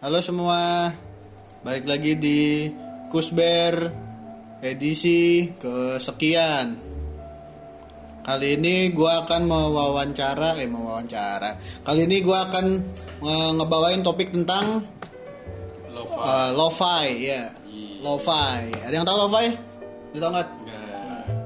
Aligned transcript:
Halo 0.00 0.24
semua, 0.24 0.88
balik 1.60 1.84
lagi 1.84 2.16
di 2.16 2.72
Kusber 3.12 3.92
edisi 4.64 5.52
kesekian. 5.60 6.72
Kali 8.24 8.56
ini 8.56 8.96
gua 8.96 9.28
akan 9.28 9.44
mewawancara, 9.44 10.56
eh 10.56 10.64
mewawancara. 10.64 11.84
Kali 11.84 12.08
ini 12.08 12.24
gua 12.24 12.48
akan 12.48 12.64
nge- 13.20 13.52
ngebawain 13.60 14.00
topik 14.00 14.32
tentang 14.32 14.88
uh, 15.92 16.48
lo-fi, 16.56 17.20
ya. 17.20 17.52
Lo-fi. 18.00 18.72
Ada 18.80 18.94
yang 18.96 19.04
tahu 19.04 19.28
lo-fi? 19.28 19.52
Lu 20.16 20.24
tau 20.24 20.32
nggak? 20.32 20.48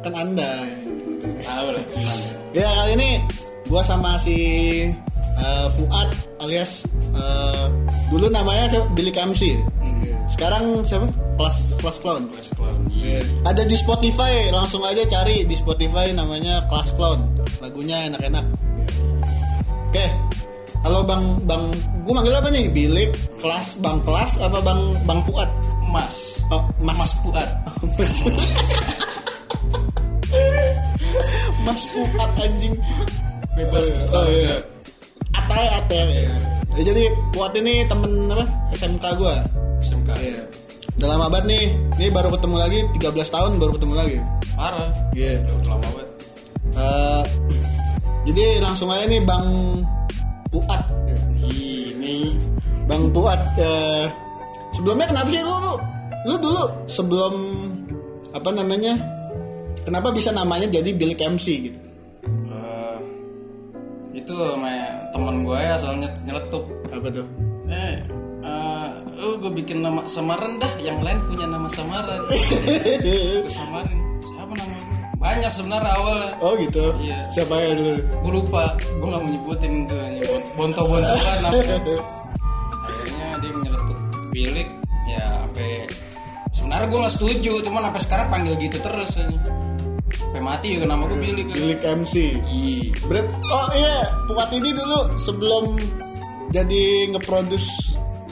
Kan 0.06 0.14
anda. 0.14 0.62
tahu 1.42 1.66
lah. 1.74 1.82
gimana. 1.90 2.26
Ya 2.54 2.70
kali 2.70 2.92
ini 3.02 3.10
gua 3.66 3.82
sama 3.82 4.14
si 4.22 4.38
uh, 5.42 5.66
Fuad 5.74 6.14
alias 6.38 6.86
uh, 7.14 7.66
dulu 8.10 8.26
namanya 8.28 8.68
siapa? 8.68 8.86
Billy 8.92 9.10
MC. 9.10 9.56
Sekarang 10.30 10.82
siapa? 10.84 11.06
Plus 11.34 11.56
Plus 11.78 11.96
Clown. 11.98 12.22
West 12.34 12.52
Clown. 12.54 12.78
Iya. 12.90 13.22
Ada 13.42 13.62
di 13.64 13.74
Spotify, 13.74 14.50
langsung 14.50 14.82
aja 14.82 15.02
cari 15.04 15.42
di 15.42 15.54
Spotify 15.54 16.10
namanya 16.10 16.62
Class 16.70 16.94
Clown. 16.94 17.18
Lagunya 17.58 18.06
enak-enak. 18.06 18.44
Oke. 19.90 20.06
Halo 20.84 21.00
Bang 21.00 21.40
Bang, 21.48 21.72
gue 22.04 22.12
manggil 22.12 22.36
apa 22.36 22.52
nih? 22.52 22.68
Bilik, 22.68 23.08
kelas, 23.40 23.80
Bang 23.80 24.04
Kelas 24.04 24.36
apa 24.36 24.60
Bang 24.60 24.92
Bang 25.08 25.24
Fuad? 25.24 25.48
Mas. 25.88 26.44
Oh, 26.52 26.60
Mas 26.78 26.92
Mas 26.98 27.12
Fuad. 27.24 27.48
Mas 31.64 31.82
Fuad 31.88 32.30
anjing. 32.36 32.74
Bebas 33.54 33.86
Oh, 33.86 33.92
terserah. 33.96 34.24
iya. 34.28 34.56
Atai 35.34 35.66
Atai. 35.72 36.28
Ya, 36.74 36.82
jadi 36.90 37.06
Fuad 37.30 37.54
ini 37.54 37.86
temen 37.86 38.26
apa? 38.34 38.44
SMK 38.74 39.04
gue. 39.14 39.34
SMK. 39.78 40.10
Iya. 40.18 40.42
Udah 40.98 41.08
lama 41.14 41.26
banget 41.30 41.46
nih. 41.54 41.64
Ini 42.02 42.06
baru 42.10 42.34
ketemu 42.34 42.56
lagi 42.58 42.78
13 42.98 43.30
tahun 43.30 43.50
baru 43.62 43.72
ketemu 43.78 43.94
lagi. 43.94 44.18
Parah. 44.58 44.90
Iya. 45.14 45.38
Udah 45.54 45.70
lama 45.70 45.86
banget. 45.94 46.08
Eh, 46.74 47.24
jadi 48.26 48.44
langsung 48.58 48.90
aja 48.90 49.06
nih 49.06 49.22
Bang 49.22 49.46
Fuad. 50.50 50.82
Ini 51.46 52.34
Bang 52.90 53.06
Fuad 53.14 53.42
eh, 53.62 54.10
sebelumnya 54.74 55.06
kenapa 55.06 55.28
sih 55.30 55.42
lu 55.46 55.58
lu 56.26 56.34
dulu 56.42 56.64
sebelum 56.90 57.34
apa 58.34 58.50
namanya? 58.50 58.98
Kenapa 59.86 60.10
bisa 60.10 60.34
namanya 60.34 60.66
jadi 60.66 60.90
Bilik 60.90 61.22
MC 61.22 61.46
gitu? 61.70 61.83
Itu 64.14 64.34
sama 64.34 64.70
temen 65.10 65.36
gue 65.42 65.58
ya 65.58 65.74
soalnya 65.76 66.08
nyeletuk. 66.22 66.64
Apa 66.94 67.06
tuh? 67.10 67.26
Eh, 67.66 67.96
eh, 68.46 68.86
lu 69.18 69.36
gue 69.42 69.52
bikin 69.58 69.82
nama 69.82 70.06
samaran 70.06 70.56
dah. 70.62 70.72
Yang 70.78 70.98
lain 71.02 71.18
punya 71.26 71.46
nama 71.50 71.68
samaran. 71.68 72.22
gue 73.44 73.52
samarin. 73.52 73.98
Siapa 74.22 74.52
nama 74.54 74.76
gue? 74.78 74.98
Banyak 75.18 75.50
sebenarnya 75.52 75.92
awalnya. 75.98 76.30
Oh 76.38 76.54
gitu. 76.56 76.94
Iya. 77.02 77.18
Siapa 77.34 77.54
ya 77.58 77.74
dulu? 77.74 77.94
gue 78.24 78.32
lupa 78.40 78.72
gue 78.80 79.04
nggak 79.04 79.20
mau 79.20 79.30
nyebutin 79.36 79.72
tuh 79.84 80.00
bonto-bonto 80.56 81.12
kan 81.12 81.38
namanya 81.44 81.76
akhirnya 82.88 83.28
dia 83.36 83.52
menyeletuk 83.52 83.98
bilik 84.32 84.68
ya 85.04 85.24
sampai 85.44 85.70
sebenarnya 86.48 86.86
gue 86.88 86.98
nggak 87.04 87.14
setuju 87.20 87.52
cuman 87.68 87.80
sampai 87.92 88.02
sekarang 88.08 88.26
panggil 88.32 88.54
gitu 88.56 88.78
terus 88.80 89.10
aja 89.20 89.38
sampai 90.34 90.50
mati 90.50 90.74
juga 90.74 90.90
nama 90.90 91.06
gue 91.06 91.14
bilik 91.22 91.46
kan. 91.46 91.54
Bilik 91.54 91.80
MC. 92.02 92.14
Iya. 92.42 92.90
Berat. 93.06 93.26
Oh 93.54 93.68
iya, 93.78 93.96
Fuad 94.26 94.50
ini 94.50 94.70
dulu 94.74 95.00
sebelum 95.14 95.78
jadi 96.50 96.82
ngeproduce 97.14 97.70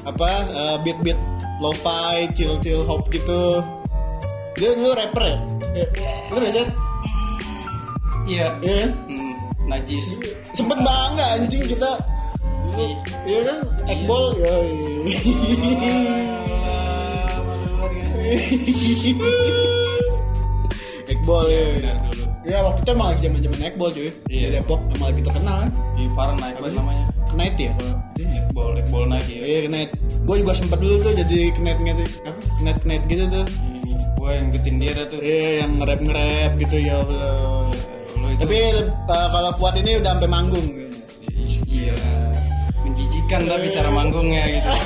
apa 0.02 0.30
eh, 0.50 0.76
beat-beat 0.82 1.14
lo-fi, 1.62 2.26
chill-chill 2.34 2.82
hop 2.90 3.06
gitu. 3.14 3.62
Dia 4.58 4.74
dulu 4.74 4.98
rapper 4.98 5.30
ya? 5.30 5.38
Eh, 5.78 5.86
Bener 6.26 6.42
gak 6.50 6.54
sih? 6.58 6.66
iya 8.26 8.50
Iya 8.58 8.74
kan? 8.82 8.90
Hmm, 9.06 9.34
najis 9.70 10.18
Sempet 10.58 10.78
bangga 10.82 11.38
anjing 11.38 11.70
kita. 11.70 12.02
Iya. 12.74 12.98
Iya 13.30 13.40
kan? 13.46 13.58
Ekbol 13.86 14.24
ya. 14.42 14.54
Ah, 19.62 19.78
banget 21.24 21.46
ya. 21.46 21.56
Ya. 21.56 21.66
Benar 21.72 21.96
dulu 22.06 22.24
Ya 22.42 22.58
waktu 22.58 22.80
itu 22.82 22.90
emang 22.90 23.06
lagi 23.06 23.20
zaman-zaman 23.22 23.58
Ekbol 23.62 23.88
cuy. 23.90 24.10
Di 24.26 24.34
Iya. 24.34 24.48
Depok 24.52 24.80
emang 24.90 25.06
lagi 25.08 25.20
terkenal 25.22 25.56
kan. 25.62 25.70
Parah 26.12 26.36
naik 26.36 26.56
banget 26.58 26.74
namanya 26.74 27.04
Knight 27.32 27.56
ya 27.56 27.70
kalau 27.72 27.96
bol 28.52 28.74
bol 28.90 29.04
naik 29.06 29.26
ya 29.26 29.40
Iya 29.40 29.58
Knight. 29.70 29.90
Gue 30.22 30.36
juga 30.38 30.52
sempet 30.52 30.78
dulu 30.78 30.94
tuh 31.00 31.12
jadi 31.16 31.38
Knight 31.56 31.78
Knight 31.80 31.98
apa? 32.22 32.40
Knight 32.60 32.80
Knight 32.82 33.02
gitu 33.06 33.24
tuh. 33.26 33.46
ini 33.80 33.92
gue 33.96 34.30
yang 34.30 34.46
dah 34.92 35.06
tuh 35.08 35.18
Iya 35.18 35.48
yang 35.62 35.70
nge-rap 35.78 36.00
nge-rap 36.02 36.50
gitu 36.58 36.76
ya 36.78 36.94
Allah. 36.98 37.70
itu 37.72 38.38
Tapi 38.42 38.56
uh, 39.06 39.28
kalau 39.30 39.50
Fuad 39.56 39.74
ini 39.78 39.90
udah 39.98 40.10
sampai 40.12 40.28
manggung. 40.28 40.66
iya 41.72 41.96
menjijikan 42.82 43.40
tapi 43.46 43.66
cara 43.70 43.88
manggungnya 43.88 44.42
gitu 44.50 44.70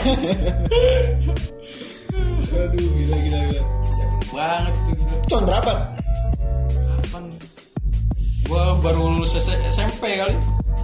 Aduh 2.57 2.87
gila 2.95 3.17
gila 3.19 3.39
gila. 3.51 3.63
Jago 3.97 4.19
banget 4.33 4.75
tuh 4.77 4.93
gitu. 4.95 5.15
Tahun 5.27 5.45
berapa? 5.45 5.73
Gua 8.47 8.79
baru 8.79 9.01
lulus 9.13 9.35
SMP 9.67 10.05
kali. 10.17 10.37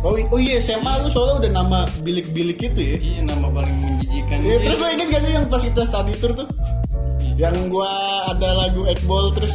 Oh, 0.03 0.19
oh 0.19 0.41
iya 0.43 0.59
SMA 0.59 0.99
lu 0.99 1.07
soalnya 1.07 1.47
udah 1.47 1.53
nama 1.55 1.79
bilik-bilik 2.03 2.59
itu 2.59 2.81
ya. 2.83 2.97
Iya 2.99 3.21
nama 3.23 3.47
paling 3.49 3.77
menjijikan. 3.79 4.39
Iya, 4.43 4.57
terus 4.67 4.79
lo 4.83 4.87
inget 4.91 5.09
gak 5.09 5.23
sih 5.23 5.31
yang 5.31 5.47
pas 5.47 5.63
kita 5.63 5.83
study 5.87 6.13
tour 6.19 6.33
tuh? 6.35 6.49
Yang 7.39 7.57
gua 7.71 7.91
ada 8.29 8.51
lagu 8.57 8.83
Ekbol 8.85 9.31
terus 9.33 9.55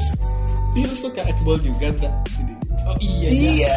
Ih 0.73 0.87
lu 0.87 0.95
suka 0.95 1.19
Ekbol 1.21 1.59
juga 1.59 1.91
Dra? 1.93 2.11
Jadi, 2.31 2.53
Oh 2.87 2.95
iya. 2.97 3.27
Iya 3.27 3.73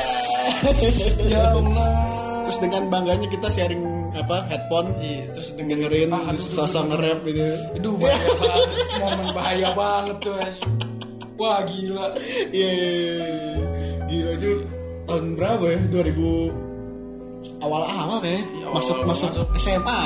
Ya 1.26 1.42
Allah. 1.50 1.91
Terus 2.47 2.58
dengan 2.62 2.82
bangganya 2.86 3.26
kita 3.26 3.48
sharing 3.50 3.82
apa 4.12 4.47
headphone 4.47 4.94
Iya, 4.98 5.26
terus 5.34 5.48
dengerin 5.54 6.10
Ah, 6.10 6.30
aduh, 6.30 6.42
sosok 6.44 6.82
nge-rap 6.86 7.18
gitu 7.26 7.42
Aduh 7.74 7.94
bahaya 7.98 8.30
banget. 8.38 8.68
Momen 8.94 9.26
bahaya 9.34 9.68
banget 9.74 10.16
tuh. 10.22 10.34
Wah 11.34 11.58
gila. 11.66 12.06
Iya 12.52 12.68
iya, 12.70 12.91
iya. 12.94 13.66
Gila 14.10 14.31
aja 14.34 14.50
tahun 15.06 15.25
berapa 15.34 15.65
ya? 15.65 15.78
2000 15.88 17.62
awal-awal 17.62 18.19
kayaknya 18.21 18.44
Iya, 18.50 18.66
masuk 18.69 18.97
awal-awal 18.98 19.09
masuk 19.09 19.28
masuk. 19.31 19.47
SMA 19.56 20.00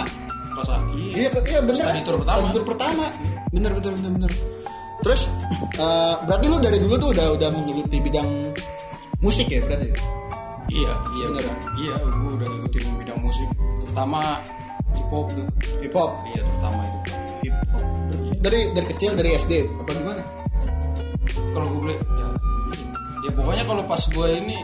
Rasa 0.54 0.75
Iya, 0.94 1.26
iya. 1.26 1.28
iya 1.34 1.59
bener. 1.60 1.82
Study 1.82 2.00
tour 2.06 2.16
pertama. 2.22 2.47
Tour 2.53 2.65
pertama. 2.65 3.06
Bener, 3.50 3.70
bener, 3.75 3.92
bener, 3.92 4.10
bener. 4.15 4.32
Terus, 5.03 5.20
eh, 5.82 6.15
berarti 6.25 6.47
lu 6.47 6.56
dari 6.59 6.78
dulu 6.78 6.94
tuh 6.94 7.10
udah 7.10 7.26
udah 7.34 7.48
menggeluti 7.50 7.97
bidang 7.98 8.28
musik 9.19 9.50
ya 9.50 9.59
berarti? 9.66 9.91
Iya, 10.71 10.92
iya. 11.19 11.26
Bener. 11.26 11.42
gua- 11.42 11.62
Iya, 11.75 11.94
gua 12.06 12.31
udah 12.38 12.48
ngikutin 12.48 12.82
bidang 13.03 13.19
musik. 13.19 13.48
Terutama 13.82 14.21
hip 14.94 15.09
hop 15.10 15.26
tuh. 15.32 15.47
Hip 15.82 15.92
hop. 15.92 16.10
Iya, 16.25 16.41
terutama 16.41 16.81
itu. 16.86 16.98
Hip 17.42 17.56
hop. 17.75 17.82
Dari 18.38 18.60
dari 18.71 18.86
kecil 18.94 19.10
dari 19.16 19.31
SD 19.34 19.53
apa 19.75 19.91
gimana? 19.91 20.22
kalau 21.50 21.66
gue 21.71 21.86
ya, 21.86 21.98
ya 21.98 22.13
pokoknya 23.34 23.65
kalau 23.67 23.83
pas 23.84 24.03
gue 24.06 24.28
ini 24.39 24.59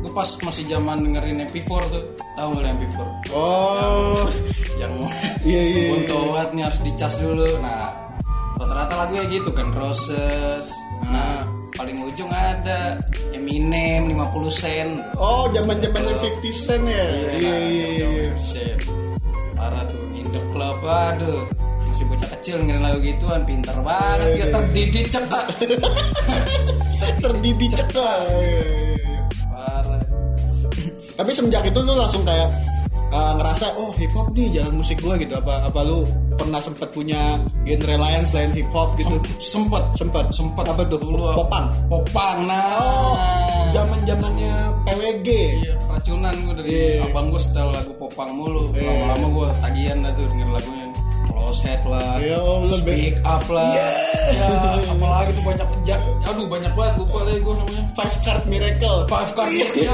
gue 0.00 0.12
pas 0.16 0.28
masih 0.40 0.64
zaman 0.64 0.96
dengerin 1.04 1.44
MP4 1.44 1.70
tuh 1.92 2.04
tahu 2.32 2.48
nggak 2.56 2.62
lo 2.64 2.68
MP4 2.72 2.98
Oh, 3.30 4.24
yang 4.80 4.92
Iya, 5.40 5.60
iya, 5.60 5.60
iya. 5.60 5.90
Bontoat 5.92 6.48
nih 6.52 6.62
harus 6.64 6.80
dicas 6.80 7.14
dulu 7.20 7.48
nah 7.60 7.92
rata-rata 8.56 8.94
lagunya 8.96 9.24
gitu 9.28 9.50
kan 9.52 9.68
Roses 9.72 10.68
nah 11.04 11.44
paling 11.74 11.96
ujung 12.04 12.28
ada 12.28 13.00
Eminem 13.32 14.12
50 14.12 14.52
sen 14.52 14.88
oh 15.16 15.48
zaman 15.52 15.80
zamannya 15.80 16.12
50 16.44 16.44
Cent 16.52 16.84
ya? 16.84 17.04
Iya, 17.08 17.32
iya, 17.40 17.54
iya. 17.64 18.08
iya. 18.08 18.30
Sen 18.36 18.76
parah 19.52 19.84
tuh 19.84 20.00
in 20.12 20.28
the 20.28 20.40
club 20.52 20.76
aduh 20.80 21.44
masih 21.84 22.04
bocah 22.08 22.28
kecil 22.38 22.56
ngirim 22.60 22.80
lagu 22.80 23.00
gituan 23.00 23.44
pinter 23.44 23.76
banget 23.80 24.28
Iya, 24.28 24.36
dia 24.36 24.46
terdidik 24.52 25.06
cekak 25.08 25.44
Iya, 27.00 27.80
iya. 28.30 29.20
parah 29.46 30.00
Tapi 31.12 31.30
semenjak 31.30 31.64
itu 31.64 31.78
lu 31.78 31.92
langsung 31.92 32.22
kayak 32.22 32.48
uh, 33.10 33.32
ngerasa 33.34 33.66
oh 33.74 33.92
hip 33.94 34.08
hop 34.10 34.28
nih 34.30 34.48
jalan 34.50 34.74
musik 34.74 34.96
gua 34.98 35.14
gitu 35.14 35.34
apa 35.34 35.66
apa 35.66 35.80
lu 35.82 36.04
pernah 36.32 36.56
sempet 36.58 36.88
punya 36.90 37.36
genre 37.62 37.94
lain 37.94 38.22
selain 38.26 38.50
hip 38.50 38.68
hop 38.70 38.96
gitu? 38.96 39.12
sempet 39.38 39.82
Sempet. 39.94 40.24
sempet 40.30 40.64
Apa 40.64 40.82
tuh? 40.86 40.96
dulu 40.98 41.36
Popang. 41.36 41.68
popang 41.86 42.38
nah 42.42 42.80
Oh, 42.80 43.16
zaman 43.70 44.00
zamannya 44.02 44.54
PWG. 44.82 45.28
iya 45.60 45.74
racunan 45.86 46.34
gue 46.34 46.54
dari 46.56 46.68
Iya. 46.70 47.04
abang 47.04 47.28
gue 47.28 47.38
setel 47.38 47.68
lagu 47.68 47.92
popang 47.94 48.30
mulu 48.32 48.72
Iya. 48.72 48.88
lama-lama 48.88 49.26
gue 49.28 49.46
tagihan 49.60 49.96
dah 50.00 50.12
tuh 50.12 50.24
denger 50.26 50.48
lagunya 50.50 50.86
close 51.40 51.60
head 51.60 51.80
lah 51.82 52.20
Iya, 52.20 52.36
oh, 52.36 52.68
lu 52.68 52.74
speak 52.74 53.16
up 53.24 53.44
lah 53.48 53.64
ya 53.64 53.88
apalagi 54.86 55.30
tuh 55.32 55.44
banyak 55.44 55.68
ja- 55.82 56.04
aduh 56.22 56.46
banyak 56.46 56.72
banget 56.72 56.94
lupa 56.96 57.18
lagi 57.24 57.40
gue 57.40 57.54
namanya 57.56 57.82
Five 57.96 58.16
Card 58.20 58.42
Miracle. 58.46 58.98
five 59.06 59.30
card 59.32 59.50
ya, 59.50 59.68
ya. 59.74 59.92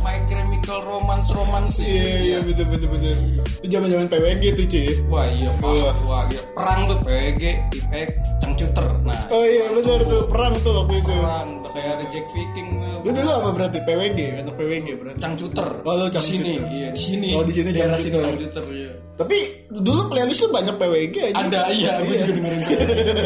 Mike 0.00 0.26
Chemical 0.26 0.78
Romance 0.82 1.28
Romance 1.30 1.74
Iya 1.78 2.14
iya 2.20 2.38
betul 2.40 2.66
betul 2.68 2.88
betul. 2.90 3.14
Itu 3.60 3.68
zaman-zaman 3.70 4.06
PWG 4.08 4.42
tuh 4.54 4.66
cuy. 4.66 4.86
Wah 5.08 5.26
iya, 5.28 5.50
Wah. 5.58 5.72
wah, 5.72 5.96
wah 6.04 6.22
iya. 6.26 6.40
Perang 6.52 6.80
tuh 6.86 6.98
PG, 7.02 7.42
IPEK, 7.70 8.08
Cangcuter. 8.40 8.86
Oh 9.30 9.44
iya 9.46 9.64
benar 9.70 10.00
tuh 10.10 10.22
perang 10.26 10.54
tuh 10.66 10.72
waktu 10.74 10.94
itu. 10.98 11.14
perang 11.14 11.48
udah 11.62 11.70
kayak 11.70 11.90
ada 11.94 12.04
Jack 12.10 12.26
Viking, 12.34 12.70
eh, 12.82 12.98
Lu 13.06 13.10
dulu 13.14 13.30
apa 13.30 13.48
berarti 13.54 13.78
PWG 13.86 14.18
atau 14.42 14.52
PWG 14.58 14.88
berarti? 14.98 15.18
Cangcuter. 15.22 15.68
Oh, 15.86 15.94
lu 15.94 16.06
di 16.10 16.18
sini, 16.18 16.54
iya 16.66 16.88
di 16.90 17.00
sini. 17.00 17.28
Oh, 17.38 17.46
di 17.46 17.54
sini 17.54 17.70
daerah 17.70 17.94
sini 17.94 18.18
Cangcuter. 18.18 18.64
Iya. 18.74 18.92
Tapi 19.14 19.38
dulu 19.70 20.00
playlist 20.10 20.42
lu 20.42 20.48
banyak 20.50 20.74
PWG 20.74 21.14
aja. 21.30 21.36
Ada 21.46 21.60
iya, 21.70 21.92
gue 22.02 22.14
juga 22.18 22.32
dengerin 22.34 22.60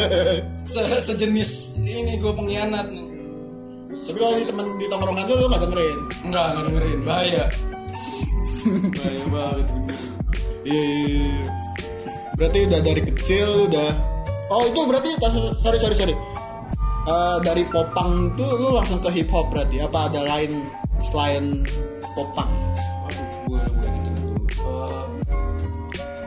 Se 0.71 0.81
sejenis 0.85 1.51
ini 1.81 2.13
gue 2.21 2.31
pengkhianat 2.37 2.85
nih. 2.85 3.05
Tapi 4.05 4.17
kalau 4.21 4.33
di 4.37 4.45
teman 4.45 4.65
di 4.77 4.85
tongkrongan 4.85 5.25
lu 5.25 5.33
lu 5.41 5.45
gak 5.49 5.61
dengerin. 5.65 5.99
Enggak, 6.29 6.45
enggak 6.53 6.65
dengerin, 6.69 6.99
bahaya. 7.01 7.43
bahaya 8.93 9.23
banget. 9.33 9.67
Iya. 10.69 10.81
iya, 10.85 10.85
iya. 11.09 11.45
Berarti 12.37 12.57
udah 12.69 12.79
dari 12.85 13.01
kecil 13.01 13.49
udah. 13.73 14.14
Oh 14.47 14.61
itu 14.63 14.79
berarti 14.85 15.09
sorry 15.57 15.77
sorry 15.77 15.95
sorry. 15.95 16.15
Eh, 17.05 17.37
dari 17.41 17.61
popang 17.65 18.33
tuh 18.33 18.49
lu 18.57 18.73
langsung 18.73 18.97
ke 18.97 19.09
hip 19.13 19.29
hop 19.29 19.49
berarti 19.49 19.77
apa 19.77 20.09
ada 20.09 20.21
lain 20.21 20.65
selain 21.01 21.61
popang? 22.13 22.49
Waduh, 23.05 23.25
gue 23.45 23.61
gitu 23.61 23.87
gitu. 23.93 24.21
Eh, 24.65 25.03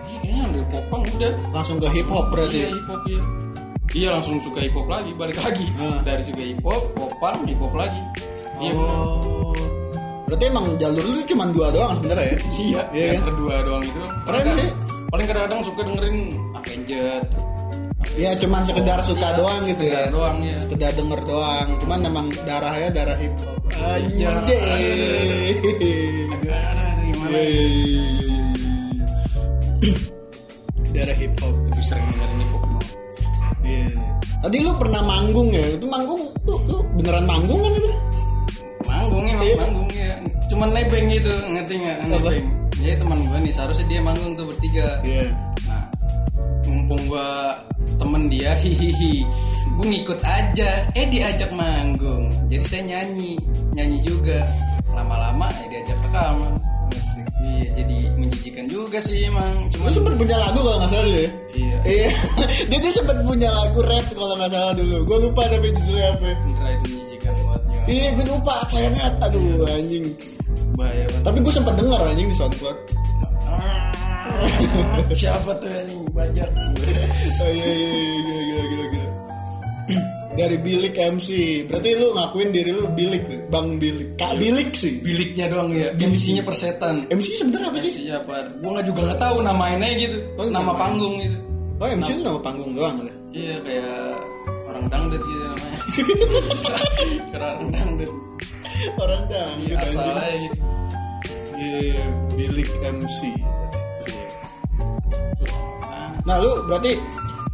iya, 0.06 0.16
kayaknya 0.22 0.44
dari 0.50 0.66
popang 0.70 1.02
udah. 1.14 1.32
Langsung 1.50 1.76
ke 1.78 1.88
hip 1.90 2.06
hop 2.06 2.26
berarti. 2.30 2.58
Iya 2.58 2.70
hip 2.70 2.86
hop 2.86 3.02
iya. 3.06 3.22
Iya 3.88 4.08
langsung 4.14 4.36
suka 4.38 4.60
hip 4.60 4.74
hop 4.76 4.86
lagi, 4.86 5.10
balik 5.16 5.38
lagi. 5.38 5.66
Ah. 5.80 5.98
Dari 6.04 6.22
suka 6.22 6.42
hip 6.44 6.62
hop, 6.62 6.82
popang, 6.94 7.42
hip 7.42 7.58
hop 7.58 7.74
lagi. 7.74 7.98
Iya 8.58 8.70
bener. 8.70 8.98
Oh. 9.02 9.54
Berarti 10.28 10.44
emang 10.44 10.66
jalur 10.76 11.04
lu 11.08 11.20
cuma 11.24 11.44
dua 11.48 11.72
doang 11.72 11.92
sebenarnya 11.96 12.26
ya? 12.28 12.36
Iya, 12.36 12.82
Iya 12.92 13.04
yang 13.08 13.16
kan? 13.16 13.26
berdua 13.32 13.54
doang 13.64 13.82
itu. 13.82 13.98
Keren 13.98 14.38
Paling- 14.38 14.58
sih. 14.60 14.70
Paling 15.08 15.26
kadang-kadang 15.26 15.60
suka 15.64 15.80
dengerin 15.82 16.16
Avenged. 16.52 17.22
Iya 18.16 18.32
cuman 18.38 18.62
sekedar 18.62 18.98
suka 19.04 19.28
Iya, 19.28 19.36
doang 19.36 19.60
gitu 19.62 19.82
ya. 19.84 19.92
sekedar 19.92 20.08
doang 20.10 20.38
ya. 20.40 20.56
Sekedar 20.64 20.90
denger 20.94 21.20
doang. 21.26 21.68
Cuman 21.82 21.98
emang 22.02 22.26
darahnya 22.46 22.88
darah 22.90 23.18
hip 23.18 23.34
hop. 23.36 23.58
Iya. 24.08 24.28
Darah 30.90 31.16
hip 31.16 31.32
hop. 31.38 31.54
Lebih 31.70 31.84
sering 31.84 32.04
dengerin 32.08 32.38
hip 32.40 32.50
hop. 32.52 32.64
Iya. 33.62 33.86
Tadi 34.38 34.56
lu 34.62 34.72
pernah 34.78 35.02
manggung 35.02 35.48
ya? 35.50 35.64
Itu 35.74 35.86
manggung 35.86 36.22
lu, 36.46 36.54
lu 36.66 36.78
beneran 36.96 37.26
manggung 37.26 37.60
kan 37.60 37.72
itu? 37.74 37.90
Manggung 38.86 39.24
emang 39.26 39.44
Iya. 39.44 39.56
manggung 39.60 39.88
ya. 39.92 40.12
Cuman 40.48 40.68
nebeng 40.72 41.06
gitu, 41.12 41.32
ngerti 41.52 41.74
nggak? 41.76 41.98
Nebeng. 42.08 42.44
Jadi 42.78 42.94
teman 42.94 43.18
gue 43.20 43.38
nih 43.42 43.52
seharusnya 43.52 43.86
dia 43.90 44.00
manggung 44.00 44.32
tuh 44.34 44.46
bertiga. 44.48 44.86
Iya. 45.04 45.26
Mumpung 46.68 47.02
gua 47.08 47.56
temen 47.98 48.28
dia, 48.28 48.52
hihihi, 48.62 49.24
gue 49.74 49.86
ngikut 49.88 50.20
aja. 50.22 50.70
Eh 50.94 51.06
diajak 51.08 51.50
manggung, 51.56 52.28
jadi 52.46 52.64
saya 52.64 52.82
nyanyi, 52.86 53.34
nyanyi 53.74 53.98
juga. 54.04 54.44
Lama-lama 54.92 55.48
ya 55.64 55.66
diajak 55.72 55.98
rekaman. 56.04 56.52
Iya, 57.38 57.70
jadi 57.70 57.96
menjijikan 58.18 58.66
juga 58.66 58.98
sih 58.98 59.30
emang. 59.30 59.70
Lu 59.70 59.78
Cuman 59.78 59.90
sempet 59.94 60.14
punya 60.18 60.36
lagu 60.42 60.58
kalau 60.58 60.78
nggak 60.82 60.90
salah 60.90 61.04
dulu 61.06 61.18
ya? 61.22 61.30
iya, 61.54 61.76
Iya. 61.86 62.10
Dia 62.68 62.78
tuh 62.82 62.92
sempet 62.98 63.16
punya 63.22 63.48
lagu 63.54 63.78
rap 63.86 64.06
kalau 64.10 64.34
nggak 64.34 64.50
salah 64.50 64.72
dulu. 64.74 64.96
Gue 65.06 65.18
lupa 65.22 65.42
tapi 65.46 65.66
judulnya 65.70 66.06
apa. 66.18 66.18
bener 66.18 66.66
itu 66.74 66.86
menjijikan 66.90 67.34
buatnya. 67.46 67.78
Iya 67.86 68.08
gue 68.10 68.26
lupa 68.26 68.54
sayangnya 68.66 69.04
aduh 69.22 69.70
anjing. 69.70 70.04
Bahaya 70.74 71.04
banget. 71.06 71.22
Tapi 71.30 71.38
gue 71.46 71.52
sempet 71.54 71.74
denger 71.78 72.00
anjing 72.02 72.26
di 72.26 72.36
SoundCloud. 72.36 72.78
Siapa 75.18 75.50
tuh 75.58 75.68
yang 75.70 76.02
bajak? 76.14 76.50
Oh 77.38 77.50
iya 77.50 77.70
iya 77.72 77.92
iya 77.98 78.16
gila 78.28 78.64
gila 78.64 78.86
gila. 78.92 79.08
Dari 80.38 80.56
Bilik 80.62 80.94
MC. 80.94 81.28
Berarti 81.66 81.90
lu 81.98 82.14
ngakuin 82.14 82.50
diri 82.54 82.70
lu 82.70 82.86
Bilik, 82.94 83.50
Bang 83.50 83.74
Bilik. 83.82 84.14
Kak 84.14 84.38
Bilik 84.38 84.70
sih. 84.70 85.02
Biliknya 85.02 85.50
doang 85.50 85.74
ya. 85.74 85.90
MC-nya 85.98 86.46
persetan. 86.46 87.10
MC 87.10 87.42
sebenarnya 87.42 87.74
apa 87.74 87.78
sih? 87.82 87.90
MC 87.90 87.98
apa? 88.14 88.34
Gua 88.62 88.70
nggak 88.78 88.86
juga 88.86 89.00
nggak 89.10 89.20
tahu 89.20 89.36
namanya 89.42 89.88
gitu. 89.98 90.16
Oh, 90.38 90.46
nama 90.46 90.70
nama. 90.70 90.72
panggung 90.78 91.14
gitu. 91.18 91.38
Oh 91.78 91.86
MC 91.90 92.08
itu 92.14 92.22
nama 92.22 92.40
panggung 92.42 92.70
doang 92.74 92.96
ya? 93.02 93.12
Iya 93.28 93.54
kayak 93.66 93.98
orang 94.70 94.84
dangdut 94.88 95.22
gitu 95.26 95.44
namanya. 95.46 95.78
Orang 97.38 97.58
dangdut. 97.74 98.12
Orang 98.98 99.22
dah. 99.26 99.48
Iya 99.58 99.74
asalnya 99.82 100.32
gitu. 100.38 100.56
Iya, 101.58 102.04
Bilik 102.38 102.70
MC. 102.86 103.18
Nah, 106.24 106.36
lu 106.38 106.50
berarti 106.66 106.92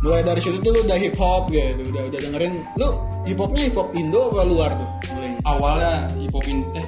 mulai 0.00 0.20
dari 0.20 0.40
situ 0.40 0.58
tuh 0.58 0.70
lu 0.70 0.80
udah 0.82 0.98
hip 0.98 1.14
hop 1.16 1.48
gitu, 1.48 1.82
udah 1.88 2.02
udah 2.08 2.18
dengerin. 2.20 2.52
Lu 2.76 2.88
hip 3.24 3.38
hopnya 3.38 3.62
hip 3.64 3.76
hop 3.76 3.88
Indo 3.94 4.20
apa 4.30 4.42
luar 4.44 4.70
tuh? 4.74 4.88
Mulainya? 5.14 5.38
awalnya 5.44 5.92
hip 6.18 6.32
hop 6.32 6.44
in- 6.44 6.68
eh 6.74 6.86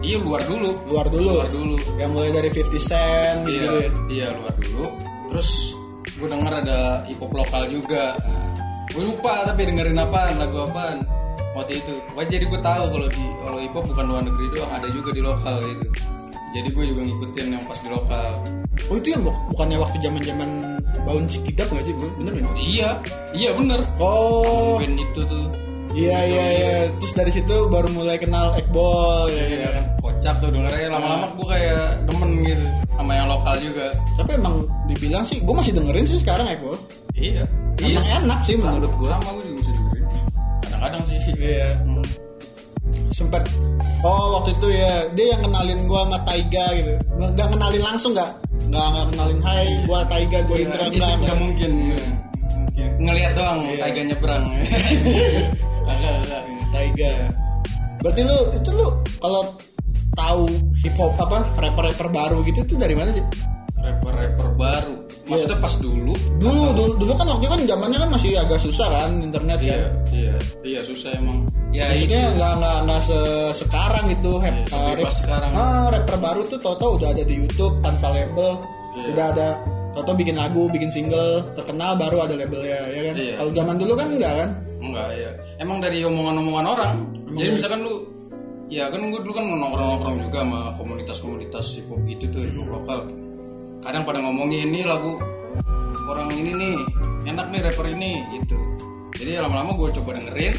iya 0.00 0.16
luar 0.18 0.42
dulu. 0.44 0.70
Luar 0.86 1.06
dulu. 1.08 1.30
Luar 1.34 1.48
dulu. 1.50 1.76
Yang 1.98 2.10
mulai 2.10 2.30
dari 2.32 2.48
50 2.48 2.80
Cent 2.80 3.38
gitu, 3.44 3.66
Iya, 3.66 3.70
ya. 3.74 3.90
iya 4.08 4.26
luar 4.32 4.54
dulu. 4.56 4.84
Terus 5.28 5.48
gue 6.18 6.28
denger 6.28 6.52
ada 6.56 6.78
hip 7.06 7.18
hop 7.18 7.32
lokal 7.32 7.62
juga. 7.68 8.14
Gue 8.88 9.04
lupa 9.04 9.44
tapi 9.44 9.68
dengerin 9.68 9.98
apaan, 9.98 10.38
lagu 10.40 10.64
apaan 10.64 11.04
waktu 11.52 11.78
itu. 11.78 11.94
Wah 12.16 12.24
jadi 12.24 12.42
gue 12.42 12.60
tahu 12.60 12.84
kalau 12.88 13.08
di 13.10 13.24
kalau 13.38 13.58
hip 13.60 13.74
hop 13.74 13.84
bukan 13.84 14.04
luar 14.06 14.22
negeri 14.24 14.46
doang, 14.50 14.72
ada 14.72 14.88
juga 14.88 15.10
di 15.12 15.20
lokal 15.20 15.56
gitu. 15.60 15.86
Jadi 16.48 16.68
gue 16.72 16.84
juga 16.88 17.00
ngikutin 17.04 17.46
yang 17.52 17.64
pas 17.68 17.78
di 17.78 17.88
lokal. 17.92 18.30
Oh 18.86 18.96
itu 18.96 19.08
yang 19.10 19.22
buk- 19.22 19.42
bukannya 19.48 19.76
waktu 19.76 19.96
zaman 19.98 20.22
zaman 20.22 20.48
Baun 21.02 21.24
Cikidap 21.24 21.68
nggak 21.68 21.84
sih? 21.84 21.94
Bener 22.16 22.32
nggak? 22.34 22.54
Iya, 22.56 22.88
iya 23.32 23.50
bener. 23.52 23.80
Oh 23.98 24.76
Band 24.76 24.96
itu 24.96 25.20
tuh. 25.24 25.46
iya 25.92 26.18
iya 26.22 26.44
iya. 26.52 26.72
Terus 26.96 27.12
dari 27.12 27.30
situ 27.30 27.54
baru 27.66 27.88
mulai 27.88 28.16
kenal 28.16 28.54
Ekbol 28.54 29.28
ya. 29.28 29.44
Iya 29.48 29.68
kan 29.72 29.84
kocak 29.98 30.34
tuh 30.38 30.48
dengernya 30.48 30.88
lama-lama 30.90 31.26
gue 31.32 31.46
kayak 31.48 31.82
demen 32.04 32.30
gitu 32.42 32.66
sama 32.92 33.12
yang 33.14 33.26
lokal 33.26 33.54
juga. 33.58 33.86
Tapi 34.16 34.30
emang 34.34 34.54
dibilang 34.86 35.22
sih, 35.22 35.38
gue 35.38 35.54
masih 35.54 35.72
dengerin 35.72 36.06
sih 36.06 36.18
sekarang 36.18 36.46
Ekbol. 36.46 36.76
Iya. 37.14 37.44
Iya. 37.78 37.94
Emang 37.94 38.08
enak 38.24 38.38
sih 38.42 38.54
sama- 38.54 38.74
menurut 38.74 38.92
gue. 38.94 39.08
Sama 39.08 39.28
gue 39.32 39.44
juga 39.44 39.56
masih 39.58 39.72
dengerin. 39.74 40.04
Kadang-kadang 40.60 41.02
sih. 41.04 41.16
Iya. 41.36 41.68
Hmm. 41.80 42.04
Sempet. 43.10 43.42
Oh 44.00 44.38
waktu 44.38 44.54
itu 44.54 44.68
ya 44.70 44.92
dia 45.12 45.26
yang 45.34 45.42
kenalin 45.42 45.80
gue 45.84 46.00
sama 46.00 46.18
Taiga 46.22 46.64
gitu. 46.74 46.92
Nggak, 47.18 47.46
kenalin 47.50 47.82
langsung 47.82 48.12
nggak? 48.14 48.30
Nggak 48.68 48.86
nggak 48.86 49.06
kenalin 49.10 49.40
Hai, 49.42 49.66
gue 49.82 50.00
Taiga, 50.06 50.38
gue 50.44 50.56
Indra 50.60 50.82
itu 50.86 50.96
enggak. 50.96 51.14
nggak 51.18 51.38
mungkin 51.38 51.70
mungkin 51.72 52.10
ngelihat 52.98 53.32
doang 53.34 53.58
Iya. 53.64 53.82
Taiga 53.82 54.00
nyebrang 54.06 54.44
Agak, 55.90 56.12
agak. 56.22 56.42
Taiga. 56.70 57.10
Berarti 57.98 58.20
lu 58.22 58.38
itu 58.54 58.70
lu 58.72 58.86
kalau 59.18 59.42
tahu 60.14 60.42
hip 60.78 60.94
hop 60.94 61.14
apa 61.16 61.38
rapper-rapper 61.56 62.08
baru 62.08 62.38
gitu 62.42 62.60
tuh 62.64 62.76
dari 62.76 62.94
mana 62.94 63.10
sih? 63.10 63.22
rapper 63.78 64.10
rapper 64.10 64.48
baru 64.58 64.94
maksudnya 65.24 65.54
pas 65.56 65.70
dulu 65.78 66.10
Dulu 66.42 66.62
dulu 66.74 66.92
dulu 66.98 67.12
kan 67.14 67.30
waktu 67.30 67.46
itu 67.46 67.50
kan 67.54 67.60
zamannya 67.64 67.98
kan 68.02 68.10
masih 68.10 68.30
agak 68.34 68.58
susah 68.58 68.90
kan 68.90 69.10
internet 69.22 69.58
iya 69.62 69.76
kan. 69.78 69.92
iya 70.10 70.34
iya 70.66 70.80
susah 70.82 71.14
emang 71.14 71.46
ya 71.68 71.84
Maksudnya 71.92 72.22
itu 72.24 72.36
nggak 72.40 72.52
nggak 72.58 72.78
nggak 72.88 73.00
se 73.04 73.20
sekarang 73.60 74.04
gitu 74.08 74.32
Iya, 74.40 74.50
rap, 74.50 74.68
sebebas 74.72 75.16
sekarang. 75.20 75.50
Ah, 75.52 75.86
rapper 75.92 76.16
baru 76.16 76.40
tuh 76.48 76.58
Toto 76.64 76.86
udah 76.96 77.08
ada 77.12 77.22
di 77.24 77.34
YouTube 77.36 77.74
tanpa 77.84 78.08
label. 78.12 78.50
Iya. 78.96 79.06
Udah 79.12 79.26
ada 79.36 79.48
Toto 79.92 80.12
bikin 80.14 80.36
lagu, 80.38 80.70
bikin 80.70 80.88
single, 80.88 81.44
terkenal 81.58 81.98
baru 81.98 82.24
ada 82.24 82.34
labelnya 82.38 82.80
ya 82.88 83.00
kan. 83.12 83.14
Iya. 83.14 83.34
Kalau 83.36 83.50
zaman 83.52 83.76
dulu 83.76 83.92
kan 83.98 84.08
enggak 84.08 84.34
kan? 84.36 84.50
enggak 84.78 85.08
ya 85.14 85.30
emang 85.58 85.78
dari 85.82 85.98
omongan-omongan 86.06 86.66
orang 86.66 86.94
jadi 87.34 87.50
misalkan 87.58 87.80
lu 87.82 87.94
ya 88.70 88.86
kan 88.92 89.00
gue 89.00 89.20
dulu 89.24 89.32
kan 89.34 89.44
nongkrong-nongkrong 89.48 90.16
juga 90.28 90.38
sama 90.44 90.60
komunitas-komunitas 90.76 91.66
hip 91.80 91.88
hop 91.90 92.00
gitu 92.06 92.24
tuh 92.30 92.42
hip 92.46 92.56
hop 92.62 92.68
lokal 92.80 92.98
kadang 93.82 94.02
pada 94.06 94.18
ngomongin 94.22 94.70
ini 94.70 94.86
lagu 94.86 95.18
orang 96.08 96.30
ini 96.36 96.52
nih 96.54 96.74
enak 97.26 97.46
nih 97.50 97.60
rapper 97.64 97.86
ini 97.90 98.12
gitu 98.38 98.58
jadi 99.18 99.42
lama-lama 99.42 99.74
gue 99.74 99.88
coba 99.98 100.10
dengerin 100.20 100.54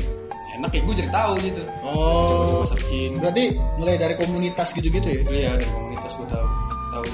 enak 0.59 0.69
ya 0.69 0.81
gue 0.81 0.95
jadi 0.97 1.09
tahu 1.09 1.33
gitu 1.39 1.61
Oh. 1.81 1.95
coba-coba 2.27 2.65
searching 2.69 3.11
Berarti 3.17 3.43
mulai 3.75 3.95
dari 3.95 4.13
komunitas 4.13 4.67
gitu-gitu 4.71 5.07
ya. 5.07 5.21
iya 5.25 5.51
dari 5.53 5.69
komunitas 5.69 6.11
gue 6.13 6.27
tahu 6.27 6.45
tahu 6.91 7.05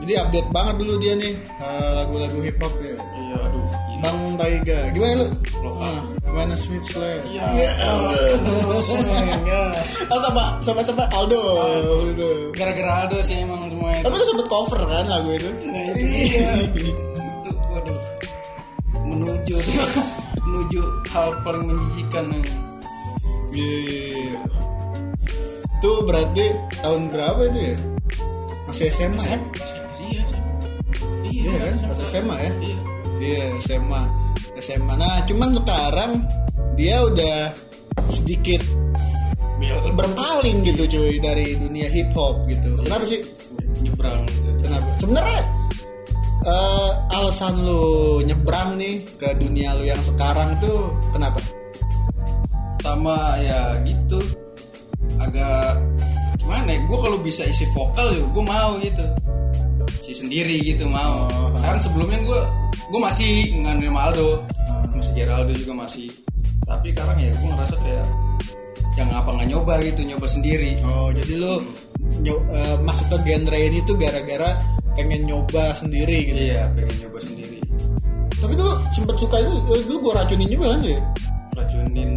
Jadi 0.00 0.12
update 0.18 0.48
banget 0.50 0.74
dulu 0.76 0.92
dia 0.98 1.14
nih 1.14 1.32
eh, 1.32 1.90
lagu-lagu 1.94 2.38
hip 2.38 2.58
hop 2.58 2.74
ya. 2.76 2.92
iya 2.92 3.36
aduh 3.40 3.64
gila. 3.64 4.02
Bang 4.02 4.18
Taiga, 4.36 4.78
gimana 4.90 5.12
lu? 5.16 5.26
Lokal. 5.62 5.80
Ah, 5.80 6.00
mana 6.28 6.54
Sweet 6.54 6.84
Slave? 6.84 7.24
Iya. 7.24 7.46
Ya 7.56 7.70
Allah. 7.80 8.12
Oh 10.04 10.20
sama 10.20 10.44
sama 10.60 10.80
sama 10.82 11.08
Aldo. 11.08 11.40
Aldo. 11.40 12.28
gara-gara 12.52 12.92
Aldo 13.00 13.18
sih 13.20 13.38
emang 13.38 13.64
semuanya 13.66 14.02
Tapi 14.02 14.14
lu 14.14 14.24
sempet 14.26 14.46
cover 14.46 14.80
kan 14.82 15.06
lagu 15.06 15.28
itu? 15.32 15.48
Itu 15.48 15.92
dia. 15.96 16.48
itu 16.84 17.50
waduh 17.70 17.98
menuju 19.04 19.56
menuju 20.44 20.80
hal 21.08 21.28
paling 21.40 21.64
menjijikan 21.66 22.24
Iya. 23.50 24.40
itu 25.74 25.90
berarti 26.02 26.44
tahun 26.80 27.02
berapa 27.08 27.40
itu 27.46 27.58
ya 27.60 27.76
masih 28.66 28.86
SMA 28.90 29.20
ya? 29.20 29.38
Iya, 30.00 30.22
SMA. 30.24 30.52
Iya, 31.22 31.42
Iya 31.44 31.52
kan 31.54 31.72
SMA. 31.76 31.88
masih 31.88 32.06
SMA 32.08 32.36
ya 32.36 32.50
Iya. 32.58 32.78
Iya 33.14 33.44
SMA 33.62 34.02
SMA 34.58 34.94
nah 34.94 35.22
cuman 35.24 35.50
sekarang 35.54 36.12
dia 36.74 36.98
udah 37.00 37.54
sedikit 38.10 38.62
berpaling 39.94 40.66
gitu 40.66 40.82
cuy 40.88 41.16
dari 41.18 41.54
dunia 41.54 41.86
hip 41.88 42.10
hop 42.12 42.42
gitu 42.44 42.74
kenapa 42.80 43.04
sih 43.06 43.22
Nyebrang 43.80 44.26
gitu. 44.26 44.48
kenapa 44.60 44.88
sebenarnya 44.98 45.40
eh, 46.44 46.90
alasan 47.10 47.64
lu 47.64 47.82
nyebrang 48.22 48.76
nih 48.76 49.02
ke 49.16 49.32
dunia 49.40 49.74
lu 49.74 49.84
yang 49.88 50.00
sekarang 50.04 50.54
tuh 50.60 50.92
kenapa 51.10 51.40
Pertama 52.84 53.40
ya 53.40 53.80
gitu. 53.88 54.20
Agak 55.16 55.80
gimana 56.36 56.68
ya? 56.68 56.84
Gue 56.84 56.98
kalau 57.00 57.16
bisa 57.24 57.48
isi 57.48 57.64
vokal 57.72 58.12
ya 58.12 58.20
gue 58.28 58.44
mau 58.44 58.76
gitu. 58.76 59.04
Isi 60.04 60.12
sendiri 60.20 60.60
gitu 60.60 60.84
mau. 60.92 61.24
Oh. 61.32 61.56
Sekarang 61.56 61.80
sebelumnya 61.80 62.20
gue 62.20 62.40
gue 62.92 63.00
masih 63.00 63.56
ngandelin 63.64 63.96
Aldo. 63.96 64.44
Masih 64.92 65.16
Geraldo 65.16 65.56
juga 65.56 65.88
masih. 65.88 66.12
Tapi 66.68 66.92
sekarang 66.92 67.16
ya 67.24 67.32
gue 67.32 67.48
ngerasa 67.56 67.76
kayak 67.80 68.04
yang 68.94 69.10
apa 69.10 69.26
nggak 69.32 69.48
nyoba 69.50 69.74
gitu 69.82 70.06
nyoba 70.06 70.22
sendiri 70.30 70.78
oh 70.86 71.10
jadi 71.10 71.34
lu 71.34 71.66
nyo- 72.22 72.46
eh, 72.46 72.76
masuk 72.86 73.10
ke 73.10 73.16
genre 73.26 73.58
ini 73.58 73.82
tuh 73.82 73.98
gara-gara 73.98 74.54
pengen 74.94 75.20
nyoba 75.26 75.74
sendiri 75.76 76.18
gitu. 76.30 76.38
Iya 76.38 76.70
pengen 76.74 76.96
nyoba 77.06 77.18
sendiri. 77.20 77.58
Tapi 78.38 78.52
tuh 78.58 78.70
sempet 78.94 79.16
suka 79.18 79.36
itu 79.40 79.52
eh, 79.72 79.82
dulu 79.88 79.98
gua 80.10 80.12
racunin 80.22 80.48
juga 80.50 80.66
kan 80.74 80.80
ya 80.84 81.00
racunin. 81.54 82.10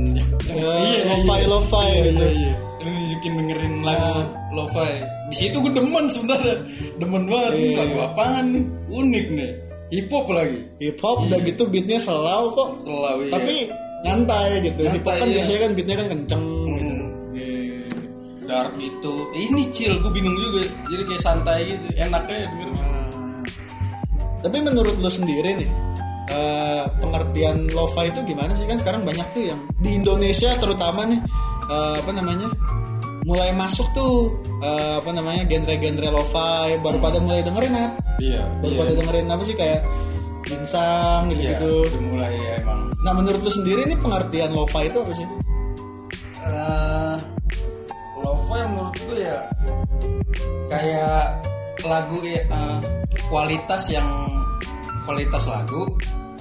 Ya, 0.48 0.74
lo-fi, 1.10 1.42
lo-fi 1.46 1.86
iya, 1.88 2.02
gitu. 2.10 2.26
iya, 2.26 2.32
iya. 2.34 2.54
lu 2.78 2.90
nunjukin 2.90 3.32
dengerin 3.38 3.74
lagu 3.86 4.22
lo-fi. 4.54 4.92
Di 5.28 5.36
situ 5.36 5.58
gue 5.60 5.74
demen 5.76 6.06
sebenarnya. 6.08 6.56
Demen 6.98 7.24
banget. 7.28 7.52
Iya, 7.58 7.78
lagu 7.84 7.98
apaan 8.00 8.46
nih? 8.54 8.64
Unik 8.90 9.26
nih. 9.34 9.52
Hip 9.88 10.08
hop 10.12 10.28
lagi. 10.32 10.60
Hip 10.84 11.00
hop 11.00 11.18
udah 11.28 11.40
gitu 11.44 11.64
beatnya 11.68 12.00
slow 12.00 12.44
kok. 12.52 12.70
Selalu 12.84 13.28
iya. 13.28 13.32
tapi 13.32 13.56
nyantai 14.04 14.50
gitu. 14.64 14.82
Hip 14.88 15.04
hop 15.04 15.16
kan 15.16 15.28
iya. 15.28 15.36
biasanya 15.42 15.60
kan 15.60 15.72
beatnya 15.76 15.96
kan 15.96 16.08
kenceng. 16.12 16.44
Iya. 16.48 16.67
Dark 18.48 18.74
gitu 18.80 19.30
Eh, 19.36 19.52
ini 19.52 19.70
chill 19.76 20.00
gue 20.00 20.12
bingung 20.12 20.34
juga. 20.40 20.64
Jadi 20.88 21.04
kayak 21.04 21.22
santai 21.22 21.60
gitu 21.76 21.86
enaknya 22.00 22.48
denger. 22.48 22.70
Nah, 22.72 23.06
tapi 24.42 24.58
menurut 24.64 24.96
lu 24.98 25.12
sendiri 25.12 25.60
nih 25.60 25.70
eh, 26.32 26.86
pengertian 27.04 27.68
lo-fi 27.76 28.08
itu 28.10 28.24
gimana 28.24 28.56
sih? 28.56 28.66
Kan 28.66 28.80
sekarang 28.80 29.04
banyak 29.04 29.28
tuh 29.36 29.44
yang 29.52 29.60
di 29.84 30.00
Indonesia 30.00 30.56
terutama 30.56 31.04
nih 31.06 31.20
eh, 31.68 31.96
apa 32.00 32.12
namanya 32.16 32.48
mulai 33.28 33.52
masuk 33.52 33.84
tuh 33.92 34.40
eh, 34.64 35.04
apa 35.04 35.12
namanya 35.12 35.44
genre-genre 35.52 36.08
lo-fi 36.08 36.80
baru 36.80 36.98
pada 37.04 37.20
mulai 37.20 37.44
dengerin 37.44 37.76
ya 37.76 37.88
iya 38.24 38.42
baru 38.64 38.72
iya. 38.72 38.80
pada 38.80 38.92
dengerin 38.96 39.28
apa 39.28 39.44
sih 39.44 39.56
kayak 39.60 39.82
ginsang 40.48 41.28
gitu 41.36 41.44
iya 41.44 41.52
gitu 41.60 41.72
udah 41.92 42.02
mulai 42.08 42.32
ya 42.32 42.52
emang. 42.64 42.80
Nah 43.04 43.12
menurut 43.12 43.44
lu 43.44 43.52
sendiri 43.52 43.84
nih 43.84 44.00
pengertian 44.00 44.56
lo-fi 44.56 44.88
itu 44.88 44.98
apa 45.04 45.12
sih 45.12 45.28
Eh, 48.18 48.24
lo-fi 48.26 48.62
menurut 48.74 48.98
gue 49.06 49.20
ya 49.22 49.38
kayak 50.68 51.24
lagu 51.86 52.18
ya 52.26 52.42
eh, 52.42 52.78
kualitas 53.30 53.84
yang 53.94 54.08
kualitas 55.06 55.46
lagu 55.48 55.86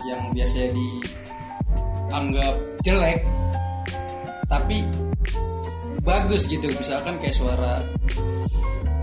yang 0.08 0.20
biasanya 0.32 0.68
dianggap 0.74 2.54
jelek 2.82 3.20
tapi 4.46 4.82
bagus 6.06 6.46
gitu. 6.46 6.70
Misalkan 6.70 7.18
kayak 7.18 7.36
suara 7.36 7.82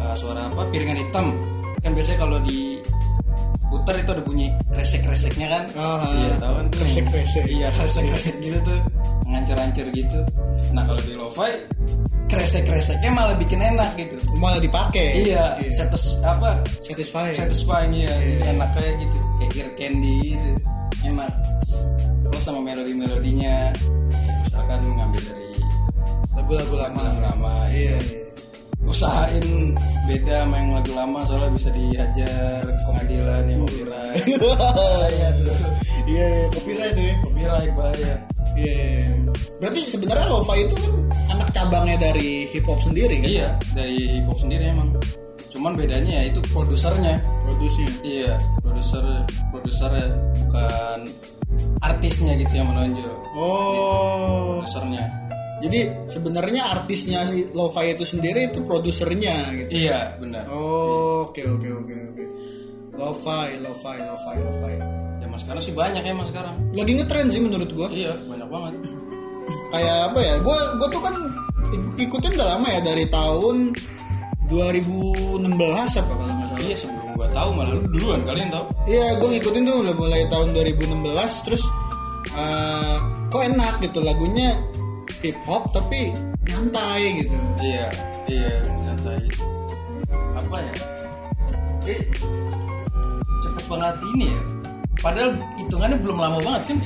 eh, 0.02 0.16
suara 0.18 0.50
apa? 0.50 0.64
Piringan 0.74 0.98
hitam. 1.04 1.36
Kan 1.84 1.92
biasanya 1.94 2.20
kalau 2.24 2.40
di 2.42 2.80
putar 3.68 4.00
itu 4.00 4.10
ada 4.16 4.24
bunyi 4.24 4.48
kresek-kreseknya 4.72 5.48
kan? 5.52 5.64
Ah, 5.76 6.08
iya 6.16 6.34
tahu 6.40 6.54
kan? 6.56 6.66
Kresek-kresek. 6.72 7.44
iya 7.52 7.68
kresek-kresek 7.76 8.36
gitu 8.40 8.58
tuh. 8.64 8.80
Ngancur-ngancur 9.28 9.88
gitu. 9.92 10.20
Nah 10.72 10.84
kalau 10.88 11.02
di 11.04 11.14
lo-fi 11.14 11.52
kresek-kreseknya 12.34 13.12
malah 13.14 13.38
bikin 13.38 13.62
enak 13.62 13.94
gitu. 13.96 14.18
Malah 14.42 14.60
dipakai. 14.60 15.30
Iya 15.30 15.62
satis 15.70 16.18
apa? 16.26 16.58
Satisfying. 16.82 17.38
Satisfying 17.38 17.94
ya 17.94 18.14
jadi 18.18 18.58
enak 18.58 18.70
kayak 18.74 18.94
gitu. 19.06 19.20
Kayak 19.38 19.52
ear 19.54 19.70
candy 19.78 20.18
gitu. 20.34 20.50
Enak. 21.06 21.32
Plus 22.28 22.44
sama 22.44 22.60
melodi-melodinya. 22.66 23.72
Misalkan 24.50 24.80
ngambil 24.82 25.22
dari 25.22 25.50
lagu-lagu 26.34 26.76
lama. 26.76 27.00
lagu 27.06 27.22
lama 27.22 27.54
iya. 27.70 27.98
Iya 28.02 28.22
usahain 28.84 29.48
beda 30.12 30.44
sama 30.44 30.56
yang 30.60 30.70
lagu 30.76 30.92
lama 30.92 31.20
soalnya 31.24 31.56
bisa 31.56 31.70
dihajar 31.72 32.62
pengadilan 32.84 33.44
yang 33.48 33.62
copyright. 33.64 34.28
Iya 36.04 36.20
iya 36.20 36.26
iya, 36.28 36.48
copyright 36.52 36.98
ya 37.00 37.16
copyright 37.24 37.72
bahaya 37.80 38.16
iya 38.58 38.74
iya. 38.74 39.06
berarti 39.58 39.80
sebenarnya 39.90 40.28
lo-fi 40.30 40.58
itu 40.66 40.76
kan 40.76 40.94
anak 41.38 41.50
cabangnya 41.56 41.98
dari 41.98 42.50
hip 42.52 42.66
hop 42.68 42.80
sendiri 42.84 43.16
kan? 43.22 43.30
Iya 43.30 43.50
dari 43.74 43.98
hip 44.20 44.26
hop 44.28 44.38
sendiri 44.42 44.64
emang. 44.70 44.90
Cuman 45.54 45.78
bedanya 45.78 46.12
ya 46.12 46.24
itu 46.34 46.40
produsernya. 46.50 47.22
Produksinya 47.46 47.94
iya 48.02 48.34
produser 48.62 49.06
produsernya 49.54 50.08
bukan 50.46 51.00
artisnya 51.84 52.34
gitu 52.40 52.54
yang 52.58 52.68
menonjol. 52.74 53.14
Oh. 53.38 54.60
Produsernya. 54.62 55.06
Jadi 55.64 55.80
sebenarnya 56.12 56.62
artisnya 56.76 57.24
lo-fi 57.56 57.96
itu 57.96 58.04
sendiri 58.04 58.52
itu 58.52 58.60
produsernya 58.68 59.36
gitu? 59.64 59.72
Iya 59.72 60.20
benar. 60.20 60.44
Oh 60.52 61.32
oke 61.32 61.40
oke 61.40 61.70
oke 61.72 61.96
oke. 62.12 62.26
Lo-fi 63.00 63.50
lo-fi 63.64 63.98
lo-fi 64.04 64.36
lo-fi 64.44 65.03
zaman 65.24 65.38
sekarang 65.40 65.62
sih 65.64 65.74
banyak 65.74 66.04
emang 66.04 66.28
sekarang. 66.28 66.56
Lagi 66.76 66.92
ngetren 67.00 67.28
sih 67.32 67.42
menurut 67.42 67.70
gua. 67.72 67.88
Iya 67.88 68.14
banyak 68.28 68.50
banget. 68.52 68.74
Kayak 69.74 69.98
apa 70.12 70.20
ya 70.22 70.36
gue 70.38 70.58
gue 70.78 70.88
tuh 70.92 71.02
kan 71.02 71.16
ikutin 71.98 72.32
udah 72.38 72.48
lama 72.54 72.68
ya 72.70 72.80
dari 72.84 73.06
tahun 73.10 73.74
2016 74.52 75.50
apa 75.98 76.14
kalau 76.14 76.34
nggak 76.36 76.48
salah. 76.52 76.62
Iya 76.62 76.76
sebelum 76.78 77.10
gua 77.18 77.28
tahu 77.34 77.50
malah 77.56 77.74
lu 77.74 77.82
duluan 77.90 78.22
kalian 78.28 78.50
tahu 78.54 78.66
iya 78.86 79.06
gue 79.18 79.28
ngikutin 79.34 79.62
tuh 79.66 79.76
mulai, 79.82 79.96
mulai 79.98 80.22
tahun 80.30 80.48
2016 80.54 81.46
terus 81.50 81.64
eh, 82.38 82.98
kok 83.34 83.42
enak 83.42 83.74
gitu 83.82 84.00
lagunya 84.06 84.54
hip 85.26 85.38
hop 85.48 85.72
tapi 85.74 86.14
nyantai 86.46 87.24
gitu. 87.24 87.36
Iya 87.64 87.88
iya 88.30 88.54
nyatai 88.62 89.26
apa 90.38 90.58
ya? 90.60 90.76
Eh 91.90 92.02
cepet 93.42 93.64
banget 93.66 93.98
ini 94.14 94.28
ya 94.30 94.42
padahal 95.04 95.30
hitungannya 95.60 95.98
belum 96.00 96.18
lama 96.18 96.38
banget 96.42 96.64
kan? 96.72 96.78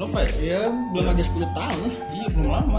Ya 0.00 0.06
ya 0.08 0.24
ya 0.40 0.60
belum 0.96 1.06
ada 1.12 1.20
10 1.20 1.44
tahun 1.52 1.78
lah. 1.84 1.94
Iya 2.08 2.26
belum 2.32 2.48
lama. 2.48 2.78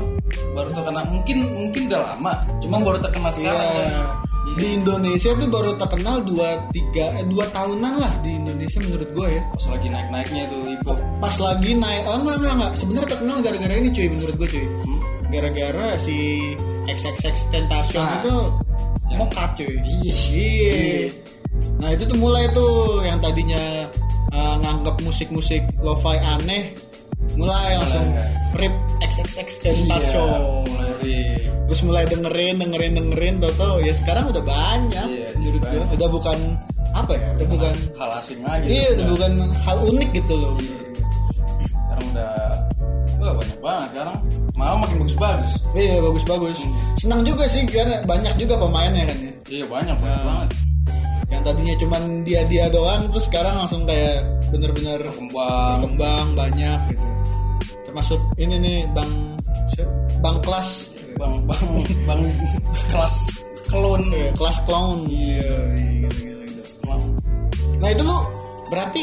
Baru 0.57 0.69
terkenal 0.73 1.03
mungkin 1.05 1.37
mungkin 1.53 1.81
udah 1.85 2.01
lama. 2.01 2.33
Cuma 2.57 2.75
baru 2.81 2.97
terkenal 2.97 3.29
sekarang 3.29 3.61
Iya. 3.61 3.77
kan 3.77 4.29
di 4.51 4.67
Indonesia 4.73 5.31
tuh 5.37 5.47
baru 5.47 5.71
terkenal 5.77 6.25
2 6.25 6.73
3 6.73 7.21
eh, 7.21 7.25
2 7.29 7.55
tahunan 7.55 7.93
lah 8.01 8.09
di 8.25 8.35
Indonesia 8.35 8.81
menurut 8.81 9.09
gue 9.13 9.27
ya. 9.29 9.41
Pas 9.53 9.65
lagi 9.69 9.87
naik 9.87 10.07
naiknya 10.09 10.43
tuh 10.49 10.59
hip 10.65 10.81
hop. 10.81 10.97
Pas 11.21 11.35
lagi 11.37 11.71
naik 11.77 12.03
oh 12.09 12.15
enggak 12.19 12.35
enggak 12.41 12.53
enggak. 12.57 12.71
Sebenarnya 12.73 13.09
terkenal 13.13 13.37
gara-gara 13.39 13.73
ini 13.77 13.89
cuy 13.93 14.07
menurut 14.09 14.35
gue 14.35 14.47
cuy. 14.49 14.65
Gara-gara 15.29 15.87
si 16.01 16.17
XXX 16.89 17.35
Tentacion 17.53 18.01
Nah. 18.01 18.17
itu 18.17 18.35
Yang- 19.07 19.19
mokat 19.21 19.49
cuy. 19.55 19.73
Iya. 19.77 20.13
iya. 20.33 20.75
Nah 21.77 21.89
itu 21.93 22.03
tuh 22.05 22.17
mulai 22.17 22.49
tuh 22.51 23.05
yang 23.05 23.21
tadinya 23.21 23.61
uh, 24.31 24.55
nganggap 24.59 24.95
musik-musik 25.03 25.61
lo-fi 25.79 26.17
aneh 26.17 26.73
mulai 27.37 27.77
langsung 27.77 28.07
rip. 28.57 28.73
XXX 29.01 29.47
Tentacion 29.65 30.29
Iya, 31.01 31.41
terus 31.65 31.81
mulai 31.81 32.05
dengerin 32.05 32.61
dengerin 32.61 32.93
dengerin 32.93 33.35
tau 33.41 33.53
tau 33.57 33.75
ya 33.81 33.89
sekarang 33.89 34.29
udah 34.29 34.43
banyak 34.45 35.07
Iya, 35.09 35.27
menurut 35.33 35.63
gue 35.65 35.81
udah 35.97 36.09
bukan 36.13 36.37
apa 36.91 37.13
ya 37.17 37.27
udah 37.39 37.47
bukan 37.49 37.75
hal 37.97 38.09
asing 38.21 38.39
lagi 38.45 38.67
iya 38.69 38.87
udah 38.93 39.05
bukan 39.09 39.31
hal 39.65 39.77
unik 39.89 40.09
gitu 40.13 40.33
loh. 40.37 40.53
Iya. 40.61 40.77
sekarang 41.73 42.05
udah 42.13 42.31
wah 43.17 43.33
banyak 43.33 43.59
banget. 43.61 43.87
Sekarang 43.89 44.17
malah 44.53 44.77
makin 44.85 44.97
bagus-bagus. 45.01 45.51
Iya 45.73 45.95
bagus 46.05 46.23
bagus. 46.29 46.57
Senang 47.01 47.21
juga 47.25 47.43
sih 47.49 47.63
karena 47.65 47.97
banyak 48.05 48.33
juga 48.37 48.53
pemainnya 48.61 49.03
kan 49.09 49.17
ya. 49.17 49.31
iya 49.49 49.63
banyak 49.65 49.97
banyak 49.97 50.21
banget 50.21 50.49
Yang 51.31 51.41
tadinya 51.47 51.75
cuman 51.79 52.01
dia 52.27 52.41
dia 52.45 52.65
doang, 52.67 53.07
terus 53.09 53.25
sekarang 53.31 53.55
langsung 53.55 53.87
kayak 53.87 54.27
bener-bener 54.51 54.99
kembang 55.15 55.79
berkembang 55.79 56.27
banyak 56.35 56.79
gitu. 56.91 57.07
Termasuk 57.87 58.19
ini 58.35 58.55
nih 58.59 58.77
bang 58.91 59.11
bang 60.21 60.37
kelas 60.43 60.69
bang 61.15 61.33
bang 61.47 61.65
bang 62.05 62.21
kelas 62.91 63.15
klon 63.71 64.03
Iya, 64.11 64.29
kelas 64.35 64.57
clown. 64.67 64.99
Iya 65.07 65.53
iya 65.79 66.07
gitu, 66.11 66.43
gitu, 66.43 66.61
gitu. 66.61 66.99
Nah 67.79 67.89
itu 67.89 68.03
lu 68.03 68.17
berarti 68.67 69.01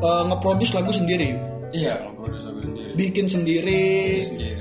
eh, 0.00 0.22
nge-produce 0.32 0.72
lagu 0.76 0.92
sendiri, 0.92 1.32
iya 1.72 1.96
ngeproduksi 2.04 2.46
lagu 2.48 2.60
sendiri 2.60 2.90
bikin 2.94 3.26
sendiri. 3.26 3.84
sendiri 4.24 4.53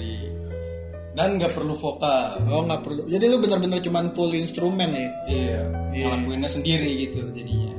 dan 1.14 1.38
nggak 1.38 1.54
perlu 1.54 1.78
vokal 1.78 2.42
Oh 2.50 2.66
nggak 2.66 2.82
perlu. 2.82 3.06
Jadi 3.06 3.26
lu 3.30 3.38
bener-bener 3.38 3.78
cuman 3.80 4.10
full 4.18 4.34
instrumen 4.34 4.90
ya. 4.90 5.10
iya 5.30 5.62
Iya. 5.94 6.10
ngelakuinnya 6.10 6.50
sendiri 6.50 6.90
gitu 7.06 7.22
jadinya 7.32 7.70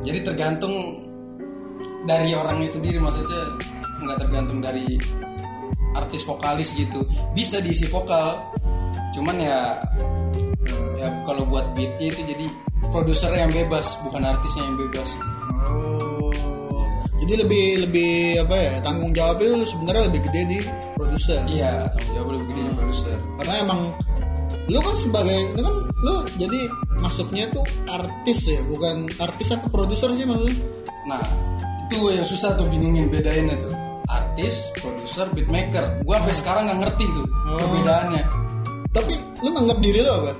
jadi 0.00 0.18
tergantung 0.24 0.72
dari 2.08 2.32
orangnya 2.32 2.64
sendiri 2.64 2.96
maksudnya 2.96 3.44
nggak 4.00 4.18
tergantung 4.24 4.64
dari 4.64 4.96
artis 5.92 6.24
vokalis 6.24 6.72
gitu 6.72 7.04
bisa 7.36 7.60
diisi 7.60 7.84
vokal 7.84 8.40
cuman 9.12 9.36
ya 9.36 9.60
ya 10.96 11.08
kalau 11.28 11.44
buat 11.44 11.76
beatnya 11.76 12.08
itu 12.08 12.22
jadi 12.24 12.46
produsernya 12.88 13.44
yang 13.44 13.52
bebas 13.52 14.00
bukan 14.00 14.24
artisnya 14.24 14.64
yang 14.64 14.76
bebas 14.80 15.08
Oh. 15.68 16.32
Jadi 17.18 17.34
lebih 17.44 17.64
lebih 17.84 18.12
apa 18.46 18.56
ya 18.56 18.74
tanggung 18.80 19.12
jawabnya 19.12 19.60
sebenarnya 19.66 20.08
lebih 20.08 20.20
gede 20.30 20.42
di 20.48 20.58
produser. 21.18 21.40
iya 21.50 21.90
tanggung 21.90 22.14
jawab 22.14 22.28
lebih 22.38 22.46
gede 22.46 22.60
di 22.62 22.72
produser 22.78 23.16
Karena 23.42 23.54
emang 23.66 23.80
lu 24.68 24.78
kan 24.84 24.96
sebagai 25.00 25.40
lu 25.56 25.60
kan 25.64 25.76
lu 26.04 26.14
jadi 26.36 26.60
masuknya 27.00 27.44
tuh 27.50 27.64
artis 27.88 28.38
ya, 28.44 28.60
bukan 28.68 29.08
artis 29.16 29.48
apa 29.50 29.66
produser 29.72 30.12
sih 30.12 30.28
maksudnya? 30.28 30.54
Nah, 31.08 31.22
itu 31.88 31.96
yang 32.12 32.26
susah 32.26 32.52
tuh 32.60 32.68
bingungin 32.68 33.08
bedainnya 33.08 33.56
tuh. 33.56 33.72
Artis, 34.12 34.68
produser, 34.76 35.24
beatmaker. 35.32 36.04
Gua 36.04 36.20
sampai 36.20 36.36
sekarang 36.36 36.62
nggak 36.68 36.80
ngerti 36.84 37.04
tuh 37.16 37.26
Oh. 37.48 37.56
perbedaannya. 37.64 38.22
Tapi 38.92 39.14
lu 39.40 39.48
nganggap 39.56 39.78
diri 39.80 39.98
lu 40.04 40.10
apa? 40.12 40.32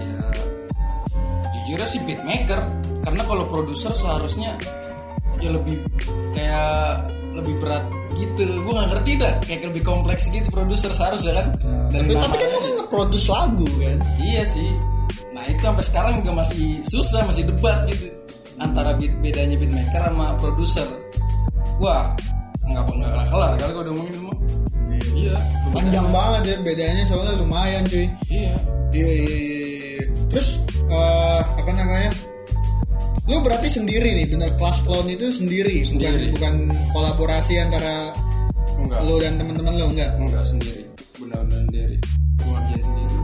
Ya, 0.00 0.12
jujurnya 1.52 1.88
sih 1.88 2.00
beatmaker. 2.08 2.60
Karena 3.04 3.22
kalau 3.28 3.44
produser 3.52 3.92
seharusnya 3.92 4.56
ya 5.44 5.50
lebih 5.52 5.76
kayak 6.32 7.04
lebih 7.36 7.54
berat 7.60 7.84
gitu. 8.20 8.42
Gua 8.62 8.72
nggak 8.76 8.88
ngerti 8.92 9.10
dah. 9.16 9.32
Kayak 9.42 9.60
lebih 9.72 9.82
kompleks 9.88 10.28
gitu 10.28 10.48
produser 10.52 10.92
seharusnya 10.92 11.32
kan. 11.40 11.46
Tapi, 11.90 12.12
tapi 12.12 12.36
kan 12.36 12.48
lu 12.52 12.58
kan 12.60 12.72
nge-produce 12.84 13.26
lagu 13.32 13.68
kan. 13.80 13.98
Iya 14.20 14.42
sih. 14.44 14.70
Nah 15.32 15.42
itu 15.48 15.60
sampai 15.64 15.84
sekarang 15.88 16.12
juga 16.20 16.32
masih 16.44 16.84
susah, 16.84 17.24
masih 17.24 17.48
debat 17.48 17.88
gitu 17.88 18.12
antara 18.60 18.92
beat, 18.94 19.12
bedanya 19.24 19.56
beatmaker 19.56 20.02
sama 20.04 20.36
produser. 20.36 20.86
Wah, 21.80 22.12
nggak 22.68 22.84
nggak 22.84 23.26
kelar 23.32 23.52
kali 23.56 23.72
gue 23.72 23.82
udah 23.82 23.92
ngomongin 23.96 24.14
semua. 24.14 24.36
Iya. 25.16 25.36
Panjang 25.72 26.08
banget 26.12 26.42
ya 26.44 26.56
bedanya 26.60 27.02
soalnya 27.08 27.34
lumayan 27.40 27.82
cuy. 27.88 28.06
Iya. 28.28 28.54
Iya, 28.90 29.06
iya, 29.06 29.28
iya, 29.32 29.38
iya. 29.96 30.04
Terus 30.28 30.48
eh, 30.90 31.40
apa 31.40 31.70
namanya? 31.72 32.10
Lu 33.30 33.38
berarti 33.38 33.70
sendiri 33.70 34.10
nih, 34.10 34.26
bener 34.26 34.50
kelas 34.58 34.82
clown 34.82 35.06
itu 35.06 35.30
sendiri, 35.30 35.86
Sendiri. 35.86 36.34
bukan 36.34 36.66
bukan 36.66 36.74
kolaborasi 36.90 37.62
antara 37.62 38.10
Enggak. 38.74 39.06
lu 39.06 39.22
dan 39.22 39.38
teman-teman 39.38 39.72
lu 39.78 39.86
enggak. 39.94 40.10
Enggak 40.18 40.42
sendiri. 40.42 40.82
Benar-benar 41.14 41.62
sendiri. 41.70 41.96
Ngerjain 42.42 42.82
sendiri. 42.82 43.16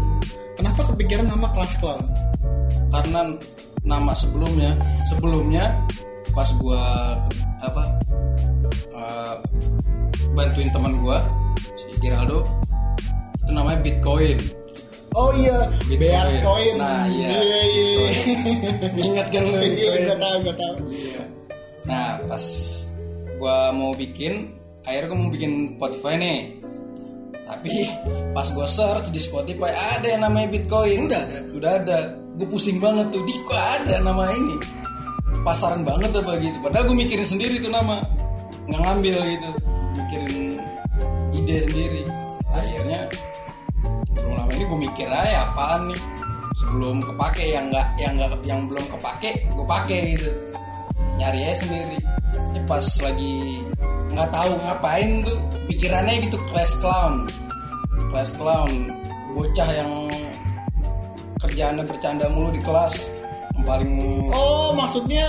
Kenapa 0.55 0.81
kepikiran 0.95 1.27
nama 1.27 1.47
kelas 1.51 1.73
clown? 1.83 2.03
Karena 2.95 3.21
nama 3.83 4.13
sebelumnya, 4.15 4.71
sebelumnya 5.11 5.65
pas 6.31 6.49
gua 6.63 6.83
apa 7.59 7.83
eh, 8.95 9.35
bantuin 10.39 10.71
teman 10.71 10.95
gua 11.03 11.19
si 11.75 11.91
Geraldo 11.99 12.47
itu 13.43 13.51
namanya 13.51 13.79
Bitcoin. 13.83 14.39
Oh 15.15 15.31
iya, 15.37 15.57
Bitcoin. 15.87 16.43
Coin. 16.43 16.75
Nah, 16.77 17.07
iya. 17.07 17.29
Iya, 17.31 17.59
iya. 17.71 18.09
Ingat 19.07 19.27
kan 19.31 19.43
lu 19.47 19.57
Iya, 19.57 19.61
Bitcoin? 19.63 20.03
gak 20.05 20.19
tahu, 20.21 20.37
gak 20.45 20.57
tahu. 20.59 20.77
Iya. 20.91 21.23
Nah, 21.87 22.09
pas 22.27 22.45
gua 23.39 23.57
mau 23.71 23.93
bikin, 23.95 24.51
akhirnya 24.83 25.07
gua 25.13 25.19
mau 25.23 25.31
bikin 25.31 25.53
Spotify 25.79 26.15
nih. 26.19 26.39
Tapi 27.47 27.73
pas 28.37 28.49
gua 28.51 28.67
search 28.67 29.09
di 29.15 29.21
Spotify 29.23 29.71
ada 29.73 30.07
yang 30.11 30.23
namanya 30.27 30.49
Bitcoin. 30.51 31.07
Udah 31.07 31.21
ada? 31.23 31.39
Udah 31.55 31.73
ada. 31.81 31.99
Gue 32.37 32.45
pusing 32.53 32.77
banget 32.77 33.09
tuh, 33.17 33.25
di 33.25 33.33
kok 33.49 33.57
ada 33.57 33.97
nama 34.05 34.29
ini. 34.29 34.61
Pasaran 35.41 35.81
banget 35.89 36.13
apa 36.13 36.37
gitu. 36.37 36.61
Padahal 36.61 36.85
gue 36.85 36.97
mikirin 37.01 37.25
sendiri 37.25 37.57
tuh 37.57 37.73
nama. 37.73 38.05
Nggak 38.69 38.81
ngambil 38.85 39.17
gitu. 39.25 39.49
Mikirin 39.97 40.35
ide 41.33 41.57
sendiri. 41.65 42.03
Akhirnya 42.53 43.09
belum 44.17 44.33
lama 44.33 44.51
ini 44.57 44.65
gue 44.65 44.79
mikir 44.89 45.09
aja 45.09 45.53
apaan 45.53 45.93
nih? 45.93 46.01
Sebelum 46.57 46.97
kepake 47.05 47.45
yang 47.53 47.69
nggak 47.69 47.89
yang 48.01 48.13
nggak 48.17 48.33
yang 48.49 48.61
belum 48.65 48.85
kepake 48.89 49.31
gue 49.53 49.67
pakai 49.69 50.01
gitu. 50.17 50.31
Nyari 51.21 51.41
aja 51.45 51.57
sendiri. 51.61 51.99
Ya 52.57 52.61
pas 52.65 52.87
lagi 53.05 53.61
nggak 54.17 54.29
tahu 54.33 54.53
ngapain 54.65 55.11
tuh 55.21 55.39
pikirannya 55.69 56.15
gitu 56.25 56.37
class 56.49 56.73
clown. 56.81 57.29
Class 58.09 58.31
clown. 58.41 58.73
Bocah 59.37 59.69
yang 59.69 59.93
kerjaannya 61.45 61.85
bercanda 61.85 62.25
mulu 62.33 62.49
di 62.57 62.61
kelas. 62.65 63.13
Yang 63.57 63.65
paling 63.69 63.93
Oh, 64.33 64.73
maksudnya 64.73 65.29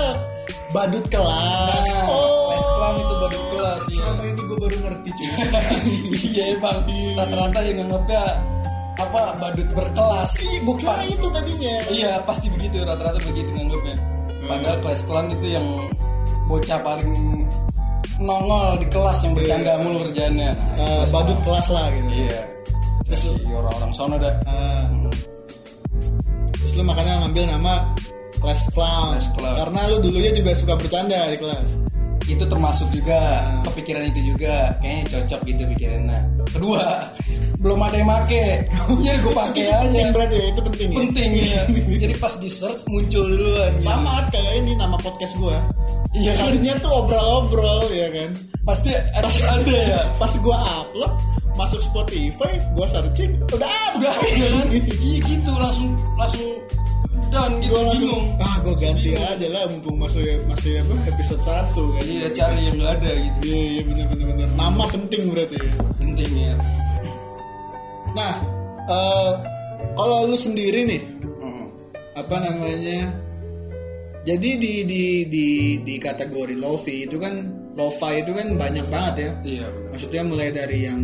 badut 0.72 1.04
kelas. 1.12 1.84
Nah, 1.92 2.08
oh. 2.08 2.52
class 2.52 2.68
clown 2.72 2.96
itu 3.00 3.14
badut 3.20 3.44
kelas 3.52 3.84
ya 3.88 3.96
Selama 4.00 4.24
ini 4.24 4.42
gue 4.48 4.58
baru 4.60 4.78
ngerti 4.84 5.10
cuy. 5.12 5.28
iya 6.32 6.44
emang. 6.56 6.78
Rata-rata 7.20 7.60
yang 7.64 7.78
nganggapnya 7.84 8.24
apa 9.08 9.24
badut 9.40 9.70
berkelas 9.72 10.32
Ih, 10.44 10.60
gue 10.68 10.76
kira 10.84 11.04
itu 11.08 11.28
tadinya. 11.32 11.76
Iya 11.88 12.12
pasti 12.28 12.48
begitu 12.52 12.84
rata-rata 12.84 13.20
begitu 13.24 13.50
nganggapnya. 13.56 13.96
Padahal 14.48 14.78
kelas 14.84 15.02
clown 15.08 15.28
itu 15.34 15.48
yang 15.56 15.68
bocah 16.48 16.80
paling 16.84 17.12
nongol 18.20 18.80
di 18.80 18.88
kelas 18.90 19.20
yang 19.24 19.34
bercanda 19.36 19.72
mulu 19.84 19.98
kerjaannya. 20.10 20.50
Nah, 20.52 20.78
Eh, 20.78 20.96
kelas 21.04 21.12
badut 21.16 21.40
kelas 21.44 21.68
lah 21.72 21.86
gitu. 21.92 22.10
Iya. 22.12 22.40
Terus 23.08 23.22
si 23.24 23.52
orang-orang 23.56 23.92
sono 23.96 24.16
dah. 24.20 24.36
Ah. 24.44 24.84
terus 26.60 26.72
lu 26.76 26.84
makanya 26.84 27.14
ngambil 27.24 27.44
nama 27.48 27.74
kelas 28.44 28.62
clown. 28.76 29.16
Clown. 29.40 29.56
Karena 29.56 29.82
lu 29.90 29.96
dulunya 30.04 30.32
juga 30.36 30.52
suka 30.54 30.74
bercanda 30.76 31.20
di 31.32 31.38
kelas. 31.40 31.70
Itu 32.28 32.44
termasuk 32.44 32.92
juga 32.92 33.18
kepikiran 33.64 34.04
itu 34.12 34.36
juga 34.36 34.76
kayaknya 34.84 35.04
cocok 35.16 35.40
gitu 35.48 35.62
pikirannya. 35.74 36.20
Kedua, 36.52 36.84
belum 37.64 37.80
ada 37.82 37.96
yang 37.98 38.08
make. 38.08 38.46
Jadi 39.02 39.18
gue 39.24 39.34
pakai 39.34 39.66
aja. 39.68 39.80
Penting 39.88 40.10
berarti 40.12 40.36
ya, 40.36 40.46
itu 40.52 40.62
penting 40.62 40.88
ya. 40.92 40.98
Penting 41.00 41.30
ya. 41.40 41.62
Jadi 42.04 42.14
pas 42.20 42.34
di 42.38 42.50
search 42.52 42.82
muncul 42.92 43.24
duluan. 43.26 43.72
Sama 43.82 44.28
kayak 44.30 44.54
ini 44.64 44.72
nama 44.76 44.96
podcast 45.00 45.34
gue. 45.40 45.58
Iya 46.16 46.32
kan? 46.36 46.78
Tuh 46.84 46.94
obrol-obrol 47.04 47.88
ya 47.92 48.08
kan. 48.12 48.30
Pasti 48.68 48.92
harus 48.92 49.38
ada 49.48 49.76
ya. 49.76 50.02
Pas 50.22 50.34
gue 50.36 50.58
upload 50.58 51.14
masuk 51.58 51.82
Spotify, 51.82 52.54
gue 52.78 52.86
searching, 52.86 53.34
udah 53.50 53.66
ada. 53.66 53.98
udah 53.98 54.14
ada 54.14 54.46
kan 54.62 54.68
iya 54.78 55.18
gitu 55.26 55.52
langsung 55.58 55.98
langsung 56.14 56.46
down 57.30 57.52
gitu 57.60 57.72
gue 57.74 57.82
langsung 57.84 58.10
bingung. 58.10 58.28
Ah 58.44 58.56
gue 58.64 58.76
ganti 58.80 59.12
aja 59.14 59.48
lah 59.52 59.64
mumpung 59.70 59.98
masuk 60.00 60.24
masuk 60.48 60.72
apa 60.78 60.94
episode 61.12 61.44
1 61.44 61.96
kan 61.96 62.04
iya 62.08 62.28
cari 62.32 62.60
yang 62.68 62.76
nggak 62.80 62.94
ada 63.02 63.12
gitu. 63.16 63.38
Iya 63.48 63.62
iya 63.62 63.82
bener 63.88 64.06
bener 64.12 64.26
bener 64.34 64.50
nama 64.56 64.84
penting 64.90 65.22
berarti 65.32 65.58
ya. 65.60 65.72
Penting 66.00 66.32
ya 66.36 66.56
nah 68.18 68.34
eh 68.90 69.32
kalau 69.94 70.26
lu 70.26 70.38
sendiri 70.40 70.82
nih 70.90 71.02
Hmm. 71.38 71.70
apa 72.18 72.36
namanya 72.42 73.14
jadi 74.26 74.50
di 74.58 74.74
di 74.90 75.04
di 75.30 75.48
di 75.86 75.96
kategori 76.02 76.58
lofi 76.58 77.06
itu 77.06 77.22
kan 77.22 77.46
lo-fi 77.78 78.26
itu 78.26 78.34
kan 78.34 78.58
banyak 78.58 78.90
banget 78.90 79.16
ya. 79.22 79.32
Iya 79.46 79.66
benar. 79.70 79.90
Maksudnya 79.94 80.22
mulai 80.26 80.50
dari 80.50 80.80
yang 80.90 81.02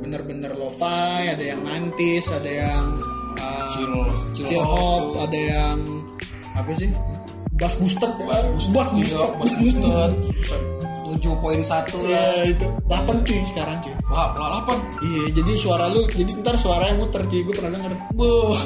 bener-bener 0.00 0.56
lo-fi 0.56 1.36
ada 1.36 1.44
yang 1.44 1.60
90s 1.68 2.26
ada 2.32 2.48
yang 2.50 2.84
uh, 3.36 3.68
Chill- 3.76 4.12
chill 4.32 4.46
chill 4.48 4.64
hop 4.64 5.12
hop 5.12 5.28
ada 5.28 5.38
yang 5.38 5.78
apa 6.56 6.70
sih? 6.72 6.88
Bass 7.58 7.74
boosted 7.76 8.12
Bass 8.22 8.44
boosted, 8.70 9.02
iya, 9.02 9.26
boosted 9.36 9.58
boosted 9.58 10.78
tujuh 11.08 11.34
poin 11.40 11.60
satu 11.64 11.98
ya 12.04 12.20
lah. 12.20 12.44
itu 12.44 12.66
8 12.86 13.26
cuy 13.26 13.40
sekarang 13.48 13.76
cuy. 13.80 13.94
Lah 14.12 14.36
lah 14.36 14.48
delapan. 14.60 14.78
Iya 15.00 15.22
jadi 15.40 15.52
suara 15.56 15.84
lu 15.88 16.04
jadi 16.12 16.30
ntar 16.44 16.54
suara 16.60 16.92
yang 16.92 16.98
muter 17.00 17.22
cuy. 17.24 17.40
Gue 17.42 17.54
pernah 17.56 17.72
denger. 17.74 17.92
Wah, 18.14 18.60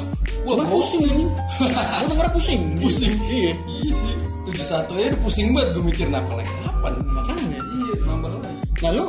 wah 0.44 0.55
Cuman 0.59 0.66
gua 0.66 0.75
pusing 0.75 1.03
ini 1.07 1.25
gue 1.59 2.09
denger 2.11 2.29
pusing 2.35 2.61
pusing. 2.83 3.14
Iya. 3.31 3.53
Iya 3.57 3.92
sih. 3.94 4.14
tujuh 4.42 4.66
satu 4.66 4.98
ya 4.98 5.07
udah 5.14 5.20
pusing 5.22 5.55
banget. 5.55 5.68
Gue 5.79 5.85
mikir 5.87 6.07
apa 6.11 6.33
lagi 6.35 6.53
delapan. 6.61 6.92
Makanya. 7.14 7.59
Iya 7.62 7.94
nambah 8.11 8.31
lagi. 8.42 8.62
Nah 8.83 8.90
lu 8.90 9.07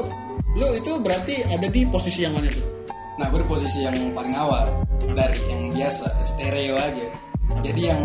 lu 0.53 0.67
itu 0.77 0.91
berarti 1.01 1.35
ada 1.49 1.67
di 1.67 1.81
posisi 1.89 2.21
yang 2.21 2.37
mana 2.37 2.47
tuh? 2.53 2.65
Nah, 3.13 3.29
gue 3.29 3.45
di 3.45 3.47
posisi 3.49 3.85
yang 3.85 3.93
paling 4.17 4.33
awal 4.33 4.65
dari 5.13 5.39
yang 5.47 5.61
biasa 5.71 6.05
stereo 6.21 6.75
aja. 6.75 7.07
Jadi 7.61 7.81
yang 7.85 8.01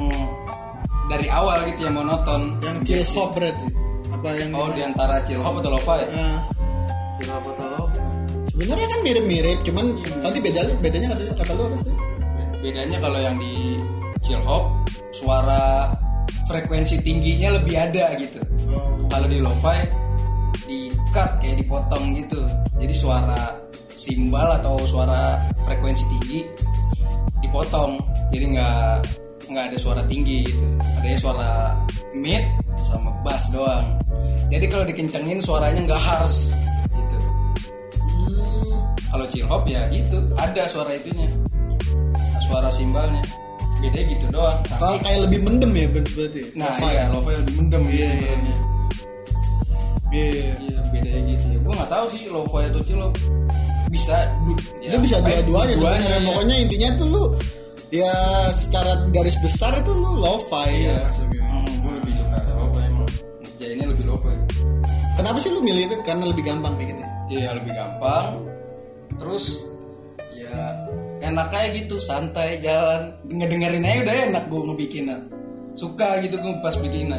dari 1.09 1.27
awal 1.29 1.65
gitu 1.67 1.89
yang 1.89 1.97
monoton. 1.97 2.61
yang 2.61 2.79
chill 2.85 3.03
hop 3.17 3.33
berarti 3.33 3.67
apa 4.09 4.29
yang 4.35 4.51
Oh, 4.53 4.69
di 4.71 4.81
antara 4.83 5.21
chill 5.25 5.41
hop 5.41 5.57
atau 5.57 5.71
lo-fi? 5.73 6.01
Ah, 6.11 6.39
Chill 7.17 7.29
hop 7.29 7.45
atau 7.49 7.67
lo-fi? 7.75 8.01
sebenarnya 8.53 8.87
kan 8.91 9.01
mirip-mirip 9.03 9.59
cuman 9.63 9.87
Iya. 9.95 10.15
tadi 10.21 10.39
beda 10.43 10.61
bedanya 10.83 11.07
kata 11.15 11.23
kata 11.39 11.53
lu 11.55 11.63
apa 11.65 11.77
sih 11.81 11.95
Bedanya 12.59 12.99
kalau 12.99 13.19
yang 13.23 13.37
di 13.39 13.79
chill 14.21 14.43
hop 14.43 14.65
suara 15.15 15.95
frekuensi 16.45 16.99
tingginya 17.01 17.55
lebih 17.55 17.79
ada 17.79 18.19
gitu. 18.19 18.41
oh. 18.69 18.99
Kalau 19.07 19.27
di 19.31 19.39
lo-fi 19.39 19.79
di 20.67 20.91
cut 21.15 21.39
kayak 21.39 21.63
dipotong 21.63 22.13
gitu. 22.19 22.43
Jadi 22.77 22.91
suara 22.93 23.55
simbal 23.95 24.59
atau 24.59 24.77
suara 24.85 25.39
frekuensi 25.63 26.03
tinggi 26.11 26.41
dipotong 27.49 27.97
jadi 28.29 28.45
nggak 28.53 28.77
nggak 29.49 29.65
ada 29.73 29.77
suara 29.81 30.03
tinggi 30.05 30.45
gitu 30.45 30.67
ada 31.01 31.09
suara 31.17 31.49
mid 32.13 32.45
sama 32.79 33.09
bass 33.25 33.49
doang 33.49 33.85
jadi 34.53 34.65
kalau 34.69 34.85
dikencengin 34.85 35.41
suaranya 35.41 35.81
nggak 35.89 36.03
harsh 36.03 36.53
gitu 36.93 37.17
kalau 39.09 39.25
chill 39.33 39.49
hop 39.49 39.65
ya 39.65 39.89
gitu 39.89 40.21
ada 40.37 40.63
suara 40.69 40.93
itunya 40.93 41.29
suara 42.45 42.69
simbalnya 42.69 43.25
beda 43.79 44.01
gitu 44.11 44.27
doang 44.29 44.59
Kalau 44.67 44.99
tapi 44.99 45.07
kayak 45.07 45.21
lebih 45.31 45.41
mendem 45.47 45.71
ya 45.73 45.87
berarti. 45.89 46.41
nah 46.53 46.67
Lo-fi. 46.75 46.85
iya 46.91 47.03
lo-fi 47.09 47.33
lebih 47.39 47.55
mendem 47.57 47.83
gitu 47.87 47.95
Iya, 47.95 48.09
iya. 48.11 48.19
sebenarnya. 48.19 48.57
Iya. 50.09 50.51
Iya 50.59 50.79
bedanya 50.89 51.21
gitu 51.31 51.45
ya. 51.47 51.59
Gue 51.61 51.73
nggak 51.77 51.91
tahu 51.93 52.05
sih 52.11 52.23
lo-fi 52.27 52.61
atau 52.67 52.81
chill 52.83 52.99
hop. 52.99 53.15
Bisa 53.89 54.17
ya, 54.81 54.93
Lu 54.95 54.99
bisa 55.01 55.17
baik 55.21 55.45
dua-duanya 55.45 55.75
sebenarnya. 55.77 56.11
ya. 56.13 56.27
Pokoknya 56.29 56.57
intinya 56.61 56.89
tuh 56.97 57.07
lu 57.09 57.23
ya 57.89 58.13
secara 58.53 58.93
garis 59.09 59.37
besar 59.41 59.73
itu 59.77 59.91
lu 59.91 60.11
lo-fi 60.17 60.69
Iya. 60.69 60.93
ya. 60.93 61.09
Hmm, 61.41 61.73
gue 61.81 61.93
lebih 61.99 62.15
suka 62.15 62.39
lo-fi 62.55 62.81
emang. 62.85 63.09
Jadinya 63.57 63.87
lebih 63.89 64.05
lo-fi. 64.07 64.33
Kenapa 65.17 65.37
sih 65.41 65.51
lu 65.51 65.61
milih 65.61 65.83
itu? 65.87 65.97
Karena 66.03 66.25
lebih 66.27 66.45
gampang 66.45 66.75
bikinnya. 66.77 67.09
Iya 67.27 67.49
lebih 67.57 67.73
gampang. 67.73 68.45
Terus 69.19 69.45
ya 70.31 70.55
enak 71.19 71.51
aja 71.51 71.69
gitu 71.75 71.97
santai 71.99 72.63
jalan 72.63 73.11
ngedengerin 73.27 73.83
aja 73.83 73.99
udah 74.01 74.15
enak 74.31 74.45
gue 74.47 74.61
ngebikinnya 74.65 75.19
suka 75.75 76.23
gitu 76.23 76.39
gue 76.39 76.55
pas 76.63 76.73
bikinnya 76.73 77.19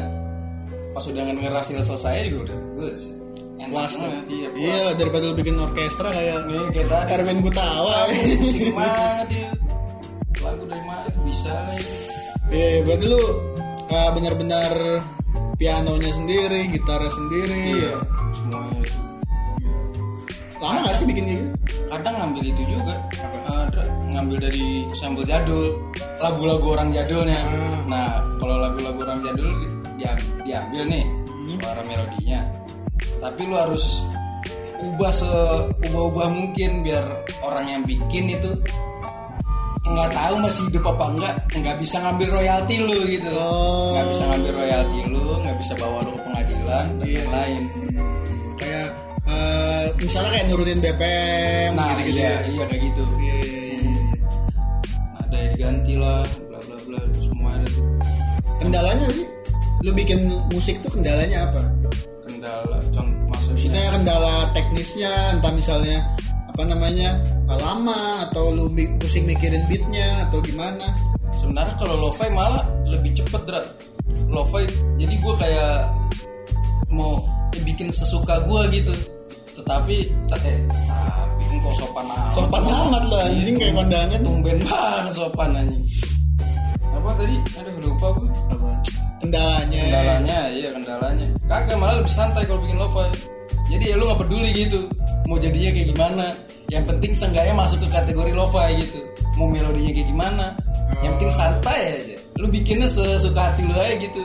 pas 0.90 1.04
udah 1.04 1.22
ngedenger 1.22 1.52
hasil 1.52 1.84
selesai 1.84 2.32
juga 2.32 2.48
udah 2.50 2.58
gus 2.74 3.12
enak 3.12 3.29
Banget 3.68 4.24
iya. 4.32 4.48
Iya, 4.56 4.80
daripada 4.96 5.24
lu 5.28 5.34
bikin 5.36 5.60
orkestra 5.60 6.08
kayak 6.08 6.38
kayak 6.72 6.88
tadi. 6.88 7.10
Erwin 7.12 7.38
Gutawa. 7.44 7.96
Pusing 8.08 8.72
banget 8.72 9.28
ya 9.28 9.48
Lagu 10.40 10.64
dari 10.64 10.84
mana? 10.88 11.08
Bisa. 11.20 11.52
Iya, 12.48 12.80
berarti 12.88 13.04
lu 13.04 13.20
uh, 13.92 14.10
benar-benar 14.16 14.74
pianonya 15.60 16.12
sendiri, 16.16 16.60
gitarnya 16.72 17.12
sendiri. 17.12 17.62
Iya 17.84 17.94
Semuanya 18.32 18.78
itu. 18.80 18.98
Lama 20.60 20.78
gak 20.88 20.94
sih 20.96 21.04
bikin 21.04 21.24
gitu? 21.28 21.44
Kadang 21.92 22.14
ngambil 22.16 22.44
itu 22.48 22.62
juga. 22.64 22.94
Ada 23.44 23.82
Ngambil 24.10 24.38
dari 24.40 24.66
sampel 24.96 25.24
jadul. 25.28 25.76
Lagu-lagu 26.20 26.66
orang 26.74 26.90
jadulnya. 26.96 27.40
Nah 27.84 28.24
kalau 28.40 28.56
lagu-lagu 28.56 28.98
orang 29.04 29.20
jadul 29.20 29.48
dia- 30.00 30.16
Diambil 30.40 30.82
nih 30.88 31.04
Suara 31.50 31.82
melodinya 31.84 32.40
Tapi 33.20 33.40
lu 33.44 33.56
harus 33.56 34.02
Ubah 34.80 35.12
seubah-ubah 35.12 36.28
mungkin 36.32 36.80
Biar 36.80 37.04
orang 37.44 37.66
yang 37.68 37.82
bikin 37.84 38.32
itu 38.32 38.48
nggak 39.82 40.10
tahu 40.12 40.34
masih 40.44 40.62
hidup 40.70 40.84
apa 40.92 41.04
enggak 41.08 41.34
nggak 41.56 41.76
bisa 41.80 41.96
ngambil 41.98 42.28
royalti 42.30 42.74
lu 42.78 43.00
gitu 43.10 43.30
Oh. 43.32 43.90
nggak 43.96 44.06
bisa 44.12 44.22
ngambil 44.28 44.52
royalti 44.54 44.98
lu 45.08 45.24
nggak 45.40 45.56
bisa 45.56 45.72
bawa 45.74 45.98
lu 46.04 46.10
ke 46.14 46.20
pengadilan 46.30 46.86
dan 47.00 47.08
yang 47.08 47.30
lain 47.32 47.62
Kayak 48.54 48.88
uh, 49.24 49.84
misalnya 49.98 50.30
kayak 50.36 50.46
nurunin 50.46 50.78
BPM 50.78 51.70
nah 51.74 51.86
gitu-gitu 51.96 52.20
iya 52.22 52.28
ya. 52.28 52.40
iya 52.46 52.64
kayak 52.68 52.82
gitu 52.86 53.02
Iya, 53.02 53.34
iya, 53.34 53.50
iya, 53.50 53.62
iya. 53.82 53.92
ada 55.18 55.34
yang 55.34 55.50
diganti 55.56 55.94
lah 55.96 56.20
bla 56.46 56.58
bla 56.60 56.76
bla 56.86 57.00
semua 57.18 57.50
ada 57.56 57.66
tuh 57.72 57.84
Kendalanya 58.60 59.06
sih? 59.10 59.26
Lu 59.80 59.90
bikin 59.90 60.18
musik 60.52 60.76
tuh 60.84 60.90
kendalanya 60.92 61.48
apa? 61.48 61.62
Kendala 62.40 62.78
contoh 62.88 63.20
maksudnya? 63.28 63.52
Maksudnya 63.52 63.84
kendala 63.92 64.34
teknisnya, 64.56 65.12
entah 65.36 65.52
misalnya 65.52 65.96
apa 66.48 66.62
namanya 66.64 67.08
lama 67.46 68.00
atau 68.28 68.56
lu 68.56 68.72
pusing 68.96 69.28
mikirin 69.28 69.60
beatnya 69.68 70.24
atau 70.28 70.40
gimana? 70.40 70.88
sebenarnya 71.40 71.72
kalau 71.80 71.96
lo-fi 71.96 72.28
malah 72.36 72.68
lebih 72.84 73.16
cepet 73.16 73.42
dra 73.48 73.64
lo-fi 74.28 74.68
jadi 75.00 75.14
gue 75.16 75.34
kayak 75.40 75.88
mau 76.92 77.24
bikin 77.64 77.88
sesuka 77.88 78.44
gue 78.44 78.60
gitu. 78.76 78.94
Tetapi 79.56 79.96
eh 80.36 80.58
tapi 80.68 81.42
engkau 81.48 81.72
sopan 81.74 82.06
amat. 82.06 82.32
Sopan 82.36 82.62
amat 82.66 83.02
lo 83.08 83.16
anjing 83.24 83.56
Iya, 83.56 83.62
kayak 83.62 83.74
kondangan. 83.78 84.20
tumben 84.20 84.58
banget 84.68 85.12
sopan 85.16 85.50
anjing. 85.54 85.84
Apa 86.92 87.10
tadi? 87.16 87.36
Aduh 87.56 87.74
lupa 87.88 88.06
gue 88.20 88.28
Kendalanya. 89.20 89.80
kendalanya 89.84 90.38
iya 90.48 90.68
kendalanya. 90.72 91.26
Kagak 91.46 91.76
malah 91.76 91.96
lebih 92.00 92.12
santai 92.12 92.42
kalau 92.48 92.60
bikin 92.64 92.78
lo-fi 92.80 93.08
jadi 93.70 93.94
ya 93.94 93.94
lu 93.94 94.04
nggak 94.10 94.20
peduli 94.26 94.50
gitu 94.50 94.80
mau 95.30 95.38
jadinya 95.38 95.70
kayak 95.70 95.88
gimana. 95.94 96.26
Yang 96.70 96.84
penting 96.90 97.12
seenggaknya 97.14 97.54
masuk 97.54 97.78
ke 97.86 97.88
kategori 97.90 98.32
lo-fi 98.34 98.66
gitu. 98.82 98.98
Mau 99.38 99.46
melodinya 99.46 99.92
kayak 99.94 100.08
gimana. 100.10 100.46
Yang 101.06 101.12
penting 101.14 101.32
santai 101.34 101.80
aja. 102.02 102.16
Lu 102.42 102.46
bikinnya 102.50 102.88
sesuka 102.90 103.40
hati 103.50 103.62
lu 103.62 103.74
aja 103.78 103.94
gitu. 103.94 104.22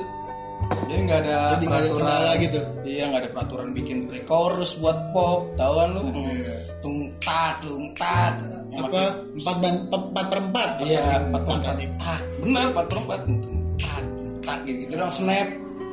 Jadi 0.90 1.00
nggak 1.06 1.20
ada 1.22 1.38
Jadi 1.58 1.66
ada 1.66 1.78
peraturan. 1.78 1.98
kendala 2.02 2.32
gitu. 2.42 2.60
iya 2.90 3.04
nggak 3.06 3.22
ada 3.22 3.30
peraturan 3.38 3.70
bikin 3.78 3.98
pre-chorus 4.10 4.72
buat 4.82 4.98
pop 5.14 5.40
tahu 5.54 5.74
kan 5.78 5.90
lu? 5.94 6.02
Iya. 6.10 6.58
tung 6.82 6.98
tak 7.22 7.54
tung 7.62 7.86
tak 7.94 8.34
Apa? 8.76 9.04
Empat 9.40 9.56
ban 9.62 9.76
empat 9.88 10.26
per 10.28 10.40
empat? 10.42 10.70
Iya, 10.84 11.06
empat 11.32 11.42
per 11.48 11.54
empat. 11.64 11.76
Tak, 11.96 12.20
benar 12.44 12.64
empat 12.76 12.86
per 12.92 12.98
empat. 13.08 13.20
Tak, 14.46 14.62
tak 14.62 14.70
gitu, 14.70 14.78
gitu 14.86 14.94
dong 15.02 15.10
snap, 15.10 15.48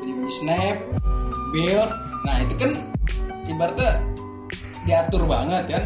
jadi 0.04 0.12
bunyi 0.12 0.32
snap, 0.36 0.76
build. 1.56 1.90
Nah 2.22 2.36
itu 2.44 2.54
kan 2.60 2.70
ibaratnya 3.48 3.90
diatur 4.84 5.22
banget 5.24 5.64
kan. 5.72 5.84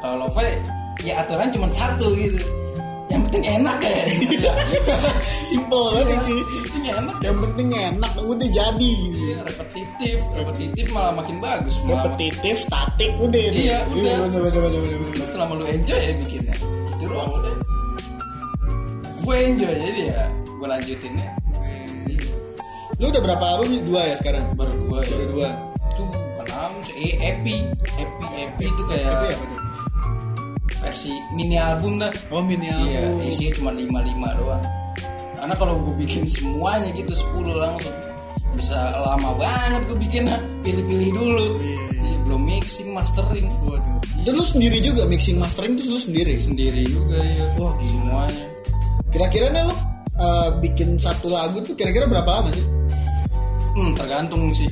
Kalau 0.00 0.14
lo-fi 0.24 0.48
ya 1.04 1.20
aturan 1.20 1.52
cuma 1.52 1.68
satu 1.68 2.08
gitu. 2.16 2.40
Yang 3.06 3.20
penting 3.30 3.44
enak 3.60 3.78
ya. 3.84 4.02
Simple 5.52 5.94
banget 5.94 6.18
cuy. 6.26 6.40
Yang 6.42 6.64
penting 6.66 6.84
enak. 6.90 7.16
Yang 7.22 7.36
penting 7.38 7.68
enak 7.70 8.12
udah 8.18 8.48
jadi. 8.50 8.94
Iya, 9.14 9.38
repetitif, 9.46 10.18
repetitif 10.34 10.86
malah 10.90 11.12
makin 11.14 11.38
bagus. 11.38 11.78
Malah 11.86 12.10
Repetitif, 12.10 12.66
statik 12.66 13.14
udah 13.22 13.42
itu. 13.54 13.70
Iya, 13.70 13.78
udah. 13.94 14.14
bener 14.26 14.40
bener 14.42 14.60
bener 14.64 14.80
bener. 14.82 14.98
bener. 14.98 15.26
selama 15.26 15.52
lu 15.58 15.64
enjoy 15.68 16.00
ya 16.00 16.12
bikinnya 16.16 16.56
itu 16.96 17.04
doang 17.12 17.28
udah 17.28 17.54
gue 19.26 19.36
enjoy 19.36 19.74
jadi 19.74 20.00
ya 20.14 20.22
gue 20.30 20.66
lanjutinnya 20.70 21.28
Lu 22.96 23.04
udah 23.06 23.20
berapa 23.22 23.44
album? 23.46 23.66
nih? 23.68 23.80
Dua 23.82 24.00
ya 24.02 24.14
sekarang? 24.16 24.44
baru 24.54 24.72
dua 24.78 24.98
ya 25.00 25.10
Baru 25.12 25.26
dua. 25.30 25.48
itu 25.86 26.02
bukan 26.04 26.46
album 26.50 26.80
sih 26.82 26.94
eh, 26.98 27.12
EP 27.22 27.44
EP 27.94 28.18
EP 28.34 28.58
itu 28.58 28.82
kayak 28.86 29.04
Tapi 29.06 29.26
apa 29.28 29.44
tuh? 29.44 29.60
versi 30.78 31.12
mini 31.32 31.56
album 31.56 31.98
dah 31.98 32.12
Oh 32.30 32.40
mini 32.40 32.68
iya 32.68 33.04
album. 33.04 33.20
isinya 33.22 33.52
cuma 33.54 33.70
lima 33.72 33.98
lima 34.00 34.28
doang 34.34 34.62
karena 35.36 35.54
kalau 35.54 35.74
gue 35.80 35.94
bikin 35.98 36.24
semuanya 36.24 36.88
gitu 36.92 37.12
10 37.12 37.52
langsung 37.54 37.94
bisa 38.52 38.74
lama 38.96 39.30
banget 39.36 39.82
gue 39.84 39.98
bikin 40.00 40.24
pilih-pilih 40.60 41.10
dulu 41.12 41.46
Iya, 41.58 41.76
Iya, 41.96 42.16
belum 42.24 42.40
mixing 42.42 42.88
mastering 42.90 43.46
Waduh. 43.62 43.98
Itu 44.16 44.30
lu 44.32 44.42
sendiri 44.42 44.78
juga 44.80 45.02
mixing 45.04 45.36
mastering 45.36 45.74
itu 45.74 45.86
lu 45.88 45.98
sendiri. 45.98 46.34
sendiri 46.38 46.82
juga 46.84 47.18
ya 47.18 47.44
Wah, 47.56 47.72
gila. 47.74 47.86
semuanya 47.86 48.44
Kira-kira 49.08 49.46
nih 49.50 49.62
lu 49.64 49.74
uh, 50.18 50.48
bikin 50.60 50.96
satu 50.96 51.28
lagu 51.28 51.60
tuh 51.62 51.72
kira-kira 51.72 52.06
berapa 52.06 52.28
lama 52.28 52.50
sih? 52.52 52.64
Hmm, 53.76 53.92
tergantung 53.92 54.48
sih. 54.52 54.68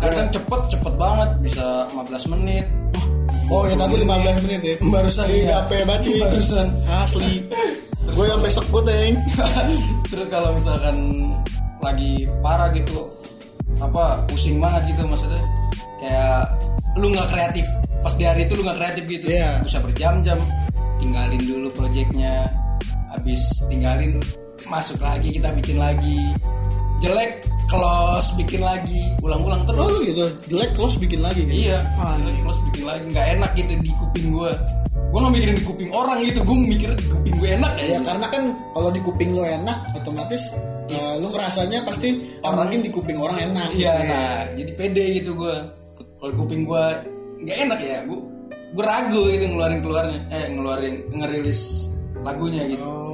Kadang 0.00 0.26
cepet 0.32 0.60
cepet 0.72 0.94
banget 0.96 1.30
bisa 1.44 1.86
15 1.92 2.32
menit. 2.32 2.66
Oh 3.50 3.66
ya 3.66 3.74
tadi 3.74 3.94
15 4.00 4.42
menit 4.46 4.60
ya. 4.62 4.74
Barusan 4.80 5.26
Iya, 5.28 5.58
ya. 5.68 5.84
banget 5.84 6.02
sih. 6.06 6.18
Barusan. 6.22 6.66
Asli. 6.88 7.32
Gue 8.16 8.26
sampai 8.26 8.50
sekut 8.50 8.84
ya. 8.88 8.96
Terus 10.10 10.26
kalau 10.32 10.50
misalkan 10.56 10.96
lagi 11.78 12.26
parah 12.42 12.68
gitu, 12.74 13.06
apa 13.78 14.18
pusing 14.26 14.58
banget 14.58 14.92
gitu 14.92 15.06
maksudnya, 15.06 15.40
kayak 16.02 16.42
lu 16.98 17.06
nggak 17.14 17.28
kreatif. 17.30 17.66
Pas 18.02 18.14
di 18.16 18.24
hari 18.26 18.48
itu 18.48 18.56
lu 18.58 18.66
nggak 18.66 18.78
kreatif 18.82 19.04
gitu, 19.06 19.26
Iya. 19.30 19.62
bisa 19.62 19.78
berjam-jam. 19.84 20.38
Tinggalin 20.98 21.42
dulu 21.44 21.68
projectnya, 21.72 22.50
habis 23.14 23.40
tinggalin 23.70 24.18
masuk 24.68 24.98
lagi 25.00 25.28
kita 25.32 25.48
bikin 25.56 25.76
lagi. 25.80 26.20
Jelek, 27.00 27.48
close 27.72 28.28
bikin 28.36 28.60
lagi, 28.60 29.00
ulang-ulang 29.24 29.64
terus. 29.64 29.88
Oh 29.88 30.04
gitu. 30.04 30.26
Jelek 30.52 30.70
close 30.76 31.00
bikin 31.00 31.24
lagi 31.24 31.48
gitu. 31.48 31.72
Iya, 31.72 31.80
Ah, 31.96 32.18
jelek 32.20 32.36
close 32.44 32.60
bikin 32.68 32.84
lagi 32.84 33.04
nggak 33.08 33.26
enak 33.40 33.50
gitu 33.56 33.72
di 33.80 33.90
kuping 33.96 34.26
gue. 34.36 34.52
Gue 35.10 35.18
nggak 35.18 35.34
mikirin 35.34 35.56
di 35.56 35.64
kuping 35.64 35.90
orang 35.90 36.18
gitu, 36.22 36.38
gue 36.44 36.56
mikir 36.68 36.90
di 36.92 37.06
kuping 37.08 37.34
gue 37.40 37.48
enak 37.56 37.72
ya. 37.80 37.86
Ya 37.96 37.98
karena 38.04 38.26
kan 38.28 38.42
kalau 38.76 38.90
di 38.92 39.00
kuping 39.00 39.30
lo 39.32 39.42
enak 39.42 39.76
otomatis 39.96 40.42
uh, 40.92 41.14
lu 41.18 41.26
ngerasanya 41.32 41.78
pasti 41.86 42.08
orang 42.44 42.68
mungkin 42.68 42.82
di 42.84 42.90
kuping 42.92 43.18
orang 43.18 43.38
enak. 43.50 43.68
Iya, 43.74 43.92
gitu 43.96 44.12
nah 44.12 44.38
jadi 44.54 44.72
pede 44.76 45.04
gitu 45.22 45.30
gue. 45.38 45.56
Kalau 46.20 46.32
kuping 46.36 46.62
gue 46.68 46.84
nggak 47.48 47.58
enak 47.64 47.80
ya, 47.80 47.98
gue 48.04 48.20
gue 48.70 48.84
ragu 48.86 49.22
gitu 49.32 49.44
ngeluarin 49.50 49.80
keluarnya, 49.82 50.20
eh 50.30 50.46
ngeluarin 50.52 50.94
ngerilis 51.10 51.90
lagunya 52.22 52.62
gitu. 52.70 52.84
Oh. 52.84 53.09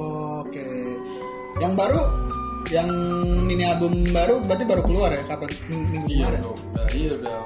Yang 1.57 1.73
baru 1.75 2.01
yang 2.67 2.89
mini 3.43 3.63
album 3.63 3.93
baru 4.11 4.43
berarti 4.43 4.63
baru 4.63 4.81
keluar 4.83 5.09
ya? 5.09 5.23
Kapan? 5.23 5.49
Ming- 5.67 5.87
minggu 5.89 6.07
Iya, 6.07 6.25
kemarin? 6.27 6.41
udah, 6.43 6.87
iya 6.91 7.11
udah. 7.15 7.37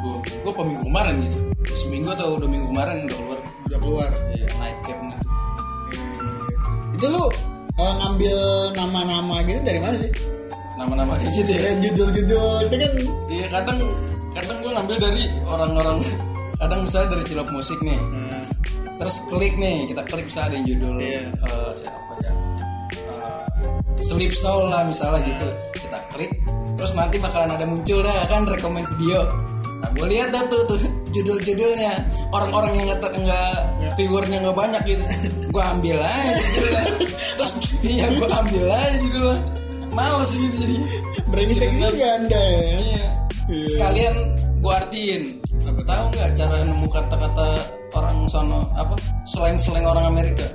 Dua 0.00 0.16
minggu 0.20 0.48
apa 0.48 0.62
minggu 0.64 0.84
kemarin 0.86 1.14
gitu. 1.24 1.38
Seminggu 1.72 2.08
atau 2.10 2.28
dua 2.36 2.48
minggu 2.48 2.66
kemarin 2.68 2.96
udah 3.04 3.16
keluar. 3.16 3.38
udah 3.66 3.78
keluar? 3.78 4.10
Iya 4.30 4.46
naik 4.56 4.76
capnya. 4.82 5.16
Eh, 5.90 6.94
itu 6.94 7.06
lu 7.06 7.24
eh, 7.72 7.94
ngambil 7.96 8.36
nama-nama 8.74 9.34
gitu 9.44 9.60
dari 9.62 9.78
mana 9.78 9.94
sih? 9.96 10.10
Nama-nama 10.74 11.12
kayak 11.16 11.32
gitu 11.36 11.50
ya? 11.52 11.70
Judul-judul 11.78 12.56
itu 12.66 12.76
kan? 12.76 12.92
Iya 13.28 13.46
kadang 13.48 13.78
kadang 14.30 14.56
gue 14.58 14.72
ngambil 14.72 14.96
dari 14.98 15.24
orang-orang 15.44 15.98
kadang 16.56 16.80
misalnya 16.84 17.08
dari 17.14 17.22
cilok 17.24 17.48
musik 17.50 17.78
nih. 17.80 17.96
Eh, 17.96 18.42
terus 18.94 19.16
klik 19.26 19.54
nih 19.56 19.86
kita 19.86 20.02
klik 20.04 20.26
misalnya 20.26 20.46
ada 20.46 20.54
yang 20.60 20.66
judul 20.68 20.94
Iya. 20.98 21.22
eh, 21.32 21.70
siapa 21.72 22.12
ya 22.20 22.32
Sleep 24.00 24.32
Soul 24.32 24.72
lah 24.72 24.82
misalnya 24.88 25.20
gitu. 25.24 25.46
Kita 25.76 25.98
klik 26.16 26.32
terus 26.80 26.96
nanti 26.96 27.20
bakalan 27.20 27.52
ada 27.52 27.64
muncul 27.68 28.00
dah 28.00 28.24
kan? 28.26 28.48
Rekomend 28.48 28.88
video. 28.96 29.20
Nah 29.80 29.88
gue 29.96 30.06
lihat 30.12 30.28
dah 30.32 30.44
tuh, 30.48 30.60
tuh 30.68 30.78
judul-judulnya. 31.12 31.92
Orang-orang 32.32 32.72
yang 32.76 32.86
nggak 32.96 33.12
nggak 33.16 33.52
viewernya 33.96 34.38
nggak 34.44 34.56
banyak 34.56 34.82
gitu. 34.88 35.04
Gue 35.48 35.62
ambil 35.64 35.96
aja 36.00 36.32
judulnya. 36.36 36.82
Terus 37.36 37.52
iya 37.84 38.06
gue 38.12 38.28
ambil 38.28 38.64
aja 38.68 38.96
judulnya. 39.00 39.42
Males 39.90 40.30
gitu 40.32 40.56
jadi. 40.56 40.76
Brengsek 41.32 41.70
juga 41.76 42.06
anda 42.16 42.40
ya. 42.40 42.68
Iya. 43.50 43.66
Sekalian 43.66 44.14
gue 44.60 44.72
artiin. 44.72 45.22
Apa 45.60 45.82
tahu 45.84 46.04
nggak 46.16 46.30
cara 46.36 46.56
nemu 46.64 46.86
kata-kata 46.88 47.48
orang 47.90 48.18
sono 48.30 48.60
apa 48.78 48.94
slang-slang 49.26 49.84
orang 49.84 50.04
Amerika? 50.08 50.46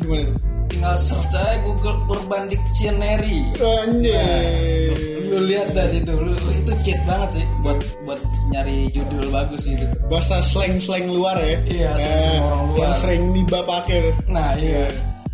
Gimana 0.00 0.32
tinggal 0.70 0.94
search 0.96 1.34
aja 1.34 1.58
Google 1.60 1.98
Urban 2.08 2.46
Dictionary 2.46 3.38
anjay 3.58 4.90
lu 5.30 5.46
lihat 5.46 5.70
dah 5.70 5.86
situ 5.86 6.10
lu, 6.10 6.34
lu 6.34 6.50
itu 6.52 6.72
cheat 6.82 6.98
banget 7.06 7.38
sih 7.38 7.44
buat 7.62 7.78
buat 8.02 8.18
nyari 8.50 8.90
judul 8.90 9.30
bagus 9.30 9.62
gitu 9.62 9.86
bahasa 10.10 10.42
slang-slang 10.42 11.06
luar 11.06 11.38
ya 11.38 11.54
Iya, 11.66 11.90
slang-slang 11.94 12.42
orang 12.42 12.62
luar. 12.66 12.78
yang 12.78 12.94
sering 12.98 13.22
niba 13.30 13.58
pakai 13.62 14.00
nah 14.26 14.50
iya 14.58 14.90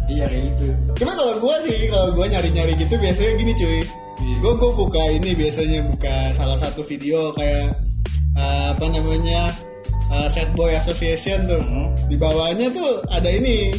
iya 0.06 0.24
kayak 0.28 0.42
gitu 0.52 0.66
Cuma 0.96 1.12
kalau 1.12 1.36
gue 1.36 1.56
sih, 1.64 1.78
kalau 1.92 2.08
gue 2.12 2.24
nyari-nyari 2.24 2.72
gitu 2.72 2.96
biasanya 2.96 3.32
gini 3.36 3.52
cuy. 3.52 3.80
Iya. 4.16 4.36
Gue 4.40 4.52
gue 4.56 4.70
buka 4.72 5.02
ini 5.12 5.36
biasanya 5.36 5.84
buka 5.84 6.16
salah 6.32 6.56
satu 6.56 6.80
video 6.80 7.36
kayak 7.36 7.76
eh, 8.32 8.66
apa 8.72 8.86
namanya 8.88 9.52
eh, 10.08 10.28
Sad 10.32 10.56
Boy 10.56 10.72
Association 10.72 11.44
tuh. 11.44 11.60
Hmm. 11.60 11.92
Di 12.08 12.16
bawahnya 12.16 12.72
tuh 12.72 13.04
ada 13.12 13.28
ini, 13.28 13.76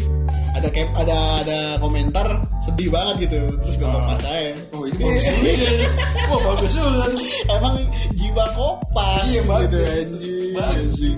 ada 0.58 0.70
cap, 0.70 0.90
ada 0.98 1.18
ada 1.42 1.58
komentar 1.78 2.28
sedih 2.62 2.90
banget 2.90 3.16
gitu. 3.26 3.40
Terus 3.62 3.76
gue 3.78 3.88
kopas 3.88 4.22
aja. 4.22 4.52
oh 4.74 4.84
itu 4.86 4.98
bagus 5.00 5.24
juga 5.32 5.88
wah 6.28 6.40
bagus 6.44 6.72
juga 6.74 7.06
tuh 7.08 7.22
Emang 7.48 7.76
jiwa 8.14 8.46
kopas 8.54 9.26
Iya, 9.26 9.42
bagus. 9.44 9.64
gitu 9.64 9.78
anjing. 9.80 10.54
Bagus. 10.54 10.78
anjing. 10.82 11.18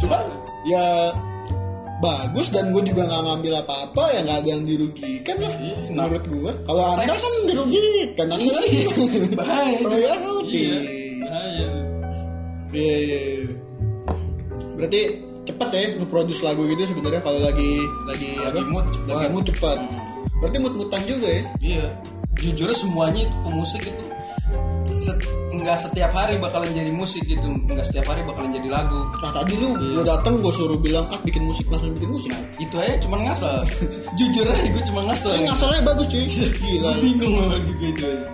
Cuma 0.00 0.18
ya 0.62 0.86
bagus 1.98 2.50
dan 2.50 2.70
gue 2.70 2.82
juga 2.82 3.02
nggak 3.06 3.22
ngambil 3.22 3.52
apa-apa 3.62 4.02
ya 4.10 4.20
nggak 4.22 4.38
ada 4.42 4.48
yang 4.50 4.62
dirugikan 4.66 5.36
lah 5.38 5.54
Iya, 5.54 5.74
menurut 5.86 6.24
gue 6.26 6.50
kalau 6.66 6.82
anda 6.94 7.14
kan 7.14 7.34
dirugikan 7.46 8.26
anda 8.26 8.50
kan 8.50 8.64
bahaya 9.38 9.78
itu 9.78 9.96
iya 10.50 10.78
bahaya 11.22 11.66
iya 12.74 12.94
iya 12.98 13.18
iya. 13.30 13.46
berarti 14.74 15.02
cepet 15.42 15.68
ya 15.68 15.82
nge-produce 15.96 16.40
lagu 16.40 16.62
gitu 16.64 16.82
sebenarnya 16.86 17.20
kalau 17.20 17.40
lagi 17.40 17.72
lagi 18.04 18.30
Lagi 18.36 18.58
apa? 18.58 18.68
mood 18.68 18.86
cepet. 18.88 19.08
lagi 19.08 19.28
mood 19.28 19.44
cepat 19.44 19.78
berarti 20.38 20.56
mood-moodan 20.58 21.02
juga 21.04 21.28
ya 21.28 21.42
Iya, 21.60 21.86
jujur 22.36 22.68
semuanya 22.72 23.20
itu 23.22 23.36
pemusik 23.40 23.82
itu 23.82 24.04
set, 24.92 25.16
nggak 25.48 25.78
setiap 25.78 26.12
hari 26.12 26.36
bakalan 26.36 26.68
jadi 26.68 26.92
musik 26.92 27.24
gitu, 27.24 27.40
nggak 27.64 27.80
setiap 27.82 28.04
hari 28.06 28.20
bakalan 28.22 28.52
jadi 28.52 28.68
lagu. 28.68 29.00
nah 29.18 29.32
tadi 29.32 29.56
lu 29.56 29.72
Iya. 29.72 29.94
gue 29.94 30.04
datang 30.04 30.34
gue 30.38 30.52
suruh 30.52 30.76
bilang 30.76 31.08
ah 31.08 31.18
bikin 31.18 31.42
musik 31.42 31.64
langsung 31.66 31.96
bikin 31.96 32.12
musik 32.12 32.28
Itu 32.58 32.76
aja 32.76 33.00
cuma 33.00 33.16
ngasal. 33.18 33.64
jujur 34.20 34.44
aja 34.44 34.66
gue 34.68 34.82
cuma 34.84 35.00
ngasal. 35.06 35.32
Ini 35.32 35.48
ngasalnya 35.48 35.80
bagus 35.82 36.06
cuy 36.06 36.24
gila 36.28 36.90
Gue 36.92 37.02
bingung 37.08 37.34
juga 37.64 37.86
itu 37.88 38.04
aja. 38.04 38.26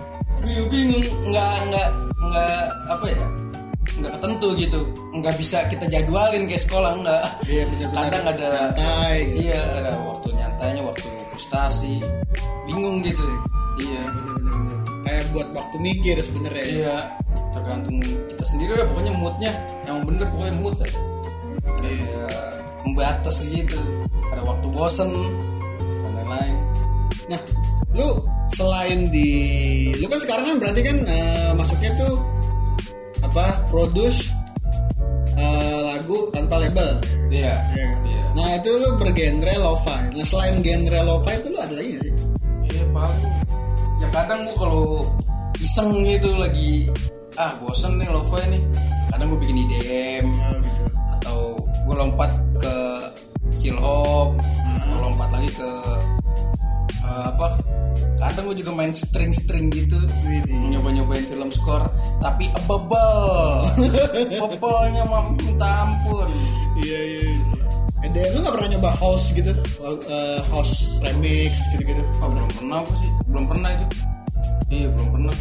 Bingung, 0.67 1.03
nggak 1.25 1.51
nggak 1.69 1.87
nggak 2.19 2.59
apa 2.89 3.05
ya? 3.07 3.23
Nggak 3.99 4.13
ketentu 4.19 4.47
gitu. 4.55 4.79
Nggak 5.15 5.35
bisa 5.37 5.57
kita 5.67 5.85
jadwalin 5.91 6.43
kayak 6.47 6.63
sekolah 6.63 6.91
nggak. 7.03 7.23
Iya, 7.45 7.63
kadang 7.91 8.23
ada 8.25 8.45
nyantai 8.47 9.15
gitu. 9.27 9.37
iya 9.45 9.59
ada 9.79 9.91
waktu 10.07 10.27
nyantainya 10.35 10.81
waktu 10.87 11.07
frustasi. 11.35 11.95
Bingung 12.65 13.03
gitu. 13.03 13.27
Iya. 13.79 14.01
Bener-bener 14.07 14.55
kayak 15.03 15.23
buat 15.33 15.47
waktu 15.55 15.77
mikir 15.79 16.15
sebenarnya 16.21 16.65
Iya, 16.65 16.95
tergantung 17.55 17.97
kita 18.03 18.43
sendiri 18.43 18.73
lah 18.77 18.85
pokoknya 18.91 19.13
moodnya. 19.15 19.51
Yang 19.87 19.97
bener 20.07 20.25
pokoknya 20.31 20.55
mood 20.59 20.75
ya. 20.79 20.89
Iya, 21.79 22.27
membatas 22.83 23.37
gitu. 23.47 23.79
Ada 24.31 24.41
waktu 24.43 24.67
bosen 24.71 25.11
dan 25.79 26.11
lain-lain. 26.15 26.55
Nah, 27.29 27.41
lu 27.95 28.09
selain 28.53 29.07
di 29.13 29.29
lu 30.01 30.05
kan 30.09 30.19
sekarang 30.19 30.45
kan 30.45 30.57
berarti 30.59 30.81
kan 30.83 30.97
eh, 31.05 31.51
masuknya 31.55 31.91
tuh 31.95 32.19
apa 33.23 33.45
produce 33.67 34.31
eh, 35.35 35.79
lagu 35.83 36.27
tanpa 36.33 36.59
label. 36.59 36.99
Iya. 37.29 37.55
Iya 37.75 37.85
kan? 37.85 37.99
Iya. 38.07 38.21
Nah 38.35 38.47
itu 38.57 38.69
lu 38.75 38.89
bergenre 38.97 39.53
lo-fi. 39.59 39.99
Nah 40.15 40.25
selain 40.25 40.55
genre 40.63 40.99
lo-fi 41.05 41.33
itu 41.37 41.47
lu 41.51 41.57
ada 41.59 41.73
lagi 41.75 41.89
gak 41.95 42.03
sih? 42.07 42.13
Iya 42.69 42.83
paling. 42.93 43.33
Ya 43.99 44.07
kadang 44.15 44.39
gua 44.47 44.55
kalau 44.55 44.83
iseng 45.59 45.91
gitu 46.07 46.29
lagi 46.39 46.87
ah 47.35 47.51
bosen 47.61 47.99
nih 47.99 48.07
lo-fi 48.09 48.41
nih. 48.49 48.63
Kadang 49.11 49.27
gua 49.35 49.39
bikin 49.41 49.57
IDM 49.67 50.25
Oh 50.29 50.55
gitu. 50.63 50.83
atau 51.19 51.39
gua 51.87 51.95
lompat 52.05 52.31
ke 52.59 52.75
chill 53.59 53.75
hop 53.75 54.35
atau 54.79 54.97
lompat 55.03 55.29
lagi 55.35 55.49
ke 55.51 55.69
eh, 56.91 57.23
apa 57.29 57.47
kadang 58.19 58.51
gue 58.51 58.57
juga 58.59 58.71
main 58.73 58.91
string-string 58.91 59.71
gitu 59.71 59.95
nyoba-nyobain 60.69 61.23
film 61.23 61.49
score 61.49 61.87
tapi 62.19 62.51
bebel 62.65 63.15
bebelnya 64.43 65.03
mah 65.05 65.23
minta 65.33 65.69
ampun 65.83 66.29
Iya 66.79 66.99
iya. 66.99 67.19
iya. 67.27 67.43
Eh, 67.99 68.09
deh, 68.09 68.31
lu 68.31 68.39
gak 68.39 68.55
pernah 68.55 68.69
nyoba 68.71 68.95
house 68.95 69.35
gitu? 69.35 69.51
Eh, 69.51 70.39
house 70.47 70.95
remix 70.99 71.59
gitu-gitu? 71.75 71.99
oh, 72.19 72.31
belum 72.31 72.47
pernah 72.49 72.77
apa 72.79 72.93
sih 72.95 73.09
belum 73.25 73.43
pernah 73.45 73.69
itu 73.71 73.85
iya 74.69 74.87
belum 74.89 75.09
pernah 75.11 75.35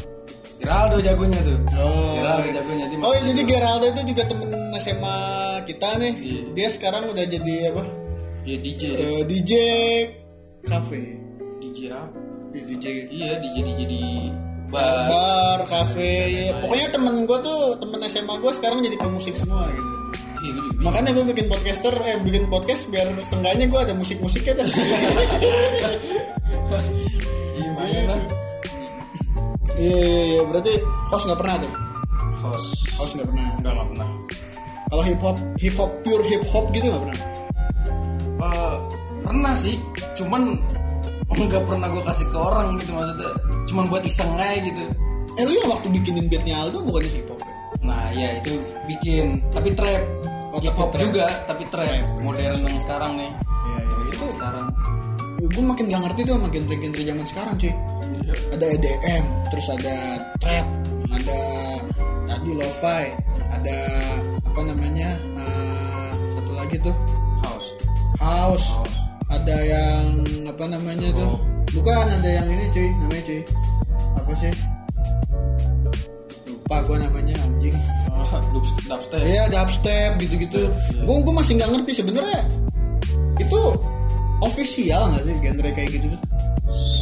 Geraldo 0.58 0.96
jagonya 0.98 1.38
tuh 1.46 1.58
Oh. 1.78 2.14
Geraldo 2.18 2.48
jagonya 2.50 2.84
dia 2.90 2.98
Oh 2.98 3.12
iya, 3.14 3.22
jadi 3.30 3.42
Geraldo 3.46 3.86
itu 3.88 4.00
juga 4.10 4.22
temen 4.26 4.50
SMA 4.74 5.18
kita 5.64 5.88
nih. 5.96 6.12
Iya. 6.18 6.42
Dia 6.52 6.68
sekarang 6.68 7.02
udah 7.08 7.24
jadi 7.24 7.54
apa? 7.70 7.84
iya 8.42 8.56
DJ 8.58 8.82
Eh, 8.90 9.22
DJ 9.22 9.52
cafe. 10.64 11.02
DJ 11.78 11.94
apa 11.94 12.18
Iya, 12.48 12.62
DJ 12.66 12.84
iya 13.06 13.32
DJ 13.38 13.56
DJ 13.62 13.80
di 13.86 14.02
bar 14.68 15.06
bar, 15.08 15.58
cafe. 15.70 16.50
ya. 16.50 16.58
Pokoknya 16.60 16.90
temen 16.90 17.22
gue 17.24 17.38
tuh 17.40 17.60
temen 17.78 18.00
SMA 18.04 18.34
gue 18.36 18.52
sekarang 18.52 18.82
jadi 18.82 18.96
pemusik 18.98 19.32
semua 19.38 19.64
gitu. 19.70 19.90
iya 20.42 20.50
bingung. 20.58 20.76
Makanya 20.82 21.10
gue 21.14 21.24
bikin 21.32 21.46
podcaster, 21.48 21.94
eh 22.04 22.18
bikin 22.20 22.44
podcast 22.50 22.82
biar 22.90 23.06
seenggaknya 23.24 23.64
gue 23.70 23.80
ada 23.80 23.94
musik-musiknya 23.94 24.54
kan. 24.58 24.66
iya 27.56 27.68
Iya 29.78 29.94
iya 30.02 30.22
iya, 30.34 30.42
berarti 30.50 30.72
house 31.14 31.24
nggak 31.30 31.38
pernah 31.38 31.56
tuh. 31.62 31.72
host 32.42 32.68
House 32.98 33.12
nggak 33.14 33.28
pernah. 33.30 33.46
enggak 33.54 33.72
nggak 33.78 33.88
pernah 33.94 34.08
Kalau 34.88 35.02
hip 35.06 35.20
hop, 35.22 35.36
hip 35.62 35.76
hop 35.78 35.90
pure 36.02 36.24
hip 36.26 36.42
hop 36.50 36.64
gitu 36.74 36.86
nggak 36.90 37.02
pernah. 37.06 37.18
Eh, 38.38 38.76
pernah 39.22 39.54
sih 39.54 39.76
cuman 40.18 40.42
nggak 41.48 41.64
pernah 41.64 41.88
gue 41.88 42.02
kasih 42.04 42.26
ke 42.28 42.38
orang 42.38 42.66
gitu 42.80 42.90
maksudnya? 42.92 43.32
Cuman 43.68 43.84
buat 43.88 44.02
iseng 44.04 44.30
aja 44.36 44.60
gitu. 44.60 44.82
Eh 45.38 45.44
lu 45.44 45.52
yang 45.54 45.68
waktu 45.70 45.86
bikinin 45.92 46.26
beatnya 46.28 46.54
Aldo 46.66 46.78
bukannya 46.84 47.10
hip 47.14 47.28
hop 47.30 47.40
ya? 47.40 47.54
nah 47.78 48.04
ya 48.12 48.28
itu 48.40 48.52
bikin. 48.88 49.40
Tapi 49.48 49.68
trap. 49.72 50.02
Oh, 50.52 50.60
hip 50.60 50.76
hop 50.76 50.90
juga 50.96 51.28
tapi 51.48 51.64
trap. 51.72 52.04
Trap. 52.04 52.20
modern 52.20 52.58
yang 52.60 52.80
sekarang 52.84 53.12
nih. 53.16 53.30
Iya 53.32 53.80
iya. 53.80 53.96
itu 54.12 54.26
sekarang. 54.36 54.66
Gue 55.38 55.64
makin 55.64 55.84
gak 55.86 56.02
ngerti 56.02 56.20
tuh 56.26 56.34
sama 56.34 56.48
genre-genre 56.50 57.02
zaman 57.06 57.26
sekarang 57.28 57.54
cuy. 57.56 57.72
Iya. 57.72 58.34
Ada 58.58 58.66
EDM, 58.74 59.24
terus 59.54 59.66
ada 59.70 59.94
trap, 60.42 60.66
ada 61.14 61.40
tadi 62.28 62.50
lo-fi, 62.52 63.04
ada 63.48 63.78
apa 64.42 64.60
namanya 64.66 65.08
eh, 65.38 66.10
satu 66.36 66.52
lagi 66.58 66.76
tuh. 66.82 66.96
House. 67.46 67.68
House, 68.18 68.68
house 68.74 69.07
ada 69.38 69.56
yang 69.62 70.02
apa 70.44 70.64
namanya 70.66 71.08
tuh 71.12 71.28
Oh. 71.28 71.38
bukan 71.74 71.94
ada 72.10 72.30
yang 72.32 72.46
ini 72.46 72.64
cuy 72.72 72.88
namanya 72.98 73.22
cuy 73.24 73.40
apa 74.16 74.32
sih 74.34 74.52
lupa 76.48 76.76
gue 76.82 76.96
namanya 76.98 77.34
anjing 77.38 77.76
dubstep 78.52 78.84
dubstep 78.86 79.20
Iya 79.20 79.42
dubstep 79.48 80.10
gitu-gitu. 80.18 80.68
Iya. 80.68 81.00
Gue 81.02 81.16
gue 81.18 81.32
masih 81.32 81.52
nggak 81.56 81.70
ngerti 81.72 81.92
sebenarnya 81.94 82.40
itu 83.38 83.60
official 84.40 85.02
nggak 85.08 85.22
sih 85.24 85.34
genre 85.38 85.70
kayak 85.72 85.90
gitu 85.92 86.06
tuh? 86.08 86.20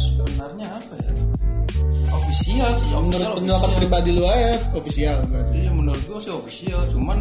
sebenarnya 0.07 0.67
apa 0.69 0.93
ya 0.97 1.11
official 2.09 2.69
sih 2.73 2.87
official 2.87 3.03
Menurut 3.03 3.37
pendapat 3.41 3.69
pribadi 3.75 4.09
lu 4.11 4.23
aja 4.23 4.55
official 4.71 5.17
berarti. 5.27 5.55
iya 5.57 5.71
menurut 5.71 6.03
gue 6.03 6.19
sih 6.21 6.31
official 6.31 6.81
cuman 6.93 7.19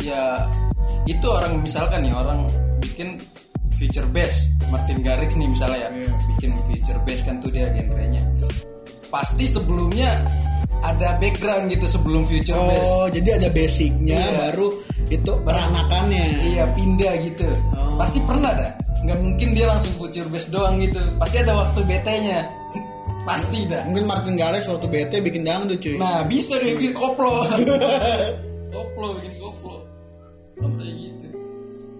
ya 0.00 0.22
itu 1.04 1.26
orang 1.26 1.52
misalkan 1.60 2.00
nih 2.00 2.14
orang 2.14 2.38
bikin 2.80 3.08
future 3.78 4.08
bass 4.08 4.50
Martin 4.68 5.00
Garrix 5.00 5.32
nih 5.32 5.48
misalnya 5.48 5.78
ya 5.78 5.90
Iya. 5.94 6.12
bikin 6.28 6.50
future 6.66 7.00
bass 7.02 7.20
kan 7.22 7.38
tuh 7.38 7.48
dia 7.48 7.70
genrenya. 7.70 8.22
Pasti 9.08 9.48
sebelumnya 9.48 10.10
ada 10.80 11.16
background 11.16 11.70
gitu 11.70 11.86
sebelum 11.86 12.26
future 12.26 12.58
bass 12.60 12.86
Oh, 12.86 13.06
jadi 13.08 13.38
ada 13.38 13.48
basicnya 13.48 14.20
Iya. 14.20 14.34
baru 14.44 14.68
itu 15.08 15.32
peranakannya. 15.40 16.24
iya 16.44 16.64
pindah 16.68 17.14
gitu. 17.22 17.48
Oh. 17.72 17.96
pasti 17.96 18.18
pernah 18.20 18.52
dah. 18.52 18.72
Nggak 18.98 19.18
mungkin 19.22 19.48
dia 19.54 19.66
langsung 19.66 19.94
future 19.94 20.26
bass 20.26 20.50
doang 20.50 20.76
gitu. 20.78 20.98
Pasti 21.16 21.36
ada 21.38 21.52
waktu 21.56 21.80
BT-nya 21.82 22.38
pasti 23.28 23.58
dah. 23.64 23.86
Mungkin 23.86 24.04
Martin 24.04 24.34
Garrix 24.34 24.66
waktu 24.66 24.86
BT 24.86 25.12
bikin 25.22 25.42
dangdut 25.42 25.78
cuy. 25.78 25.96
nah 25.96 26.20
bisa 26.24 26.58
dia 26.58 26.74
bikin 26.74 26.92
koplo. 26.92 27.46
Koplo 28.74 29.16
bikin 29.16 29.32
koplo. 29.38 29.76
Sampai 30.58 30.88
gitu 30.92 31.07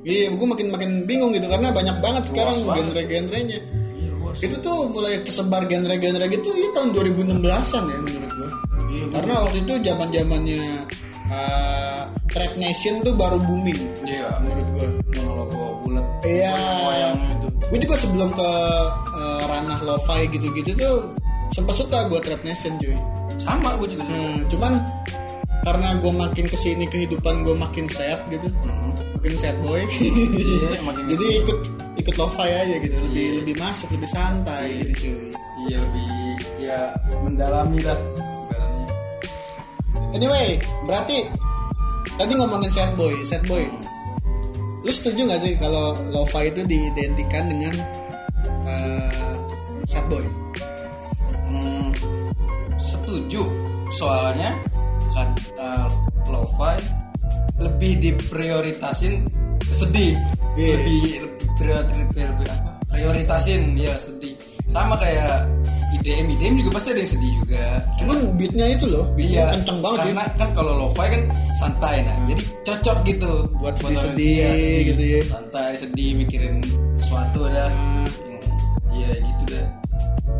Iya, 0.00 0.30
gue 0.30 0.46
makin 0.46 0.68
makin 0.68 0.90
bingung 1.04 1.30
gitu 1.30 1.46
karena 1.46 1.68
banyak 1.68 1.96
banget 1.98 2.22
sekarang 2.26 2.54
genre-genrenya. 2.62 3.58
iya 3.92 4.10
luas 4.14 4.38
Itu 4.38 4.56
tuh 4.58 4.88
mulai 4.88 5.20
kesebar 5.20 5.64
genre-genre 5.64 6.24
gitu 6.26 6.48
ya 6.48 6.68
tahun 6.72 6.88
2016-an 6.92 7.84
ya 7.84 7.98
menurut 7.98 8.32
gue. 8.32 8.50
iya 8.88 9.04
Karena 9.10 9.32
waktu 9.38 9.58
itu 9.60 9.72
zaman-zamannya 9.82 10.62
uh, 11.28 12.02
Trap 12.26 12.52
Nation 12.56 13.00
tuh 13.00 13.12
baru 13.12 13.38
booming 13.40 13.80
iya 14.04 14.28
menurut 14.38 14.68
gue. 14.72 14.88
yang 15.12 15.28
logo 15.28 15.56
bulat 15.82 16.04
Iya. 16.20 16.54
Gue 17.64 17.78
juga 17.78 17.96
sebelum 17.96 18.30
ke 18.30 18.50
uh, 19.12 19.42
ranah 19.44 19.80
lo-fi 19.82 20.24
gitu-gitu 20.26 20.72
tuh 20.72 20.96
sempat 21.50 21.74
suka 21.74 22.06
gue 22.06 22.18
Trap 22.18 22.42
Nation 22.42 22.72
cuy. 22.76 22.96
sama 23.36 23.76
gue 23.76 23.92
juga 23.92 24.02
Nah, 24.04 24.40
cuman 24.46 24.72
karena 25.60 25.88
gue 25.96 26.12
makin 26.12 26.44
ke 26.44 26.56
sini 26.56 26.86
kehidupan 26.86 27.42
gue 27.42 27.52
makin 27.52 27.84
sad 27.86 28.24
gitu, 28.28 28.46
makin 29.18 29.34
sad 29.34 29.56
boy. 29.66 29.82
iya 30.62 30.78
makin 30.86 31.04
Jadi 31.10 31.26
ikut 31.42 31.58
ikut 31.98 32.14
lo-fi 32.14 32.46
aja 32.54 32.74
gitu, 32.78 32.94
lebih 33.10 33.42
lebih 33.42 33.54
masuk, 33.58 33.90
lebih 33.90 34.06
santai 34.06 34.86
gitu 34.86 34.92
cuy. 35.02 35.34
iya 35.66 35.76
lebih 35.82 36.10
ya 36.62 36.80
mendalami 37.26 37.82
lah 37.82 37.98
ibaratnya 38.46 38.86
Anyway, 40.14 40.48
berarti 40.86 41.26
tadi 42.14 42.32
ngomongin 42.38 42.70
sad 42.70 42.94
boy, 42.94 43.10
sad 43.26 43.42
boy. 43.50 43.66
Lu 44.86 44.90
setuju 44.94 45.26
gak 45.26 45.42
sih 45.42 45.58
kalau 45.58 45.98
lo-fi 46.14 46.54
itu 46.54 46.62
diidentikan 46.62 47.50
dengan 47.50 47.74
uh, 48.62 49.34
sad 49.90 50.06
boy? 50.06 50.22
Hmm, 51.50 51.90
setuju 52.78 53.42
soalnya 53.98 54.54
kan 55.10 55.34
uh, 55.58 55.90
lo-fi 56.30 56.97
lebih 57.58 57.92
diprioritasin 57.98 59.26
sedih 59.68 60.14
Iya. 60.54 60.74
lebih 60.74 60.98
lebih 61.20 61.46
priori- 61.56 62.08
priori- 62.08 62.48
apa? 62.48 62.70
prioritasin 62.88 63.62
ya 63.74 63.94
sedih 63.94 64.34
sama 64.66 64.94
kayak 64.96 65.46
IDM 65.90 66.28
IDM 66.30 66.54
juga 66.60 66.76
pasti 66.76 66.88
ada 66.90 67.00
yang 67.00 67.10
sedih 67.10 67.32
juga 67.38 67.64
Cuman 67.96 68.16
beatnya 68.36 68.66
itu 68.68 68.84
loh, 68.86 69.04
beatnya 69.14 69.44
kenceng 69.50 69.78
banget 69.80 69.98
karena 70.04 70.22
ya. 70.22 70.36
kan 70.36 70.48
kalau 70.52 70.72
lo-fi 70.76 71.06
kan 71.08 71.22
santai 71.54 71.94
nah 72.00 72.16
jadi 72.26 72.42
cocok 72.62 72.98
gitu 73.04 73.32
Buat 73.56 73.74
orang 73.76 73.96
sedih-sedih 74.04 74.36
dia 74.52 74.86
gitu 74.86 75.02
ya. 75.02 75.20
santai 75.26 75.70
sedih 75.74 76.10
mikirin 76.14 76.54
sesuatu 76.94 77.40
dah 77.46 77.70
Hmm. 77.72 78.06
Iya 78.90 79.10
gitu 79.16 79.44
dah 79.48 79.66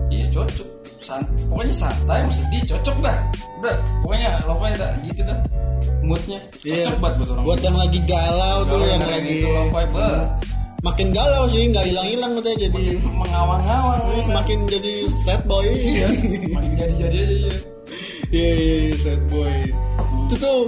iya 0.09 0.25
cocok 0.29 0.69
San- 0.99 1.25
pokoknya 1.49 1.75
santai 1.75 2.19
mau 2.21 2.33
sedih 2.33 2.63
cocok 2.67 2.97
dah 3.01 3.19
udah 3.59 3.75
pokoknya 4.03 4.29
lo-fi 4.45 4.71
dah 4.75 4.93
gitu 5.03 5.21
dah 5.23 5.39
moodnya 6.09 6.39
Iya. 6.65 6.83
cocok 6.89 6.97
banget 6.99 7.17
buat 7.19 7.29
orang 7.31 7.45
Buat 7.45 7.61
yang 7.61 7.77
lagi 7.77 7.99
galau 8.03 8.59
tuh, 8.65 8.81
yang 8.83 9.05
lagi 9.05 9.37
itu 9.39 9.49
lo-fi, 9.53 9.85
bah. 9.93 10.21
makin 10.81 11.09
galau 11.11 11.45
sih, 11.47 11.63
nggak 11.69 11.85
hilang-hilang 11.85 12.33
udah 12.35 12.55
jadi 12.55 12.85
mengawang-awang 13.05 14.01
makin 14.31 14.59
jadi 14.67 14.95
sad 15.23 15.43
boy. 15.45 15.67
iya 15.69 16.09
makin 16.51 16.73
jadi-jadi 16.75 17.19
aja 17.19 17.37
iya 17.39 17.53
Iya, 18.29 18.51
sad 18.99 19.21
boy. 19.29 19.55
Itu 20.29 20.35
tuh 20.37 20.61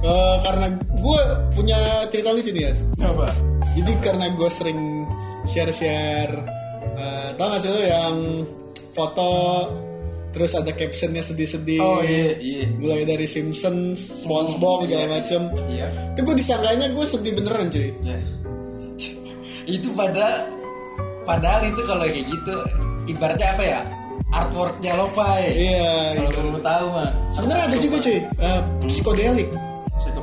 eh, 0.00 0.36
karena 0.42 0.66
gue 0.96 1.20
punya 1.52 1.78
cerita 2.08 2.32
lucu 2.32 2.50
nih 2.50 2.64
ya. 2.64 2.72
apa 3.04 3.28
Jadi 3.76 3.92
karena 4.00 4.26
gue 4.32 4.48
sering 4.48 4.80
share-share, 5.44 6.32
eh, 6.96 7.28
tau 7.36 7.46
gak 7.46 7.60
sih 7.60 7.68
lo 7.68 7.80
yang 7.80 8.16
foto 8.92 9.30
terus 10.36 10.52
ada 10.52 10.68
captionnya 10.70 11.24
sedih-sedih. 11.24 11.80
oh 11.80 12.04
iya 12.04 12.36
iya 12.36 12.68
Mulai 12.76 13.08
dari 13.08 13.24
Simpsons, 13.24 14.20
SpongeBob 14.20 14.84
Iya, 14.84 15.00
segala 15.00 15.06
macem. 15.10 15.40
iya 15.66 15.88
Itu 16.12 16.20
gue 16.22 16.36
disangkanya 16.36 16.86
gue 16.92 17.04
sedih 17.04 17.32
beneran 17.34 17.72
cuy. 17.72 17.88
Ya. 18.04 18.16
itu 19.66 19.88
pada 19.92 20.46
padahal 21.24 21.66
itu 21.66 21.80
kalau 21.82 22.04
kayak 22.04 22.26
gitu 22.28 22.54
ibaratnya 23.08 23.48
apa 23.50 23.62
ya 23.64 23.80
artworknya 24.28 24.92
lo-fi 24.94 25.40
Iya. 25.56 25.90
kalau 26.14 26.28
gitu. 26.28 26.38
kamu 26.44 26.60
tahu 26.60 26.86
mah 26.92 27.10
Sebenarnya 27.32 27.64
ada 27.66 27.76
juga 27.78 27.96
cuy, 27.98 28.18
eh, 28.20 28.60
psikodelik. 28.86 29.48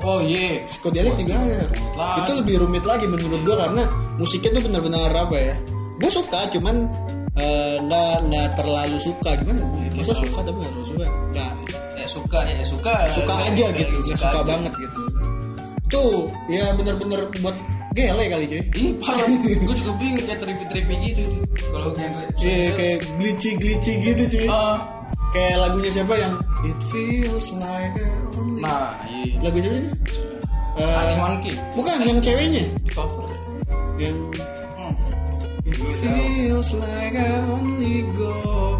Oh 0.03 0.19
iya 0.19 0.59
Psikodelik 0.67 1.15
juga 1.17 1.33
ada. 1.33 1.63
lagi. 1.95 2.19
Itu 2.21 2.31
lebih 2.43 2.55
rumit 2.61 2.83
lagi 2.83 3.05
menurut 3.07 3.41
gue 3.41 3.55
karena 3.55 3.83
musiknya 4.15 4.51
tuh 4.53 4.63
benar-benar 4.67 5.09
apa 5.09 5.35
ya? 5.35 5.55
Gue 5.95 6.11
suka, 6.11 6.51
cuman 6.51 6.91
eh, 7.35 7.75
nggak 7.79 8.15
nggak 8.23 8.47
terlalu 8.53 8.97
suka 8.99 9.29
gimana? 9.37 9.61
Masa 9.93 10.13
suka 10.13 10.39
tapi 10.39 10.57
nggak 10.57 10.71
terlalu 10.71 10.87
suka? 10.87 11.05
Nggak. 11.31 11.51
ya 11.93 12.07
suka 12.09 12.39
ya 12.43 12.63
suka 12.63 12.93
Suka 13.11 13.33
aja 13.47 13.65
gitu, 13.71 13.95
nggak 13.95 14.19
suka 14.19 14.27
aja. 14.35 14.43
banget 14.45 14.73
gitu. 14.75 15.01
Tuh, 15.87 16.25
ya 16.49 16.73
bener-bener 16.73 17.21
buat 17.39 17.55
gele 17.93 18.25
kali 18.25 18.45
cuy. 18.49 18.61
Ih 18.73 18.91
parah, 18.97 19.25
gue 19.29 19.75
juga 19.77 19.91
bingung 19.95 20.25
kayak 20.25 20.39
trippy-trippy 20.41 20.95
gitu. 21.07 21.21
Kalau 21.69 21.93
genre 21.93 22.25
Iya, 22.35 22.73
kayak 22.73 22.97
glitchy-glitchy 23.17 23.93
gitu 24.01 24.23
cuy. 24.27 24.47
Ah, 24.49 24.77
Kayak 25.29 25.65
lagunya 25.65 25.89
siapa 25.89 26.13
yang 26.13 26.33
It 26.61 26.79
feels 26.87 27.47
like 27.57 27.97
a 27.97 28.07
only. 28.35 28.61
Nah, 28.61 28.93
iya 29.09 29.35
Lagu 29.41 29.57
siapa 29.57 29.77
sih? 29.77 29.91
Eh, 30.73 30.93
Arctic 30.93 31.17
Monkey 31.17 31.53
bukan 31.73 31.95
yang 32.01 32.19
ceweknya. 32.19 32.63
di 32.81 32.89
cover 32.89 33.25
ya. 33.25 33.39
Yang 33.99 34.17
feels 35.75 36.69
like 36.73 37.15
I 37.15 37.31
only 37.45 38.05
go 38.13 38.33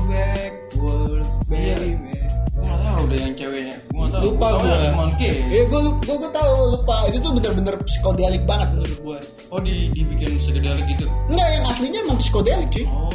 backwards, 0.05 1.31
Iya. 1.47 1.75
baby. 1.77 2.13
Gue 2.53 2.63
gak 2.63 2.79
tau 2.79 2.99
udah 3.03 3.17
yang 3.19 3.33
ceweknya 3.33 3.75
tau 3.91 4.21
Lupa 4.21 4.45
Gua 4.45 4.47
tau 4.47 4.59
gue. 4.59 4.71
Arctic 4.71 4.95
Monkey 4.95 5.31
Iya, 5.49 5.63
gue 5.65 5.79
gue 5.99 6.31
tahu 6.31 6.51
lupa. 6.71 6.95
Itu 7.09 7.17
tuh 7.19 7.31
bener-bener 7.33 7.75
psikodelik 7.83 8.43
banget 8.43 8.67
menurut 8.71 8.99
gue. 8.99 9.17
Oh 9.49 9.59
di, 9.59 9.73
dibikin 9.89 10.37
segedelik 10.37 10.85
gitu 10.87 11.05
Enggak, 11.27 11.47
yang 11.51 11.63
aslinya 11.67 11.99
emang 12.01 12.17
psikodelik 12.17 12.67
cuy. 12.69 12.85
Oh 12.87 13.11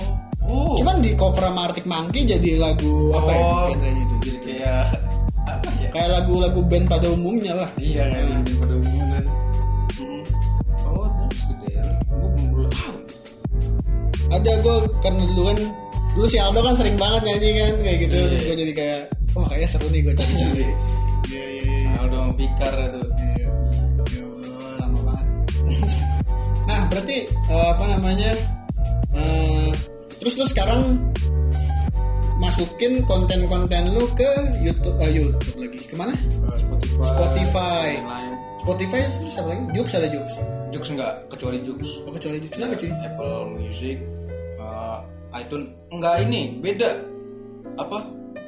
Oh 0.48 0.80
Cuman 0.80 1.00
di 1.00 1.12
cover 1.12 1.44
sama 1.44 1.60
Arctic 1.66 1.84
Monkey 1.84 2.24
jadi 2.24 2.56
lagu 2.56 3.12
apa 3.12 3.30
ya 3.30 3.42
Oh, 3.42 3.64
genrenya 3.68 4.02
itu? 4.02 4.14
Jadi 4.22 4.38
kayak 4.44 4.80
Apa 5.48 5.68
ya 5.76 5.88
Kayak 5.88 6.08
lagu-lagu 6.14 6.60
band 6.62 6.86
pada 6.86 7.06
umumnya 7.08 7.52
lah. 7.54 7.68
Iya 7.76 8.02
kayak 8.06 8.26
yang 8.28 8.44
pada 8.56 8.74
umumnya 8.74 8.97
Ada 14.28 14.52
gue 14.60 14.76
karena 15.00 15.22
dulu 15.24 15.42
kan 15.48 15.58
dulu 16.12 16.26
si 16.26 16.36
Aldo 16.36 16.60
kan 16.60 16.74
sering 16.76 16.96
banget 16.96 17.22
nyanyi 17.24 17.48
kan 17.56 17.74
kayak 17.80 17.98
gitu. 18.04 18.14
Iya. 18.14 18.26
Terus 18.28 18.42
gue 18.44 18.56
jadi 18.58 18.72
kayak, 18.74 19.00
wah 19.32 19.44
kayaknya 19.48 19.68
seru 19.68 19.86
nih 19.88 20.00
gue 20.04 20.14
cari-cari. 20.14 20.64
Iya 21.28 21.44
iya 21.44 21.60
iya. 21.60 21.90
Aldo 22.00 22.20
Pikar 22.34 22.72
itu 22.72 23.00
Iya. 23.04 23.46
Ya 24.08 24.22
Allah, 24.24 24.72
lama 24.80 24.98
banget. 25.04 25.26
nah, 26.68 26.80
berarti 26.88 27.16
eh, 27.28 27.66
apa 27.68 27.84
namanya? 27.96 28.30
eh, 29.12 29.70
terus 30.16 30.34
lu 30.40 30.46
sekarang 30.48 30.96
masukin 32.38 33.02
konten-konten 33.04 33.90
lu 33.92 34.06
ke 34.14 34.30
YouTube 34.62 34.96
eh, 35.02 35.10
YouTube 35.12 35.56
lagi. 35.58 35.78
Ke 35.84 35.94
mana? 35.96 36.14
Spotify 36.56 37.04
Spotify. 37.04 37.88
Spotify 38.58 39.00
terus 39.08 39.36
apa 39.36 39.48
lagi? 39.52 39.64
Jux 39.74 39.88
ada 39.92 40.08
Jux. 40.08 40.28
Jux 40.68 40.84
enggak 40.92 41.12
kecuali 41.32 41.58
Jux 41.64 41.80
Oh, 42.04 42.12
kecuali 42.12 42.36
Jux 42.44 42.52
kenapa 42.52 42.76
cuy? 42.76 42.90
Apple 42.92 43.36
Music 43.56 43.96
uh, 44.68 44.98
iTunes 45.34 45.66
enggak 45.88 46.14
ini 46.22 46.56
beda 46.58 46.90
apa 47.74 47.98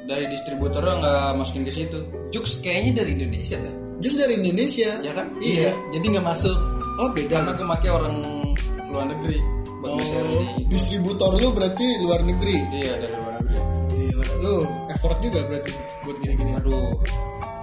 dari 0.05 0.25
distributornya 0.27 0.93
enggak 0.97 1.29
masukin 1.35 1.63
ke 1.63 1.73
situ 1.73 1.99
Jux 2.29 2.61
kayaknya 2.61 3.01
dari 3.01 3.17
Indonesia 3.17 3.57
dah 3.57 3.73
Jux 4.01 4.13
dari 4.17 4.33
Indonesia. 4.35 4.97
ya 4.97 5.13
kan 5.13 5.27
Iya. 5.37 5.73
jadi 5.89 6.05
nggak 6.07 6.25
masuk 6.25 6.57
Oh, 6.97 7.09
beda. 7.09 7.33
karena 7.35 7.51
gue 7.53 7.67
pakai 7.69 7.89
orang 7.89 8.15
luar 8.87 9.05
negeri 9.07 9.37
buat 9.81 9.91
Oh, 9.91 9.97
di 9.97 10.65
distributor 10.67 11.33
lu 11.35 11.49
berarti 11.51 11.85
luar 11.99 12.21
negeri. 12.21 12.57
iya 12.71 12.93
dari 12.97 13.13
luar 13.15 13.33
negeri 13.39 13.59
Gila, 13.91 14.25
lu 14.39 14.55
effort 14.89 15.17
juga 15.19 15.39
berarti 15.43 15.71
buat 16.01 16.17
gini-gini. 16.17 16.51
aduh 16.55 16.93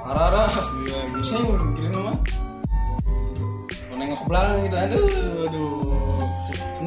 parah 0.02 0.50
Gila, 0.50 1.00
gila. 1.10 1.22
saya 1.22 1.42
mikirin 1.60 1.92
mah 1.92 2.16
mau 3.88 3.96
nengok 3.96 4.22
belakang 4.26 4.58
gitu 4.64 4.76
aduh 4.76 5.06
Aduh. 5.44 5.87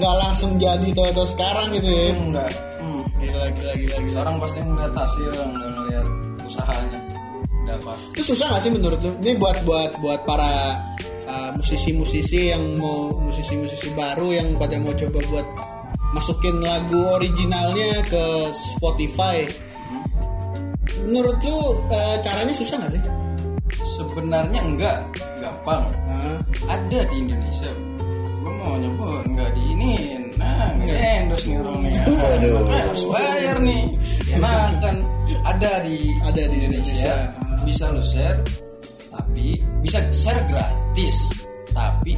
Nggak 0.01 0.15
langsung 0.17 0.51
jadi 0.57 0.89
atau 1.13 1.25
sekarang 1.29 1.77
gitu 1.77 1.85
ya. 1.85 2.09
enggak 2.17 2.49
hmm. 2.81 3.03
Gila, 3.21 3.45
gila, 3.53 3.73
gila, 3.77 3.97
gila. 4.01 4.17
orang 4.25 4.35
pasti 4.41 4.59
ngeliat 4.65 4.93
hasil 4.97 5.29
nggak 5.29 5.69
ngeliat 5.77 6.07
usahanya 6.41 6.99
udah 7.61 7.77
pasti 7.85 8.09
Itu 8.17 8.23
susah 8.33 8.45
gak 8.51 8.61
sih 8.65 8.71
menurut 8.73 8.99
lu? 9.05 9.11
Ini 9.21 9.37
buat 9.37 9.57
buat 9.63 9.91
buat 10.01 10.21
para 10.25 10.81
uh, 11.29 11.49
musisi-musisi 11.55 12.51
yang 12.51 12.81
mau 12.81 13.13
musisi-musisi 13.21 13.93
baru 13.93 14.33
yang 14.33 14.57
pada 14.57 14.81
mau 14.81 14.91
coba 14.97 15.19
buat 15.29 15.47
masukin 16.11 16.59
lagu 16.59 16.99
originalnya 17.15 18.03
ke 18.09 18.51
Spotify. 18.51 19.47
Menurut 21.07 21.37
lu 21.45 21.57
uh, 21.87 22.17
caranya 22.25 22.51
susah 22.51 22.75
nggak 22.81 22.91
sih? 22.97 23.03
Sebenarnya 23.81 24.59
enggak, 24.61 24.97
gampang. 25.41 25.85
Nah, 26.05 26.37
Ada 26.69 27.09
di 27.09 27.15
Indonesia. 27.25 27.90
Endorse 30.95 31.45
nih 31.47 31.57
orang 31.59 31.77
nih. 31.83 31.93
Waduh. 32.05 32.51
Makanya 32.61 32.83
harus 32.87 33.03
bayar 33.07 33.57
nih. 33.59 33.83
Enakan 34.31 34.95
ada 35.43 35.71
di 35.83 35.95
Ada 36.21 36.43
di 36.47 36.57
Indonesia. 36.65 37.15
Bisa 37.61 37.85
lu 37.93 38.01
share, 38.01 38.39
tapi 39.09 39.59
bisa 39.79 40.01
share 40.11 40.41
gratis. 40.49 41.17
Tapi 41.71 42.13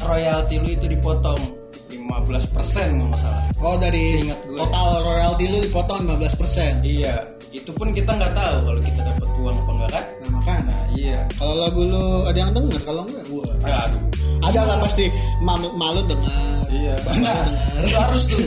royalti 0.00 0.60
lu 0.60 0.68
itu 0.70 0.86
dipotong 0.86 1.40
15% 1.88 3.00
nggak 3.00 3.10
masalah. 3.10 3.42
oh 3.64 3.80
dari 3.80 4.20
Seingat 4.20 4.38
gue. 4.44 4.60
total 4.60 4.88
royalti 5.00 5.44
lu 5.48 5.58
dipotong 5.64 6.04
15%. 6.04 6.84
Iya, 6.84 7.14
itu 7.48 7.70
pun 7.72 7.88
kita 7.90 8.12
nggak 8.12 8.34
tahu 8.36 8.56
kalau 8.68 8.80
kita 8.82 9.00
dapat 9.02 9.28
uang 9.40 9.56
apa 9.56 9.70
enggak 9.72 9.90
kan. 9.90 10.04
Nah, 10.20 10.28
makanya 10.36 10.62
Nah, 10.68 10.80
iya. 10.94 11.18
kalau 11.34 11.54
lagu 11.56 11.80
lu 11.80 12.04
ada 12.28 12.38
yang 12.38 12.52
denger, 12.52 12.80
kalau 12.84 13.02
enggak 13.08 13.24
gua. 13.32 13.46
Aduh. 13.64 14.02
Ada 14.44 14.60
lah 14.68 14.76
pasti 14.84 15.08
malu, 15.40 15.72
malu 15.74 16.04
dengar. 16.04 16.68
Iya, 16.68 16.94
benar. 17.06 17.44
Itu 17.80 17.96
harus 17.96 18.22
tuh. 18.28 18.40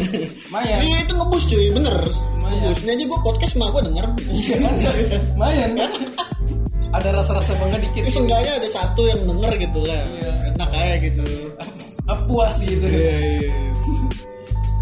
Maya. 0.52 0.78
Iya 0.84 0.98
itu 1.08 1.14
ngebus 1.16 1.44
cuy, 1.50 1.68
bener. 1.74 1.96
Ngebus. 2.44 2.78
Ini 2.84 2.92
aja 2.94 3.04
gua 3.08 3.20
podcast 3.24 3.54
mah 3.58 3.70
gua 3.72 3.82
denger. 3.82 4.06
Iya, 4.30 4.56
lumayan 5.34 5.72
kan? 5.74 5.92
Ada 6.88 7.10
rasa-rasa 7.20 7.56
bangga 7.60 7.82
dikit. 7.84 8.04
Ini 8.04 8.12
seenggaknya 8.12 8.54
ada 8.62 8.70
satu 8.70 9.02
yang 9.08 9.22
denger 9.26 9.52
gitu 9.64 9.80
lah. 9.84 10.04
Iya. 10.22 10.32
Enak 10.54 10.70
aja 10.72 10.96
gitu. 11.02 11.24
Puas 12.28 12.56
gitu. 12.64 12.86
Iya, 12.88 13.16
iya. 13.44 13.52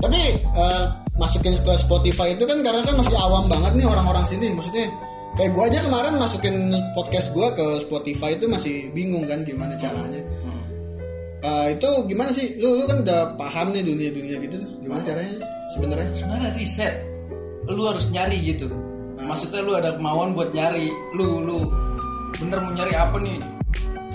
Tapi 0.04 0.22
eh, 0.38 0.84
masukin 1.18 1.56
ke 1.58 1.74
Spotify 1.80 2.38
itu 2.38 2.44
kan 2.46 2.62
karena 2.62 2.82
kan 2.86 2.96
masih 3.00 3.16
awam 3.18 3.50
banget 3.50 3.72
nih 3.78 3.88
orang-orang 3.88 4.26
sini. 4.30 4.54
Maksudnya 4.54 4.90
kayak 5.38 5.52
gua 5.54 5.64
aja 5.70 5.80
kemarin 5.82 6.14
masukin 6.18 6.56
podcast 6.94 7.34
gua 7.34 7.50
ke 7.54 7.66
Spotify 7.82 8.38
itu 8.38 8.46
masih 8.46 8.90
bingung 8.94 9.26
kan 9.26 9.42
gimana 9.42 9.74
caranya. 9.78 10.22
Eh, 11.46 11.78
itu 11.78 11.90
gimana 12.10 12.34
sih? 12.34 12.58
Lu 12.58 12.82
lu 12.82 12.84
kan 12.90 13.06
udah 13.06 13.38
paham 13.38 13.70
nih 13.70 13.86
dunia-dunia 13.86 14.42
gitu 14.42 14.66
tuh. 14.66 14.70
Gimana 14.82 15.02
caranya 15.06 15.34
sebenarnya? 15.78 16.10
Sebenarnya 16.18 16.50
riset. 16.58 16.94
Lu 17.70 17.86
harus 17.86 18.10
nyari 18.10 18.38
gitu. 18.42 18.66
Maksudnya 19.22 19.62
lu 19.62 19.78
ada 19.78 19.94
kemauan 19.94 20.34
buat 20.34 20.50
nyari. 20.50 20.90
Lu 21.14 21.46
lu 21.46 21.70
bener 22.42 22.58
mau 22.66 22.74
nyari 22.74 22.94
apa 22.98 23.18
nih? 23.22 23.38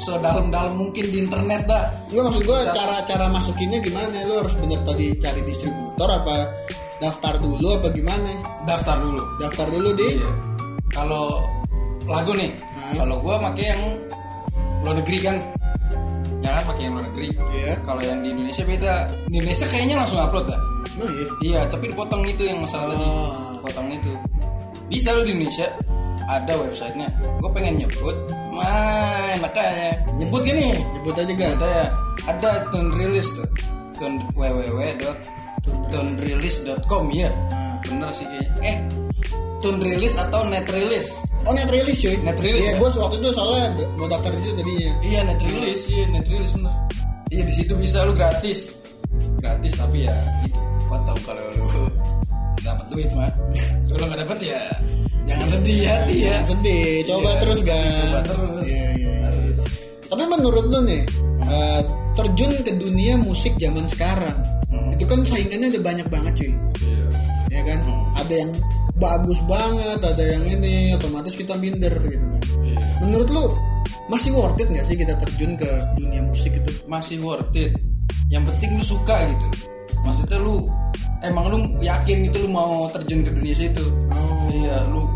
Sedalam-dalam 0.00 0.74
mungkin 0.74 1.06
di 1.06 1.18
internet 1.22 1.70
dah. 1.70 1.84
Enggak 2.10 2.24
maksud 2.32 2.42
gue 2.48 2.60
cara-cara 2.74 3.26
masukinnya 3.30 3.78
gimana? 3.78 4.26
Lu 4.26 4.34
harus 4.42 4.54
bener 4.58 4.80
tadi 4.82 5.14
cari 5.22 5.40
distributor 5.46 6.08
apa 6.10 6.50
daftar 6.98 7.38
dulu 7.38 7.78
apa 7.78 7.88
gimana? 7.94 8.32
Daftar 8.66 8.96
dulu. 8.98 9.22
Daftar 9.38 9.66
dulu 9.70 9.90
di 9.94 10.08
Iya. 10.18 10.30
Kalau 10.90 11.46
lagu 12.10 12.34
nih, 12.34 12.50
kalau 12.98 13.22
gua 13.22 13.38
pakai 13.38 13.70
yang 13.70 13.82
luar 14.82 14.94
negeri 14.98 15.18
kan, 15.22 15.36
kan 16.58 16.64
pakai 16.74 16.82
yang 16.88 16.94
luar 16.98 17.06
negeri. 17.12 17.28
Iya. 17.54 17.78
Kalau 17.86 18.02
yang 18.02 18.18
di 18.24 18.28
Indonesia 18.34 18.64
beda. 18.66 18.94
Di 19.30 19.38
Indonesia 19.38 19.66
kayaknya 19.70 19.96
langsung 20.02 20.18
upload 20.18 20.50
dah. 20.50 20.60
Oh 21.00 21.06
iya. 21.06 21.28
Iya, 21.40 21.64
tapi 21.70 21.88
dipotong 21.92 22.26
itu 22.26 22.42
yang 22.48 22.58
masalah 22.64 22.96
tadi. 22.96 23.04
Oh. 23.06 23.60
Potong 23.62 23.88
itu. 23.92 24.12
Bisa 24.90 25.14
lo 25.14 25.22
di 25.22 25.30
Indonesia 25.36 25.68
ada 26.30 26.54
websitenya. 26.58 27.08
Gue 27.42 27.50
pengen 27.50 27.82
nyebut, 27.82 28.14
main 28.54 29.34
makanya 29.42 29.98
nyebut 30.18 30.44
gini. 30.46 30.74
Nyebut 30.98 31.14
aja 31.18 31.32
gak? 31.34 31.52
Ada 31.58 31.66
ya, 31.66 31.90
ada 32.30 32.62
tune 32.70 32.90
release 32.94 33.34
tuh. 33.34 33.48
Tune 33.98 34.22
www.tunrelease.com 34.34 37.10
ya. 37.14 37.30
Bener 37.86 38.10
sih 38.14 38.26
kayaknya. 38.26 38.62
Eh, 38.62 38.78
tune 39.58 39.82
release 39.82 40.16
atau 40.18 40.44
net 40.48 40.70
release? 40.70 41.18
Oh 41.48 41.52
net 41.52 41.68
release 41.68 42.00
cuy. 42.00 42.16
Net 42.20 42.38
release, 42.38 42.66
Iya, 42.66 42.72
ya? 42.76 42.80
gue 42.80 42.88
waktu 42.92 43.16
itu 43.18 43.28
soalnya 43.32 43.64
mau 43.96 44.06
daftar 44.06 44.30
di 44.36 44.40
situ 44.40 44.54
tadinya. 44.56 44.92
Iya 45.00 45.20
net 45.24 45.40
release, 45.40 45.82
iya 45.88 46.04
net 46.08 46.26
release 46.28 46.52
bener. 46.54 46.74
Iya 47.30 47.42
di 47.46 47.52
situ 47.54 47.72
bisa 47.74 47.98
lu 48.04 48.12
gratis, 48.12 48.58
gratis 49.38 49.72
tapi 49.74 50.04
ya 50.04 50.14
itu 50.44 50.58
potong 50.84 51.20
kalau 51.24 51.44
lu 51.56 51.66
dapat 52.66 52.84
duit 52.90 53.08
mah. 53.14 53.30
Kalau 53.88 54.04
nggak 54.06 54.20
dapat 54.22 54.38
ya 54.44 54.60
jangan 55.24 55.46
sedih 55.48 55.80
hati 55.86 56.16
ya. 56.16 56.28
Jangan 56.28 56.46
sedih, 56.50 56.88
coba 57.06 57.30
Iya, 57.30 57.40
terus 57.40 57.58
gak? 57.62 57.82
Coba 57.86 58.20
terus. 58.26 58.62
Iya, 58.66 58.74
iya, 58.74 58.90
iya. 58.98 59.12
Harus. 59.30 59.56
Tapi 60.10 60.22
menurut 60.26 60.64
lu 60.66 60.78
nih, 60.82 61.02
eh, 61.40 61.80
terjun 62.12 62.52
ke 62.60 62.72
dunia 62.74 63.14
musik 63.14 63.54
zaman 63.56 63.86
sekarang, 63.86 64.34
Hmm. 64.66 64.90
itu 64.92 65.04
kan 65.06 65.22
saingannya 65.22 65.70
udah 65.70 65.82
banyak 65.82 66.06
banget 66.08 66.32
cuy. 66.36 66.52
Iya. 66.80 67.06
ya 67.50 67.62
kan 67.66 67.78
Hmm. 67.82 68.04
ada 68.14 68.34
yang 68.36 68.50
bagus 69.00 69.40
banget 69.44 69.98
ada 69.98 70.20
yang 70.22 70.44
ini 70.46 70.92
otomatis 70.94 71.32
kita 71.32 71.56
minder 71.56 71.90
gitu 72.04 72.20
kan 72.22 72.42
Iya. 72.60 72.78
menurut 73.00 73.28
lu 73.32 73.44
masih 74.06 74.30
worth 74.34 74.58
it 74.58 74.68
nggak 74.68 74.84
sih 74.84 74.94
kita 74.94 75.14
terjun 75.16 75.56
ke 75.56 75.70
dunia 75.96 76.20
musik 76.20 76.52
itu 76.52 76.70
Masih 76.84 77.22
worth 77.22 77.54
it. 77.54 77.70
Yang 78.26 78.50
penting 78.50 78.70
lu 78.74 78.82
suka 78.84 79.14
gitu. 79.30 79.46
Maksudnya 80.02 80.38
lu 80.38 80.66
emang 81.22 81.46
lu 81.46 81.58
yakin 81.78 82.26
gitu 82.26 82.42
lu 82.42 82.50
mau 82.50 82.90
terjun 82.90 83.22
ke 83.22 83.30
dunia 83.30 83.54
situ. 83.54 83.84
oh 84.10 84.50
Iya, 84.50 84.82
lu 84.90 85.06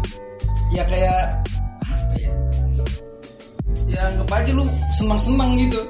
ya 0.71 0.87
kayak 0.87 1.43
apa 1.83 2.15
ya? 2.15 2.31
Ya 3.85 4.01
anggap 4.09 4.31
aja 4.31 4.51
lu 4.55 4.65
senang-senang 4.95 5.51
gitu. 5.59 5.81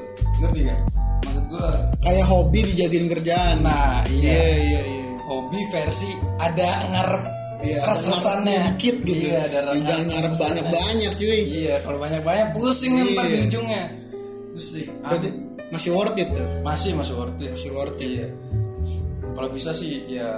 Ngerti 0.41 0.61
gak? 0.65 0.81
Maksud 1.23 1.45
gua 1.53 1.69
kayak 2.01 2.25
hobi 2.25 2.59
dijadiin 2.65 3.07
kerjaan 3.13 3.57
Nah, 3.61 4.01
iya. 4.09 4.25
iya 4.25 4.49
iya 4.57 4.81
iya 4.89 5.05
hobi 5.25 5.61
versi 5.69 6.09
ada 6.37 6.69
ngarep 6.89 7.25
Iya, 7.65 7.79
res-resannya 7.89 8.57
dikit 8.77 8.97
gitu. 9.03 9.25
Iya, 9.33 9.41
Ya, 9.49 9.61
jangan 9.81 10.05
ngarep 10.13 10.35
banyak-banyak 10.37 11.13
cuy. 11.17 11.41
Iya, 11.65 11.75
kalau 11.81 11.97
banyak-banyak 11.97 12.47
pusing 12.53 12.93
ntar 13.17 13.25
di 13.25 13.35
Iya. 13.35 13.45
ujungnya. 13.49 13.83
Pusing. 14.53 14.89
Berarti 15.01 15.29
masih 15.73 15.91
worth 15.91 16.15
it 16.15 16.29
tuh. 16.29 16.47
masih 16.61 16.91
masih 16.93 17.15
worth 17.17 17.41
it. 17.41 17.51
Masih 17.57 17.71
worth 17.73 17.97
it. 17.99 18.11
Iya. 18.13 18.27
Kalau 19.35 19.49
bisa 19.51 19.71
sih 19.73 20.05
ya 20.07 20.31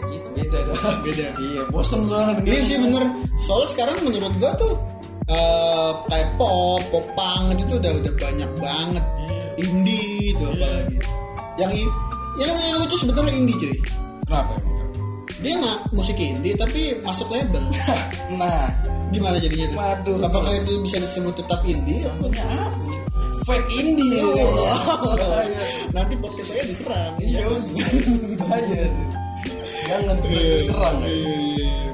ya 0.00 0.04
gitu 0.08 0.28
beda 0.32 0.58
dah. 0.64 0.76
Beda. 1.02 1.26
iya, 1.50 1.62
bosen 1.68 2.00
soalnya. 2.06 2.40
Iya 2.46 2.60
sih 2.64 2.76
bener. 2.78 3.04
Soalnya 3.42 3.68
sekarang 3.74 3.96
menurut 4.00 4.32
gua 4.38 4.52
tuh 4.56 4.72
eh 5.28 5.90
kayak 6.08 6.28
pop, 6.34 6.80
pop 6.88 7.06
punk 7.14 7.58
itu 7.58 7.74
udah 7.76 7.92
udah 8.00 8.12
banyak 8.16 8.50
banget. 8.56 9.04
Iya. 9.26 9.44
Indie 9.60 10.32
itu 10.32 10.42
apalagi. 10.46 10.96
Yang 11.58 11.70
yang 12.40 12.50
yang 12.56 12.76
lucu 12.80 12.96
sebetulnya 12.96 13.34
indie 13.34 13.58
cuy. 13.58 13.74
Kenapa? 14.24 14.54
Dia 15.40 15.52
nggak 15.56 15.78
musik 15.96 16.16
indie 16.20 16.54
tapi 16.56 16.96
masuk 17.00 17.28
label. 17.32 17.64
Nah, 18.30 18.70
Gimana 19.10 19.42
jadinya 19.42 19.66
tuh? 19.74 19.78
Waduh. 19.78 20.18
Apakah 20.22 20.52
itu 20.54 20.72
bisa 20.86 20.96
disebut 21.02 21.34
tetap 21.34 21.60
indie? 21.66 22.06
namanya 22.06 22.46
apa? 22.70 22.78
Fake 23.42 23.70
indie. 23.74 24.22
Oh, 24.22 24.38
ya. 24.38 25.42
iya. 25.50 25.64
Nanti 25.90 26.14
podcast 26.14 26.48
saya 26.54 26.62
diserang. 26.62 27.14
Iya, 27.18 27.46
bahaya. 28.38 28.86
Jangan 29.90 30.14
tuh 30.22 30.30
serang 30.62 30.96
ya. 31.02 31.10
Iya, 31.10 31.18
iya, 31.18 31.34
iya. 31.34 31.58
Iya. 31.58 31.89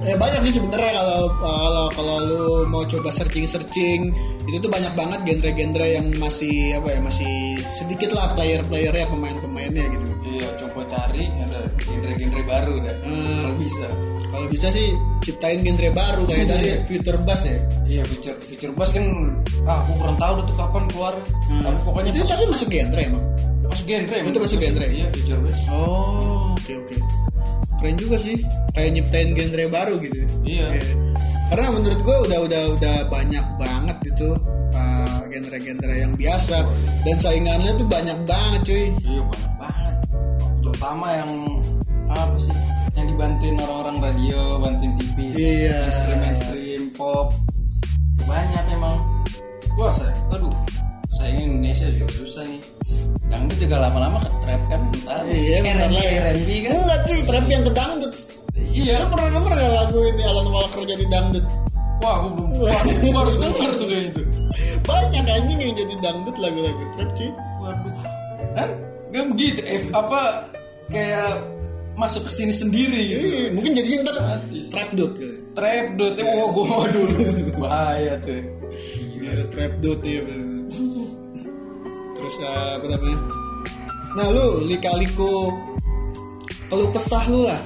Ya 0.00 0.16
banyak 0.16 0.40
sih 0.48 0.56
sebenarnya 0.56 0.92
kalau 0.96 1.22
kalau 1.44 1.86
kalau 1.92 2.16
lu 2.24 2.44
mau 2.72 2.82
coba 2.88 3.12
searching 3.12 3.44
searching 3.44 4.08
itu 4.48 4.56
tuh 4.56 4.72
banyak 4.72 4.90
banget 4.96 5.20
genre-genre 5.28 5.86
yang 5.86 6.06
masih 6.16 6.80
apa 6.80 6.88
ya 6.96 7.00
masih 7.04 7.60
sedikit 7.76 8.10
lah 8.16 8.32
player-playernya 8.32 9.06
pemain-pemainnya 9.12 9.84
gitu. 9.92 10.04
Iya, 10.24 10.48
coba 10.56 10.88
cari 10.88 11.28
ada 11.44 11.68
genre-genre 11.84 12.42
baru 12.48 12.74
dah. 12.80 12.96
Hmm. 13.04 13.38
Kalau 13.44 13.56
bisa. 13.60 13.86
Kalau 14.30 14.46
bisa 14.48 14.66
sih 14.72 14.88
ciptain 15.20 15.60
genre 15.60 15.88
baru 15.92 16.22
kayak 16.24 16.46
tadi 16.48 16.68
Future 16.88 17.20
Bass 17.20 17.42
ya. 17.44 17.58
Iya, 17.84 18.02
feature 18.06 18.38
feature 18.40 18.72
bass 18.72 18.90
kan 18.94 19.04
ah 19.66 19.82
aku 19.84 19.92
kurang 20.00 20.16
tahu 20.16 20.34
tuh 20.48 20.54
kapan 20.56 20.84
keluar. 20.94 21.14
Tapi 21.50 21.78
pokoknya 21.84 22.10
itu 22.14 22.22
pas, 22.24 22.30
tapi 22.32 22.44
masuk 22.48 22.68
genre 22.72 23.00
emang. 23.04 23.24
pas 23.68 23.80
genre. 23.84 24.16
Itu 24.24 24.38
masuk 24.40 24.58
genre? 24.62 24.86
Iya, 24.88 25.06
feature 25.12 25.40
bass. 25.44 25.58
Oh, 25.68 26.54
oke 26.56 26.72
oke. 26.86 26.96
Keren 27.80 27.96
juga 27.96 28.16
sih. 28.20 28.36
Kayak 28.76 28.90
nyiptain 29.00 29.28
genre 29.32 29.64
baru 29.72 29.94
gitu. 30.04 30.20
Iya. 30.44 30.68
Karena 31.50 31.66
menurut 31.74 32.00
gue 32.04 32.16
udah 32.28 32.38
udah 32.46 32.62
udah 32.78 32.96
banyak 33.10 33.46
banget 33.58 33.96
itu 34.06 34.28
uh, 34.76 35.20
genre-genre 35.26 35.94
yang 35.98 36.12
biasa 36.14 36.62
dan 37.02 37.16
saingannya 37.18 37.74
tuh 37.74 37.88
banyak 37.88 38.18
banget 38.28 38.60
cuy. 38.68 38.84
Iya, 39.02 39.22
banyak 39.26 39.52
banget. 39.58 39.94
Terutama 40.62 41.06
yang 41.10 41.30
apa 42.06 42.36
sih? 42.38 42.54
Yang 42.94 43.06
dibantuin 43.16 43.56
orang-orang 43.58 43.96
radio, 43.98 44.40
bantuin 44.60 44.92
TV. 45.00 45.16
Iya. 45.34 45.78
Mainstream, 45.88 46.18
mainstream, 46.20 46.82
pop. 46.94 47.32
Banyak 48.28 48.64
emang. 48.70 48.96
Wah, 49.80 49.90
saya, 49.96 50.12
aduh, 50.28 50.52
saya 51.16 51.32
ini 51.34 51.48
Indonesia 51.48 51.88
juga 51.96 52.12
susah 52.20 52.44
nih. 52.44 52.62
Dangdut 53.30 53.58
juga 53.62 53.76
lama-lama 53.78 54.18
ke 54.22 54.30
trap 54.42 54.62
kan, 54.66 54.80
entar. 54.90 55.22
Iya, 55.30 55.56
R&B, 55.62 55.94
lah 55.94 56.02
ya. 56.02 56.20
R&B 56.34 56.48
kan. 56.66 56.70
Enggak 56.74 57.00
cuy, 57.06 57.20
trap 57.26 57.44
yang 57.46 57.62
ke 57.62 57.72
dangdut. 57.72 58.14
Iya. 58.70 58.94
Lu 59.00 59.06
pernah 59.14 59.28
denger 59.38 59.52
gak 59.54 59.72
lagu 59.74 59.98
ini 60.02 60.22
Alan 60.26 60.48
Walker 60.50 60.82
jadi 60.82 61.04
dangdut? 61.06 61.46
wah 62.00 62.16
gue 62.24 62.32
belum 62.32 62.50
gue 62.56 63.12
harus 63.12 63.36
denger 63.36 63.70
tuh 63.76 63.86
kayak 63.86 64.04
gitu 64.12 64.22
banyak 64.88 65.24
anjing 65.28 65.58
yang 65.60 65.74
jadi 65.76 65.94
dangdut 66.00 66.36
lagu-lagu 66.40 66.84
trap 66.96 67.10
cuy 67.12 67.30
waduh 67.60 67.96
kan 68.56 68.70
nggak 69.12 69.24
begitu 69.36 69.60
eh, 69.68 69.82
apa 69.92 70.20
kayak 70.88 71.32
masuk 72.00 72.24
ke 72.24 72.30
sini 72.32 72.54
sendiri 72.56 73.00
gitu 73.12 73.20
Iya, 73.20 73.42
mungkin 73.52 73.72
jadinya 73.76 73.98
ntar 74.08 74.16
trap 74.72 74.88
dot 74.96 75.12
trap 75.52 75.86
dot 76.00 76.14
eh, 76.16 76.24
wah 76.24 76.48
gue 76.48 76.64
waduh 76.64 77.04
bahaya 77.60 78.14
tuh 78.24 78.40
Iya, 79.20 79.44
trap 79.52 79.72
dot 79.84 80.00
ya. 80.00 80.24
Terus 82.30 82.46
uh, 82.46 82.78
apa 82.78 82.86
namanya? 82.86 83.18
Nah 84.14 84.26
lu 84.30 84.62
lika-liku 84.70 85.50
kalau 86.70 86.86
kesah 86.94 87.26
lu 87.26 87.42
lah. 87.42 87.58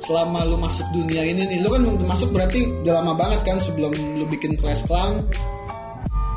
Selama 0.00 0.48
lu 0.48 0.56
masuk 0.56 0.88
dunia 0.96 1.28
ini 1.28 1.44
nih 1.44 1.60
lu 1.60 1.68
kan 1.68 1.84
masuk 2.08 2.32
berarti 2.32 2.64
udah 2.80 3.04
lama 3.04 3.12
banget 3.12 3.44
kan 3.44 3.60
sebelum 3.60 3.92
lu 4.16 4.24
bikin 4.32 4.56
Clash 4.56 4.80
Clown 4.88 5.20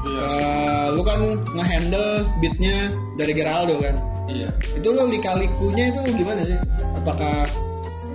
iya 0.04 0.20
Eh, 0.20 0.88
lu 0.92 1.00
kan 1.08 1.40
ngehandle 1.56 2.28
beatnya 2.44 2.92
dari 3.16 3.32
Geraldo 3.32 3.80
kan? 3.80 3.96
Iya. 4.28 4.52
Itu 4.76 4.92
lo 4.92 5.08
lika-likunya 5.08 5.96
itu 5.96 6.20
gimana 6.20 6.44
sih? 6.44 6.60
Apakah 7.00 7.48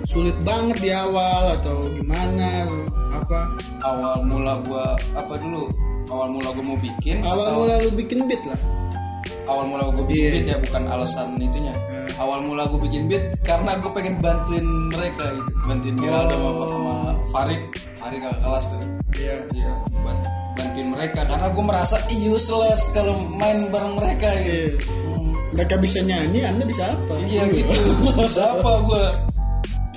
sulit 0.05 0.37
banget 0.45 0.77
di 0.85 0.93
awal 0.93 1.57
atau 1.57 1.89
gimana? 1.97 2.69
Apa? 3.17 3.57
Awal 3.81 4.21
mula 4.29 4.61
gua 4.61 4.93
apa 5.17 5.33
dulu? 5.41 5.73
Awal 6.13 6.37
mula 6.37 6.53
gua 6.53 6.63
mau 6.69 6.77
bikin 6.77 7.25
awal 7.25 7.49
atau 7.49 7.65
mula 7.65 7.81
lu 7.81 7.89
bikin 7.97 8.29
beat 8.29 8.45
lah 8.45 8.77
awal 9.45 9.63
mula 9.65 9.83
gua 9.89 10.03
bikin 10.03 10.17
Iya. 10.19 10.31
beat 10.33 10.45
ya 10.45 10.57
bukan 10.61 10.83
alasan 10.85 11.27
itunya 11.37 11.73
Hmm. 11.77 12.09
awal 12.17 12.39
mula 12.41 12.63
gua 12.65 12.79
bikin 12.79 13.03
beat 13.05 13.23
karena 13.41 13.71
gua 13.77 13.91
pengen 13.91 14.15
bantuin 14.17 14.65
mereka 14.89 15.25
gitu 15.29 15.51
bantuin 15.63 15.95
Geraldo 15.95 16.33
Oh. 16.33 16.41
sama, 16.41 16.65
sama 16.65 16.93
Farid 17.29 17.61
Farid 17.97 18.19
kakak 18.19 18.39
kelas 18.41 18.65
tuh 18.67 18.81
iya 19.15 19.35
iya 19.51 19.71
ban- 19.97 20.25
bantuin 20.53 20.87
mereka 20.89 21.19
karena 21.23 21.47
gua 21.49 21.63
merasa 21.65 21.95
useless 22.09 22.81
kalau 22.91 23.13
main 23.33 23.67
bareng 23.67 23.93
mereka 23.95 24.29
gitu 24.39 24.51
Iya. 24.51 24.69
Hmm. 25.07 25.31
mereka 25.49 25.75
bisa 25.75 25.99
nyanyi 25.99 26.39
anda 26.41 26.63
bisa 26.63 26.83
apa 26.89 27.13
Iya 27.19 27.43
gitu. 27.49 27.73
Bisa 28.17 28.43
apa 28.51 28.71
gue? 28.87 29.05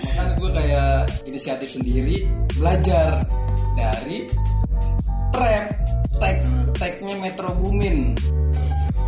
Makanya 0.00 0.32
gue 0.34 0.50
kayak 0.50 0.92
inisiatif 1.24 1.68
sendiri 1.70 2.24
belajar 2.54 3.24
dari 3.72 4.24
trap 5.30 5.64
tag 6.16 6.36
tagnya 6.74 7.14
Metro 7.18 7.52
Boomin. 7.54 8.16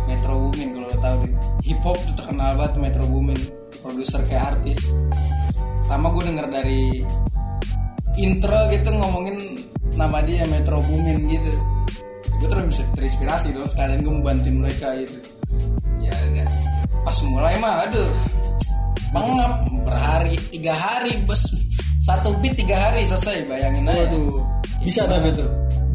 Metro 0.05 0.33
Boomin 0.35 0.69
kalau 0.75 0.87
lo 0.87 0.97
tahu 0.99 1.15
deh. 1.23 1.33
Hip 1.67 1.79
hop 1.83 1.97
tuh 2.03 2.15
terkenal 2.19 2.49
banget 2.59 2.73
Metro 2.79 3.03
Boomin. 3.07 3.39
Produser 3.83 4.21
kayak 4.27 4.57
artis. 4.57 4.79
Pertama 5.83 6.11
gue 6.15 6.23
denger 6.31 6.47
dari 6.47 6.81
intro 8.19 8.59
gitu 8.71 8.89
ngomongin 8.93 9.37
nama 9.95 10.23
dia 10.23 10.47
Metro 10.47 10.79
Boomin 10.83 11.27
gitu. 11.27 11.51
Gue 12.39 12.47
terus 12.51 12.83
terinspirasi 12.95 13.55
dong 13.55 13.67
sekalian 13.67 14.03
gue 14.03 14.13
mau 14.13 14.23
bantuin 14.25 14.57
mereka 14.59 14.91
gitu 14.99 15.33
ya 16.03 16.13
ada. 16.13 16.43
pas 17.03 17.17
mulai 17.27 17.55
mah 17.59 17.87
aduh 17.87 18.11
pengap 19.11 19.53
berhari 19.83 20.35
tiga 20.51 20.73
hari 20.75 21.19
bos 21.23 21.41
satu 22.03 22.35
beat 22.43 22.55
tiga 22.59 22.75
hari 22.89 23.07
selesai 23.07 23.47
bayangin 23.47 23.87
aja 23.87 24.07
waduh 24.07 24.43
bisa 24.83 25.01
tapi 25.07 25.31
tuh 25.31 25.47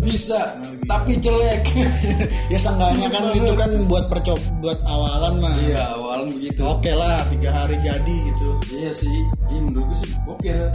bisa 0.03 0.41
tapi 0.89 1.19
jelek. 1.21 1.65
Ya 2.53 2.57
seenggaknya 2.57 3.09
kan 3.13 3.23
itu 3.39 3.53
kan 3.53 3.71
buat 3.87 4.09
percop 4.09 4.41
buat 4.65 4.79
awalan 4.89 5.37
mah. 5.43 5.57
Iya 5.61 5.83
awalnya 5.93 6.33
begitu. 6.33 6.61
Oke 6.65 6.93
lah 6.97 7.25
tiga 7.29 7.51
hari 7.53 7.77
jadi 7.85 8.15
gitu. 8.33 8.49
Iya 8.73 8.91
sih 8.93 9.19
iya 9.53 9.61
menurut 9.61 9.85
gue 9.93 9.99
sih 10.01 10.11
oke 10.25 10.49
dah 10.49 10.71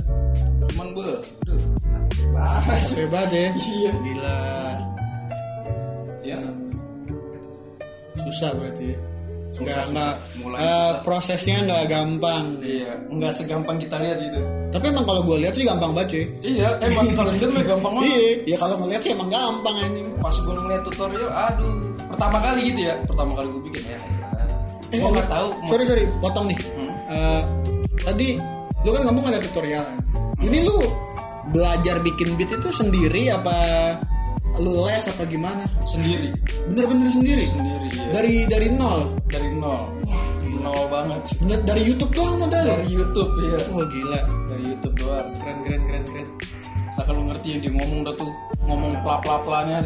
cuman 0.74 0.88
gue 0.94 1.06
aduh 1.50 1.62
capek 2.34 3.06
banget. 3.10 3.32
Ya? 3.34 3.50
Iya. 3.74 3.92
gila. 4.06 4.42
Ya 6.24 6.40
susah 8.24 8.50
berarti 8.56 8.96
ya. 8.96 9.00
Susah, 9.54 9.86
nggak 9.86 10.14
susah. 10.18 10.42
Mulai 10.42 10.60
susah. 10.60 10.90
prosesnya 11.06 11.58
nggak 11.62 11.84
gampang. 11.86 12.46
Iya. 12.60 12.92
Nggak 13.08 13.32
segampang 13.38 13.78
kita 13.78 13.96
lihat 14.02 14.18
gitu. 14.18 14.40
Tapi 14.74 14.86
emang 14.90 15.06
kalau 15.06 15.22
gue 15.22 15.38
lihat 15.46 15.54
sih 15.54 15.64
gampang 15.64 15.92
banget 15.94 16.10
cuy. 16.10 16.26
Iya 16.42 16.70
emang 16.82 17.06
kalau 17.14 17.32
lihat 17.32 17.52
mah 17.54 17.64
gampang 17.64 17.94
banget. 17.94 18.10
Iya 18.10 18.30
ya 18.50 18.58
kalau 18.58 18.76
ngeliat 18.82 19.02
sih 19.06 19.12
emang 19.14 19.30
gampang 19.30 19.76
anjing. 19.78 20.08
Pas 20.18 20.36
gue 20.36 20.54
ngeliat 20.58 20.82
tutorial 20.82 21.30
aduh 21.30 21.76
pertama 22.10 22.38
kali 22.42 22.62
gitu 22.74 22.80
ya. 22.82 22.96
Pertama 23.06 23.32
kali 23.38 23.48
gue 23.54 23.64
bikin 23.70 23.84
ya 23.88 24.00
Eh, 24.94 24.98
gue 25.02 25.10
nggak 25.10 25.30
tahu. 25.30 25.48
sorry 25.70 25.84
sorry 25.90 26.04
potong 26.22 26.46
nih. 26.50 26.58
Eh, 27.10 27.42
tadi 28.02 28.28
lu 28.82 28.90
kan 28.90 29.02
ngomong 29.06 29.26
ada 29.30 29.38
tutorial. 29.42 29.86
Kan 29.86 30.02
ini 30.42 30.66
lu 30.66 30.78
belajar 31.54 32.02
bikin 32.02 32.34
beat 32.38 32.50
itu 32.50 32.70
sendiri 32.74 33.30
apa 33.30 33.54
lu 34.62 34.72
les 34.86 35.06
apa 35.10 35.24
gimana? 35.26 35.64
Sendiri. 35.90 36.30
Bener-bener 36.70 37.10
sendiri? 37.10 37.46
Sendiri 37.50 37.88
ya. 37.90 38.06
dari 38.14 38.34
dari 38.46 38.68
nol? 38.70 39.02
Dari 39.26 39.50
nol. 39.58 39.84
Nol 40.62 40.84
banget. 40.88 41.22
Bener 41.44 41.60
dari 41.66 41.82
YouTube 41.84 42.12
doang 42.14 42.36
modal 42.40 42.64
dari 42.64 42.88
YouTube 42.94 43.32
ya 43.42 43.60
oh 43.74 43.86
gila. 43.90 44.20
Dari 44.54 44.64
YouTube 44.70 44.96
doang. 45.02 45.28
Keren 45.42 45.58
keren 45.66 45.82
keren 45.90 46.04
keren. 46.08 46.28
Saya 46.94 47.04
kalau 47.10 47.22
ngerti 47.26 47.48
yang 47.58 47.62
dia 47.66 47.72
ngomong 47.74 48.00
dah 48.06 48.14
tuh 48.16 48.32
ngomong 48.70 48.94
pla 49.02 49.18
pla 49.20 49.36
planya 49.42 49.82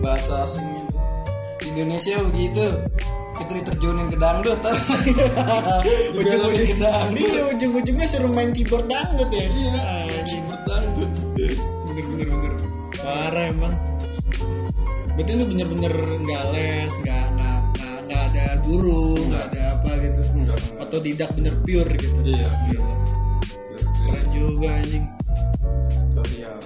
bahasa 0.00 0.46
asingnya 0.46 0.86
di 1.60 1.64
Indonesia 1.74 2.14
begitu. 2.30 2.66
Kita 3.36 3.52
diterjunin 3.52 4.08
ke 4.08 4.16
dangdut. 4.16 4.58
Dibelokin 6.16 6.64
ke 6.72 6.76
dangdut. 6.80 7.20
Iya 7.20 7.42
ujung-ujungnya 7.52 8.06
suruh 8.08 8.32
main 8.32 8.48
keyboard 8.56 8.86
dangdut 8.88 9.28
ya? 9.28 9.44
Iya 9.44 9.84
keyboard 10.24 10.62
dangdut. 10.64 11.12
Bener 11.36 12.04
bener 12.08 12.26
bener. 12.32 12.52
Parah 12.96 13.44
emang 13.52 13.74
berarti 15.16 15.32
lu 15.32 15.44
bener-bener 15.48 15.94
nggak 15.96 16.42
les 16.52 16.92
nggak 17.00 17.26
nggak 17.40 17.58
nggak 18.04 18.22
ada 18.36 18.46
guru 18.60 19.16
nggak 19.32 19.44
ada 19.48 19.62
apa 19.80 19.90
gitu. 20.04 20.20
Enggak, 20.36 20.58
enggak. 20.60 20.82
atau 20.84 20.98
tidak 21.00 21.28
bener 21.32 21.54
pure 21.64 21.92
gitu. 21.96 22.18
Iya. 22.20 22.48
Gila. 22.68 22.94
keren 24.04 24.26
juga 24.28 24.68
anjing. 24.76 25.04
Tutorial 25.88 26.58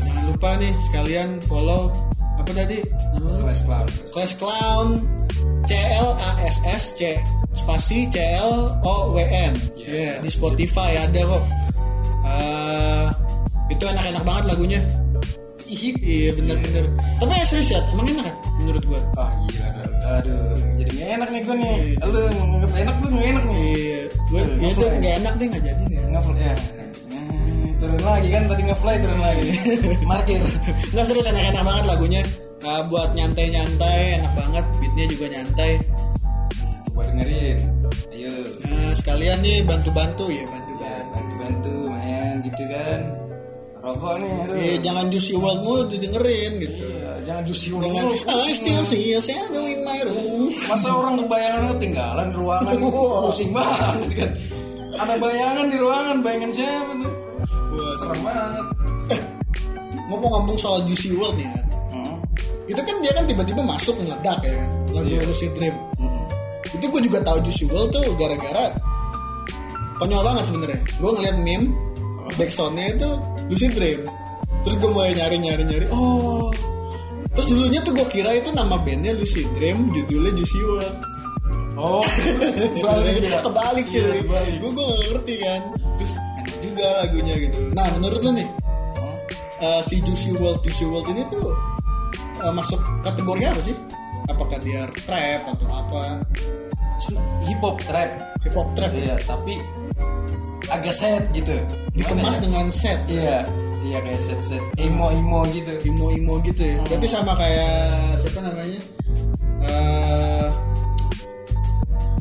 jangan 0.00 0.24
lupa 0.32 0.50
nih 0.56 0.72
sekalian 0.88 1.28
follow 1.44 1.92
apa 2.40 2.50
tadi 2.56 2.80
nama 3.12 3.28
lu? 3.28 3.40
Clash 3.44 3.62
Clown. 3.68 3.88
Clash 4.08 4.34
Clown. 4.40 4.88
C 5.62 5.78
L 5.78 6.10
A 6.18 6.30
S 6.42 6.58
S 6.64 6.84
C 6.98 7.20
spasi 7.52 8.08
C 8.08 8.16
L 8.40 8.72
O 8.82 9.12
W 9.12 9.20
N. 9.20 9.54
Iya. 9.76 9.92
yeah, 9.92 10.12
di 10.24 10.32
Spotify 10.32 10.96
ada 10.96 11.20
kok. 11.28 11.44
Eh, 12.24 13.06
itu 13.70 13.84
enak-enak 13.84 14.24
banget 14.24 14.44
lagunya 14.48 14.80
Ih, 15.72 15.96
iya 16.04 16.30
bener-bener. 16.36 16.84
Tapi 17.16 17.32
ya 17.32 17.44
serius 17.48 17.72
ya 17.72 17.80
emang 17.96 18.04
enak 18.12 18.24
kan 18.28 18.34
menurut 18.60 18.84
gua? 18.84 19.00
Ah 19.16 19.30
gila 19.40 19.68
aduh 20.02 20.52
jadi 20.76 20.90
nggak 20.92 21.10
enak 21.16 21.28
nih 21.32 21.40
gue 21.46 21.56
nih. 21.56 21.76
Lu 22.04 22.20
nggak 22.60 22.80
enak 22.84 22.94
lu 23.00 23.06
nggak 23.08 23.26
enak 23.32 23.44
nih. 23.48 23.60
Iya. 23.64 24.00
Gue 24.28 24.40
Iya, 24.42 24.52
iya 24.52 24.68
ngefly. 24.68 24.98
nggak 25.00 25.14
enak 25.22 25.32
deh 25.32 25.46
nggak 25.48 25.62
jadi 25.64 25.82
nggak 25.88 26.04
nggak 26.12 26.36
ya. 26.36 26.54
Hmm, 27.08 27.64
turun 27.80 28.02
lagi 28.04 28.28
kan 28.28 28.42
tadi 28.50 28.62
nge-fly 28.68 28.94
turun 29.00 29.20
lagi. 29.24 29.48
Markir 30.10 30.40
nggak 30.92 31.04
serius 31.08 31.26
enak-enak 31.32 31.62
banget 31.64 31.84
lagunya. 31.88 32.20
Nah, 32.62 32.78
buat 32.86 33.10
nyantai-nyantai 33.18 34.22
enak 34.22 34.32
banget 34.38 34.64
beatnya 34.78 35.04
juga 35.10 35.26
nyantai. 35.34 35.70
Coba 36.86 37.02
dengerin. 37.08 37.58
Ayo. 38.12 38.32
Nah 38.62 38.92
sekalian 38.94 39.38
nih 39.40 39.64
bantu-bantu 39.64 40.28
ya 40.28 40.44
bantu 40.46 40.72
ya 40.78 40.94
bantu-bantu 41.10 41.72
main 41.88 42.34
gitu 42.44 42.62
kan 42.68 43.00
rokok 43.82 44.12
nih 44.14 44.30
aduh. 44.46 44.54
Eh, 44.56 44.76
jangan 44.78 45.04
Juicy 45.10 45.34
World 45.34 45.60
mulu 45.60 45.82
didengerin 45.86 46.52
gitu. 46.56 46.86
Iya, 46.86 47.10
jangan 47.26 47.42
juicy 47.44 47.68
dengan 47.74 48.02
mulu. 48.06 48.14
I 48.30 48.52
still 48.54 48.82
see 48.86 49.12
a 49.12 49.20
shadow 49.20 49.64
in 49.64 49.82
my 49.82 49.98
room 50.06 50.54
masa 50.64 50.88
orang 50.88 51.18
kebayangan 51.18 51.62
ketinggalan 51.74 52.28
ruangan. 52.30 52.72
Pusing 53.26 53.50
banget 53.50 54.10
kan. 54.14 54.30
Ada 54.92 55.14
bayangan 55.18 55.66
di 55.66 55.76
ruangan 55.76 56.16
bayangan 56.20 56.50
siapa 56.52 56.92
tuh? 56.94 57.12
Wah. 57.72 57.92
serem 57.96 58.20
banget. 58.22 58.66
Ngomong-ngomong 60.06 60.56
soal 60.56 60.84
Juicy 60.84 61.16
World 61.16 61.36
nih 61.36 61.48
kan 61.48 61.64
Hmm. 61.92 62.16
itu 62.64 62.80
kan 62.80 62.96
dia 63.00 63.12
kan 63.12 63.24
tiba-tiba 63.26 63.60
masuk 63.60 63.92
meledak 63.98 64.38
ya 64.40 64.54
kan? 64.54 64.68
Lagu 64.92 65.08
Iya. 65.08 65.20
Lucid 65.26 65.50
Dream. 65.56 65.74
Hmm. 65.98 66.22
itu 66.72 66.84
gue 66.88 67.00
juga 67.04 67.18
tahu 67.20 67.38
Juicy 67.44 67.64
World 67.66 67.90
tuh 67.90 68.04
gara-gara 68.16 68.72
konyol 69.98 70.22
banget 70.22 70.44
sebenarnya. 70.46 70.80
Gue 70.96 71.10
ngeliat 71.12 71.36
meme 71.40 71.66
backsoundnya 72.32 72.86
itu 72.92 73.10
Lucid 73.52 73.72
Dream 73.76 74.00
terus 74.62 74.76
gue 74.78 74.90
mulai 74.90 75.10
nyari 75.12 75.36
nyari 75.42 75.62
nyari. 75.66 75.86
Oh. 75.90 76.48
Terus 77.34 77.46
dulunya 77.50 77.82
tuh 77.82 77.92
gue 77.92 78.06
kira 78.08 78.30
itu 78.32 78.54
nama 78.54 78.78
bandnya 78.78 79.10
Lucid 79.12 79.44
Dream 79.58 79.90
judulnya 79.90 80.32
Juicy 80.38 80.60
World. 80.62 80.96
Oh. 81.74 82.04
Balik 82.78 83.26
ya? 83.26 83.42
Kebalik 83.42 83.86
cuy. 83.90 83.98
Iya, 84.00 84.20
kebalik. 84.22 84.54
gue 84.56 84.70
gue 84.70 84.84
gak 84.86 85.00
ngerti 85.02 85.34
kan. 85.42 85.60
Terus 85.98 86.12
enak 86.14 86.56
juga 86.62 86.86
lagunya 87.02 87.34
gitu. 87.42 87.58
Nah 87.74 87.86
menurut 87.98 88.20
lo 88.22 88.30
nih 88.32 88.48
Hmm. 88.92 89.16
eh, 89.60 89.80
si 89.84 89.94
Juicy 90.00 90.30
World 90.38 90.60
Juicy 90.62 90.84
World 90.86 91.08
ini 91.10 91.22
tuh 91.26 91.42
eh, 92.38 92.52
masuk 92.54 92.78
kategori 93.02 93.42
apa 93.50 93.60
sih? 93.66 93.76
Apakah 94.30 94.58
dia 94.62 94.86
trap 95.02 95.42
atau 95.50 95.66
apa? 95.68 96.02
Hip 97.50 97.58
hop 97.58 97.76
trap. 97.82 98.10
Hip 98.46 98.54
hop 98.54 98.68
trap. 98.78 98.94
Iya 98.94 99.18
tapi 99.26 99.58
agak 100.72 100.94
sad 100.94 101.22
gitu 101.32 101.52
dikemas 101.92 102.36
ya? 102.36 102.42
dengan 102.42 102.66
set 102.72 102.98
Iya, 103.04 103.38
iya 103.84 103.98
kayak 104.00 104.20
set-set 104.20 104.62
emo-emo 104.80 105.44
gitu. 105.52 105.72
imo-imo 105.84 106.40
gitu 106.40 106.62
ya. 106.64 106.78
Berarti 106.88 107.06
sama 107.06 107.32
kayak 107.36 107.92
siapa 108.20 108.40
namanya? 108.40 108.80
Eh 109.62 110.46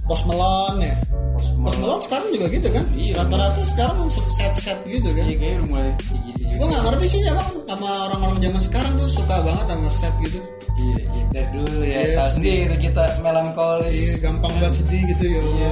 Post 0.06 0.28
Malone 0.28 0.80
ya. 0.84 0.96
Post 1.32 1.50
Post 1.56 1.56
Malone. 1.56 1.80
Malone 1.80 2.04
sekarang 2.04 2.28
juga 2.36 2.46
gitu 2.52 2.68
kan? 2.68 2.86
Iya. 2.92 3.14
Rata-rata 3.24 3.62
sekarang 3.64 3.98
set-set 4.12 4.78
gitu 4.84 5.10
kan. 5.16 5.24
Iya 5.24 5.36
kayaknya 5.40 5.58
udah 5.58 5.68
mulai 5.72 5.90
kayak 5.96 6.22
gitu 6.28 6.42
juga. 6.44 6.56
Gue 6.60 6.68
gak 6.68 6.84
ngerti 6.84 7.06
sih 7.08 7.20
emang 7.26 7.50
sama 7.66 7.90
orang-orang 8.12 8.38
zaman 8.44 8.62
sekarang 8.62 8.92
tuh 9.00 9.08
suka 9.10 9.36
banget 9.40 9.66
sama 9.72 9.90
set 9.90 10.14
gitu. 10.20 10.40
Iya, 10.82 11.00
iya 11.00 11.24
dari 11.32 11.48
dulu 11.56 11.80
ya. 11.82 11.96
Iya, 11.96 12.16
Tahu 12.20 12.30
sendiri 12.36 12.76
kita 12.78 13.04
melankolis. 13.24 13.96
Iya, 13.96 14.14
gampang 14.20 14.54
banget 14.60 14.74
sedih 14.84 15.02
gitu 15.16 15.26
ya. 15.32 15.42
Iya. 15.42 15.72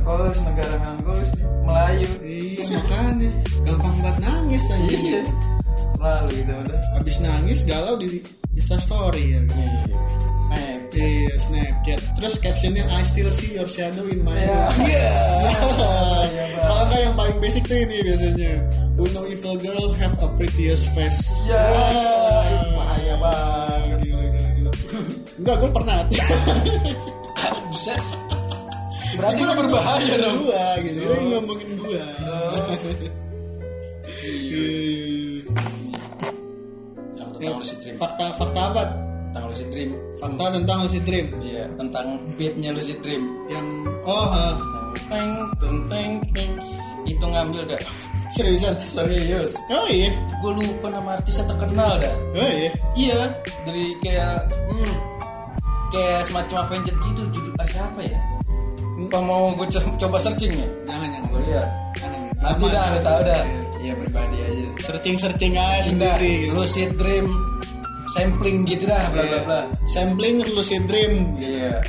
Melankolis, 0.00 0.40
negara 0.48 0.74
melankolis, 0.80 1.30
Melayu. 1.60 2.08
Iya, 2.24 2.64
makanya 2.72 3.30
gampang 3.68 3.96
banget 4.00 4.16
nangis 4.24 4.64
aja. 4.72 4.96
Iya. 4.96 5.22
Selalu 5.92 6.28
gitu 6.40 6.52
udah. 6.56 6.80
Habis 6.96 7.16
nangis 7.20 7.60
galau 7.68 7.94
di 8.00 8.08
Insta 8.56 8.80
story 8.80 9.36
ya. 9.36 9.40
Iya. 9.44 9.80
Snap. 10.40 10.80
Iya, 10.96 11.34
Snapchat. 11.36 12.00
Terus 12.16 12.34
captionnya 12.40 12.84
I 12.88 13.04
still 13.04 13.28
see 13.28 13.52
your 13.52 13.68
shadow 13.68 14.08
in 14.08 14.24
my 14.24 14.32
Iya. 14.32 14.60
Iya. 14.88 15.08
Iya. 16.32 16.44
Kalau 16.64 16.82
nggak 16.88 17.00
yang 17.04 17.14
paling 17.20 17.36
basic 17.44 17.62
tuh 17.68 17.76
ini 17.76 17.96
biasanya. 18.00 18.52
Know 19.00 19.24
evil 19.28 19.56
girl 19.60 19.92
have 20.00 20.16
a 20.16 20.28
prettiest 20.40 20.88
face. 20.96 21.24
Ya, 21.44 21.60
Wah. 21.60 22.44
bahaya 22.72 23.14
banget. 23.20 23.98
Gila, 24.00 24.24
gila, 24.32 24.48
gila. 24.56 24.70
Enggak, 25.40 25.56
gue 25.60 25.70
pernah. 25.76 25.98
Buset. 27.68 28.04
Berarti 29.16 29.40
lu 29.42 29.52
berbahaya 29.56 30.14
dong. 30.16 30.36
Gua 30.40 30.66
gitu. 30.80 30.98
Dia 31.00 31.18
ngomongin 31.30 31.70
gua. 31.76 32.04
Iya. 34.20 34.60
Iya. 34.60 34.64
Yang 37.16 37.30
Ya, 37.40 37.48
tentang 37.48 37.56
lucid 37.56 37.78
dream. 37.80 37.96
fakta 37.96 38.24
fakta 38.36 38.60
apa? 38.68 38.82
Tentang 39.30 39.44
lucid 39.48 39.68
dream. 39.70 39.90
Fakta 40.20 40.44
tentang 40.52 40.78
lucid 40.84 41.02
dream 41.04 41.26
Iya, 41.40 41.64
tentang 41.74 42.06
beatnya 42.36 42.70
lucid 42.70 42.98
dream. 43.00 43.22
yang 43.48 43.66
oh 44.04 44.26
ha, 44.28 44.46
Teng, 45.08 45.30
teng, 45.58 45.76
teng, 45.88 46.10
teng. 46.34 46.50
Itu 47.04 47.24
ngambil 47.24 47.64
dah. 47.66 47.80
seriusan. 48.30 48.74
Serius. 48.84 49.56
Oh 49.66 49.88
iya. 49.88 50.12
Gue 50.38 50.52
lupa 50.54 50.86
nama 50.86 51.16
artisnya 51.16 51.48
terkenal 51.48 51.98
dah. 51.98 52.14
Oh 52.30 52.46
iya. 52.46 52.70
Iya, 52.94 53.20
dari 53.64 53.86
kayak 53.98 54.36
hmm, 54.70 54.94
kayak 55.90 56.20
semacam 56.22 56.56
Avenged 56.62 56.94
gitu 56.94 57.22
judul 57.32 57.54
ah, 57.56 57.66
siapa 57.66 58.00
ya? 58.04 58.20
Apa 59.02 59.18
mau 59.18 59.52
gue 59.52 59.66
co- 59.68 59.96
coba 59.98 60.16
searching 60.16 60.52
ya? 60.52 60.68
Jangan 60.84 61.08
jangan. 61.08 61.28
Gue 61.28 61.40
lihat. 61.46 61.68
Nanti 62.36 62.62
Lama. 62.62 62.72
dah, 62.72 62.84
lu 62.86 62.98
tahu 63.00 63.20
dah. 63.22 63.42
Iya. 63.42 63.60
Iya 63.80 63.92
pribadi 63.96 64.36
aja. 64.38 64.66
Searching 64.82 65.16
searching 65.16 65.54
aja 65.54 65.80
Indah, 65.82 66.14
sendiri. 66.14 66.32
Gitu. 66.42 66.52
lucid 66.52 66.90
dream, 66.94 67.26
sampling 68.08 68.58
gitu 68.64 68.84
dah, 68.84 69.04
bla 69.08 69.22
bla 69.22 69.30
Iya. 69.30 69.40
bla. 69.42 69.60
Sampling 69.88 70.36
lucid 70.48 70.82
dream. 70.84 71.12
Iya, 71.36 71.80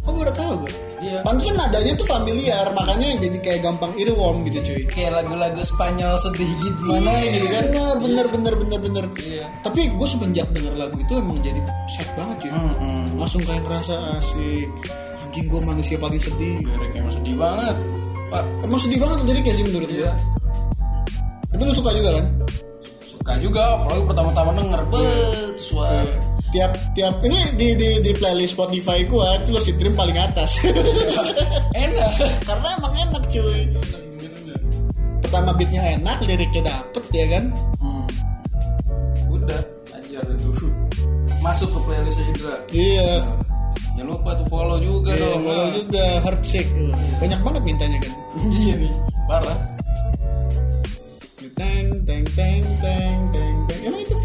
Oh 0.00 0.16
baru 0.16 0.32
tahu 0.32 0.64
gue. 0.64 0.72
iya. 1.02 1.20
Pantesan 1.20 1.54
nadanya 1.54 1.92
tuh 1.92 2.08
familiar, 2.08 2.72
makanya 2.72 3.20
jadi 3.20 3.36
kayak 3.38 3.60
gampang 3.62 3.92
earworm 3.94 4.48
gitu 4.48 4.58
cuy. 4.62 4.82
Kayak 4.86 5.12
lagu-lagu 5.14 5.60
Spanyol 5.60 6.16
sedih 6.18 6.48
gitu 6.58 6.82
mana 6.88 7.12
gitu 7.22 7.46
kan? 7.46 7.64
Bener, 7.68 7.96
bener, 8.00 8.26
bener, 8.26 8.54
bener, 8.56 8.78
bener. 8.80 9.04
Iya. 9.18 9.44
Tapi 9.60 9.80
gue 9.86 10.08
semenjak 10.08 10.48
denger 10.50 10.72
lagu 10.74 10.96
itu 10.96 11.12
emang 11.14 11.36
jadi 11.40 11.60
sad 11.90 12.08
banget 12.16 12.36
cuy. 12.38 12.50
Hmm, 12.50 12.74
hmm. 12.74 13.04
Langsung 13.14 13.42
kayak 13.44 13.60
ngerasa 13.60 13.94
asik. 14.18 14.70
Anjing 15.30 15.46
gue 15.46 15.62
manusia 15.62 15.94
paling 15.94 16.18
sedih. 16.18 16.58
Liriknya 16.58 17.06
emang 17.06 17.14
sedih 17.14 17.34
banget, 17.38 17.76
Pak. 18.34 18.44
Emang 18.66 18.80
sedih 18.82 18.98
banget 18.98 19.18
liriknya 19.30 19.54
sih 19.54 19.62
menurut 19.62 19.86
gue. 19.86 20.02
Iya. 20.02 20.12
Tapi 21.54 21.62
lu 21.62 21.70
suka 21.70 21.90
juga 21.94 22.10
kan? 22.18 22.26
Suka 22.98 23.32
juga, 23.38 23.62
apalagi 23.78 24.02
pertama-tama 24.10 24.50
denger, 24.58 24.82
bet, 24.90 25.54
suara. 25.54 26.02
Tiap 26.50 26.72
tiap 26.98 27.14
ini 27.22 27.38
di 27.54 27.68
di 27.78 27.88
di 28.02 28.10
playlist 28.18 28.58
Spotify 28.58 29.06
gua 29.06 29.38
itu 29.38 29.54
Lucid 29.54 29.78
Dream 29.78 29.94
paling 29.94 30.18
atas. 30.18 30.58
Enak. 31.78 32.10
Karena 32.42 32.68
emang 32.74 32.90
enak 32.90 33.22
cuy. 33.30 33.70
Pertama 35.22 35.54
beatnya 35.54 35.94
enak, 35.94 36.26
liriknya 36.26 36.74
dapet 36.74 37.04
ya 37.14 37.26
kan? 37.38 37.44
Hmm. 37.78 38.10
Udah, 39.30 39.62
ajar 39.94 40.26
itu. 40.26 40.66
Masuk 41.38 41.70
ke 41.70 41.78
playlist 41.86 42.18
Hidra. 42.18 42.66
Iya. 42.74 43.22
Jangan 44.00 44.16
lupa 44.16 44.30
tuh 44.32 44.46
follow 44.48 44.78
juga 44.80 45.12
Iya, 45.12 45.20
dong. 45.20 45.40
kalau 45.44 45.66
juga 45.76 46.04
Heartsick 46.24 46.66
Banyak 47.20 47.40
banget 47.44 47.62
mintanya 47.62 47.98
kan. 48.00 48.12
Iya 48.48 48.74
nih, 48.80 48.92
parah. 49.28 49.58
Teng 51.52 51.86
teng 52.08 52.24
teng 52.32 52.64
teng 52.80 53.18
teng 53.28 53.56
teng. 53.68 53.80
Emang 53.84 54.00
itu? 54.00 54.16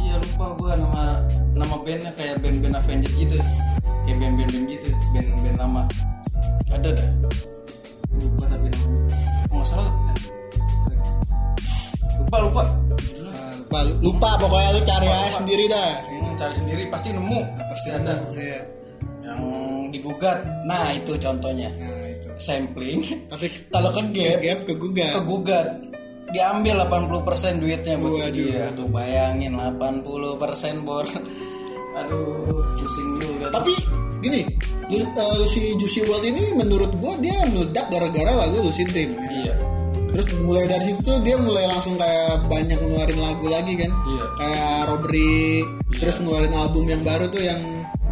Iya 0.00 0.16
lupa 0.16 0.46
gua 0.56 0.72
nama 0.72 1.02
nama 1.52 1.74
bandnya 1.76 2.08
kayak 2.16 2.40
band-band 2.40 2.72
Avenged 2.72 3.12
gitu. 3.12 3.36
Kayak 4.02 4.16
band-band 4.16 4.48
band 4.48 4.64
gitu, 4.66 4.88
band-band 5.12 5.56
lama. 5.60 5.82
Ada 6.72 6.88
dah. 6.96 7.08
Lupa 8.16 8.44
tapi 8.48 8.66
namanya. 8.66 9.12
Oh, 9.44 9.54
nggak 9.60 9.68
salah. 9.68 9.88
Lupa 12.16 12.36
lupa. 12.40 12.62
Ah, 13.28 13.52
lupa, 13.52 13.78
lupa 14.00 14.30
pokoknya 14.40 14.68
lu 14.72 14.80
cari 14.82 15.04
Lupa, 15.04 15.12
aja 15.14 15.28
lupa. 15.28 15.36
sendiri 15.36 15.64
dah. 15.68 15.90
Hmm, 16.02 16.32
cari 16.34 16.54
sendiri 16.56 16.82
pasti 16.88 17.08
nemu. 17.12 17.40
Pasti 17.68 17.88
ada. 17.92 18.14
Iya. 18.32 18.60
Yang 19.22 19.42
digugat. 19.94 20.38
Nah 20.66 20.92
itu 20.92 21.12
contohnya. 21.16 21.70
Nah 21.72 22.04
itu. 22.10 22.28
Sampling. 22.36 23.00
Tapi 23.30 23.46
Kalau 23.70 23.90
ke 23.90 24.02
gap, 24.12 24.38
gap 24.42 24.60
kegugat. 24.66 25.12
kegugat 25.16 25.68
diambil 26.32 26.88
80% 26.88 27.60
duitnya 27.60 27.94
buat 28.00 28.16
Waduh. 28.16 28.32
dia 28.32 28.72
tuh 28.72 28.88
bayangin 28.88 29.52
80% 29.52 30.80
bor 30.80 31.04
aduh 31.92 32.48
pusing 32.80 33.20
juga 33.20 33.52
Tapi 33.52 33.72
gini, 34.24 34.40
lu, 34.88 35.04
eh, 35.04 35.44
si 35.44 35.76
Juicy 35.76 36.08
World 36.08 36.24
ini 36.24 36.56
menurut 36.56 36.88
gua 36.96 37.12
dia 37.20 37.36
meledak 37.52 37.84
gara-gara 37.92 38.32
lagu 38.32 38.64
Lucid 38.64 38.88
Dream. 38.88 39.12
ya. 39.12 39.28
iya 39.28 39.54
Terus 40.12 40.28
mulai 40.44 40.68
dari 40.68 40.92
situ 40.92 41.00
tuh 41.04 41.20
dia 41.20 41.36
mulai 41.36 41.64
langsung 41.64 41.96
kayak 41.96 42.44
banyak 42.44 42.76
ngeluarin 42.76 43.16
lagu 43.16 43.48
lagi 43.48 43.72
kan. 43.80 43.88
Iya. 44.04 44.24
Kayak 44.36 44.76
Robbery, 44.92 45.64
terus 45.96 46.16
ngeluarin 46.20 46.52
album 46.52 46.84
yang 46.84 47.00
baru 47.00 47.32
tuh 47.32 47.40
yang 47.40 47.60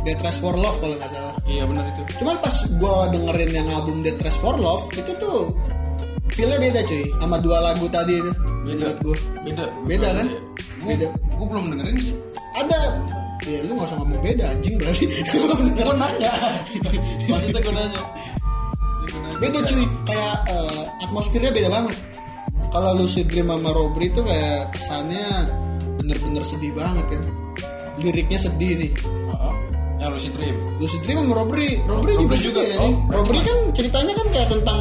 Dead 0.01 0.17
Trash 0.17 0.39
for 0.39 0.55
Love 0.55 0.77
kalau 0.79 0.97
nggak 0.97 1.11
salah. 1.11 1.35
iya 1.45 1.63
benar 1.65 1.85
itu 1.87 2.03
Cuman 2.17 2.37
pas 2.39 2.55
gua 2.77 3.09
dengerin 3.09 3.51
yang 3.53 3.69
album 3.69 4.01
Dead 4.01 4.17
Trash 4.17 4.39
for 4.39 4.55
Love 4.55 4.89
itu 4.93 5.13
tuh 5.17 5.53
feelnya 6.31 6.59
beda 6.59 6.81
cuy 6.83 7.05
sama 7.17 7.37
dua 7.39 7.59
lagu 7.61 7.85
tadi 7.87 8.17
itu. 8.17 8.33
beda 8.63 8.89
gua. 8.99 9.17
beda 9.43 9.65
Beda 9.85 10.09
kan? 10.15 10.27
gua, 10.79 10.89
Beda. 10.89 11.07
gua 11.35 11.47
belum 11.49 11.65
dengerin 11.71 11.97
sih 12.01 12.15
Ada 12.53 12.79
Ya 13.41 13.57
lu 13.65 13.73
gak 13.73 13.89
usah 13.89 13.97
ngomong 13.97 14.21
beda 14.21 14.45
anjing 14.47 14.75
berarti 14.77 15.05
gua 15.81 15.95
nanya 16.01 16.33
maksudnya 17.27 17.61
gua 17.61 17.75
nanya. 17.75 18.03
Beda 19.37 19.59
cuy 19.65 19.85
Kayak 20.05 20.37
eh, 20.47 20.83
atmosfernya 21.03 21.51
beda 21.51 21.69
banget 21.69 21.97
Kalau 22.71 22.91
Lucid 22.95 23.27
Dream 23.27 23.49
sama 23.49 23.71
Robbery 23.73 24.07
itu 24.07 24.21
kayak 24.21 24.71
kesannya 24.71 25.27
Bener-bener 25.97 26.43
sedih 26.45 26.73
banget 26.73 27.05
kan 27.09 27.23
Liriknya 27.97 28.39
sedih 28.39 28.73
nih. 28.79 28.93
Yang 30.01 30.11
lucid 30.11 30.33
dream 30.33 30.57
Lucid 30.81 31.01
Dream 31.05 31.17
sama 31.21 31.35
Robbery 31.37 31.77
Robbery 31.85 32.15
Robbery 32.17 32.41
juga, 32.41 32.61
juga. 32.61 32.63
ya, 32.65 32.77
Oh, 32.81 32.93
Robbery 33.07 33.41
kan 33.45 33.59
ceritanya 33.71 34.13
kan 34.17 34.27
kayak 34.33 34.49
tentang 34.49 34.81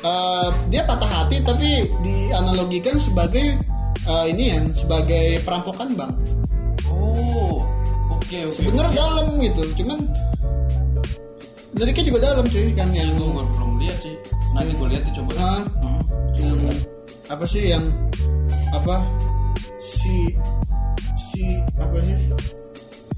eh, 0.00 0.48
Dia 0.68 0.82
patah 0.82 1.10
hati 1.10 1.36
tapi 1.44 1.68
dianalogikan 2.00 2.96
sebagai 2.96 3.60
eh, 4.02 4.24
Ini 4.32 4.44
ya 4.48 4.58
Sebagai 4.72 5.44
perampokan 5.44 5.92
bank 5.92 6.12
oh 6.88 7.60
oke 8.10 8.38
oke 8.48 8.56
Sebenernya 8.56 8.88
oke. 8.88 8.96
dalam 8.96 9.26
gitu 9.38 9.62
Cuman 9.76 9.98
Liriknya 11.76 12.04
juga 12.08 12.18
dalam 12.24 12.44
cuy 12.48 12.72
kan 12.72 12.88
Iya, 12.90 13.04
yang 13.04 13.20
gua, 13.20 13.28
gua 13.30 13.44
belum 13.52 13.70
lihat 13.78 13.98
sih 14.00 14.14
nanti 14.48 14.72
gua 14.74 14.88
lihat 14.88 15.02
tuh 15.04 15.14
coba 15.20 15.32
Ah. 15.36 15.60
Hmm. 15.84 16.00
yang 16.34 16.56
apa 17.28 17.44
sih 17.44 17.68
yang 17.68 17.84
apa 18.72 18.96
si 19.76 20.32
si 21.14 21.44
apa 21.76 22.00
sih 22.00 22.16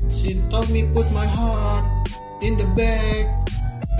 si 0.08 0.38
told 0.48 0.70
me 0.70 0.86
put 0.90 1.04
my 1.12 1.26
heart 1.26 1.84
in 2.40 2.56
the 2.56 2.64
bag 2.72 3.28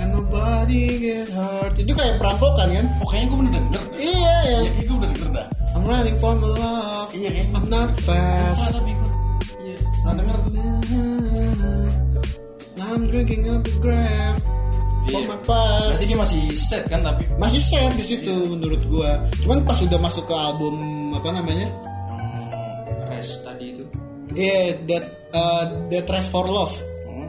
and 0.01 0.09
nobody 0.11 0.97
get 0.97 1.29
hurt. 1.29 1.77
Itu 1.77 1.93
kayak 1.93 2.17
perampokan 2.17 2.67
kan? 2.73 2.85
Oh 2.99 3.07
kayaknya 3.07 3.27
gua 3.29 3.37
bener 3.45 3.51
denger 3.53 3.83
iya 4.01 4.35
ya 4.41 4.57
Iya. 4.65 4.69
Kayak 4.73 4.85
gue 4.87 4.97
udah 4.97 5.09
denger 5.13 5.29
dah. 5.29 5.47
I'm 5.71 5.83
running 5.85 6.17
for 6.17 6.33
my 6.35 6.49
love. 6.49 7.09
Iya 7.13 7.29
kayaknya 7.29 7.53
I'm 7.53 7.65
not 7.69 7.89
Lupa 7.93 8.03
fast. 8.09 8.73
Tapi 8.75 8.91
gue 8.91 9.11
Iya 9.61 9.77
Nah 10.01 10.13
denger. 10.17 10.37
Tuh 10.41 10.51
I'm 12.81 13.03
drinking 13.07 13.47
up 13.47 13.61
the 13.63 13.71
for 15.07 15.21
Iya. 15.21 15.29
my 15.29 15.39
past. 15.45 15.89
Berarti 15.95 16.05
dia 16.05 16.17
masih 16.19 16.39
set 16.53 16.83
kan 16.89 16.99
tapi 17.01 17.23
masih 17.37 17.61
sad 17.61 17.91
di 17.95 18.03
situ 18.03 18.35
menurut 18.49 18.81
gua. 18.89 19.21
Cuman 19.41 19.63
pas 19.63 19.77
udah 19.79 19.99
masuk 20.01 20.25
ke 20.25 20.35
album 20.35 20.75
apa 21.13 21.29
namanya? 21.31 21.67
Yang 22.89 23.01
rest 23.09 23.33
tadi 23.41 23.65
itu. 23.73 23.83
Iya, 24.31 24.77
that 24.87 25.05
uh, 25.31 25.63
that 25.89 26.07
Rest 26.07 26.29
for 26.29 26.45
Love. 26.45 26.75
hmm. 27.07 27.27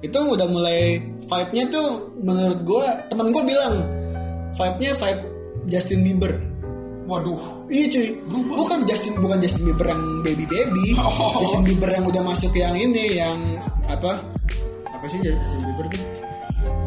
Itu 0.00 0.36
udah 0.36 0.48
mulai 0.48 1.00
vibe-nya 1.24 1.64
tuh 1.72 2.12
menurut 2.20 2.60
gua, 2.64 2.84
temen 3.08 3.32
gua 3.32 3.42
bilang 3.42 3.74
vibe-nya 4.52 4.92
vibe 4.96 5.22
Justin 5.66 6.00
Bieber. 6.04 6.32
waduh. 7.04 7.68
Iya 7.68 7.84
cuy, 7.92 8.08
bukan 8.32 8.88
Justin 8.88 9.12
bukan 9.20 9.36
Justin 9.40 9.68
Bieber 9.68 9.92
yang 9.92 10.02
baby 10.24 10.44
baby, 10.48 10.96
Oh. 11.00 11.40
Justin 11.40 11.64
Bieber 11.64 11.88
yang 11.92 12.04
udah 12.08 12.22
masuk 12.24 12.52
yang 12.56 12.72
ini 12.72 13.20
yang 13.20 13.36
apa? 13.88 14.20
Apa 14.88 15.04
sih 15.08 15.20
Justin 15.20 15.60
Bieber 15.68 15.84
tuh? 15.92 16.00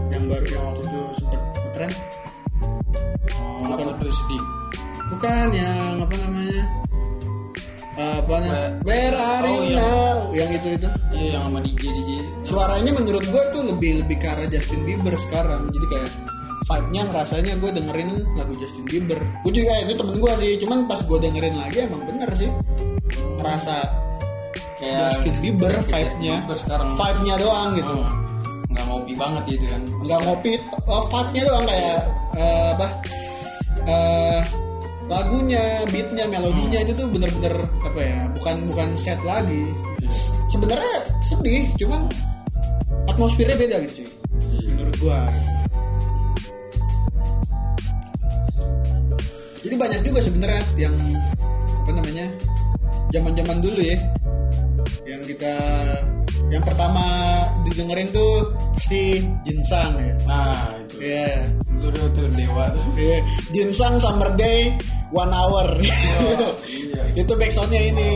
Yang 0.09 0.23
baru 0.25 0.45
yang 0.49 0.63
waktu 0.65 0.81
itu 0.89 0.99
sempet 1.21 1.41
ngetren 1.61 1.91
oh, 3.37 3.93
tuh 4.01 4.13
sedih. 4.13 4.43
Bukan 5.07 5.47
yang 5.53 6.01
apa 6.01 6.15
namanya 6.17 6.61
apa 7.97 8.33
namanya 8.37 8.69
Where- 8.85 9.17
are 9.17 9.41
Oh, 9.41 9.57
you 9.57 9.73
iya. 9.73 9.81
now? 9.81 10.15
Yang 10.29 10.49
itu 10.53 10.67
itu. 10.77 10.87
Iya 11.11 11.29
yang 11.33 11.43
sama 11.49 11.59
DJ 11.59 11.81
DJ 11.89 12.09
suaranya 12.45 12.91
menurut 12.93 13.25
gue 13.25 13.43
tuh 13.49 13.61
lebih 13.65 13.91
lebih 14.05 14.17
ke 14.17 14.27
arah 14.29 14.47
Justin 14.47 14.81
Bieber 14.85 15.17
sekarang. 15.17 15.67
Jadi 15.73 15.85
kayak 15.89 16.09
vibe-nya 16.67 17.01
rasanya 17.09 17.53
gue 17.57 17.71
dengerin 17.73 18.09
lagu 18.33 18.53
Justin 18.55 18.85
Bieber. 18.85 19.19
Gue 19.41 19.51
juga 19.51 19.73
itu 19.81 19.93
temen 19.93 20.15
gue 20.15 20.33
sih. 20.37 20.51
Cuman 20.61 20.85
pas 20.85 21.01
gue 21.01 21.17
dengerin 21.17 21.55
lagi 21.57 21.77
emang 21.83 22.01
bener 22.05 22.29
sih. 22.33 22.49
Kayak 24.77 24.99
Justin 25.17 25.35
Bieber 25.41 25.73
vibe-nya. 25.81 26.35
Vibe-nya 26.93 27.35
doang 27.35 27.69
gitu. 27.73 27.91
Hmm, 27.91 28.13
nggak 28.69 28.85
ngopi 28.85 29.13
banget 29.13 29.43
gitu 29.49 29.65
kan. 29.65 29.81
Nggak 30.05 30.19
ngopi 30.21 30.51
oh, 30.85 31.03
vibe-nya 31.09 31.43
doang 31.43 31.65
kayak 31.65 31.97
eh, 32.37 32.67
apa 32.77 32.87
eh, 33.87 34.39
lagunya 35.07 35.87
beatnya 35.87 36.27
melodinya 36.27 36.79
itu 36.83 36.91
tuh 36.91 37.07
bener-bener 37.07 37.55
apa 37.83 37.99
ya 37.99 38.19
bukan 38.35 38.55
bukan 38.67 38.89
set 38.99 39.19
lagi. 39.23 39.71
Sebenarnya 40.51 40.95
sedih 41.23 41.63
cuman 41.79 42.11
atmosfernya 43.07 43.55
beda 43.55 43.75
gitu 43.87 44.03
cuy. 44.03 44.07
Menurut 44.67 44.95
gua. 44.99 45.21
Jadi 49.63 49.75
banyak 49.75 50.01
juga 50.03 50.19
sebenarnya 50.23 50.63
yang 50.79 50.95
apa 51.83 51.91
namanya 51.91 52.27
zaman-zaman 53.15 53.57
dulu 53.63 53.81
ya. 53.83 53.97
Yang 55.07 55.35
kita 55.35 55.55
yang 56.47 56.63
pertama 56.63 57.03
didengerin 57.67 58.07
tuh 58.11 58.55
pasti 58.75 59.23
Jinsang 59.47 59.95
ya. 59.99 60.13
Nah 60.27 60.71
itu. 60.83 60.95
Iya. 60.99 61.31
Dulu 61.77 61.93
tuh, 61.93 62.07
tuh 62.09 62.27
dewa 62.33 62.73
tuh. 62.73 62.81
Iya, 62.97 63.19
Jinsang 63.53 64.01
Summer 64.01 64.33
Day 64.33 64.73
One 65.11 65.31
Hour. 65.31 65.67
Iya. 65.79 67.03
Itu 67.23 67.33
backsoundnya 67.33 67.81
ini. 67.81 68.09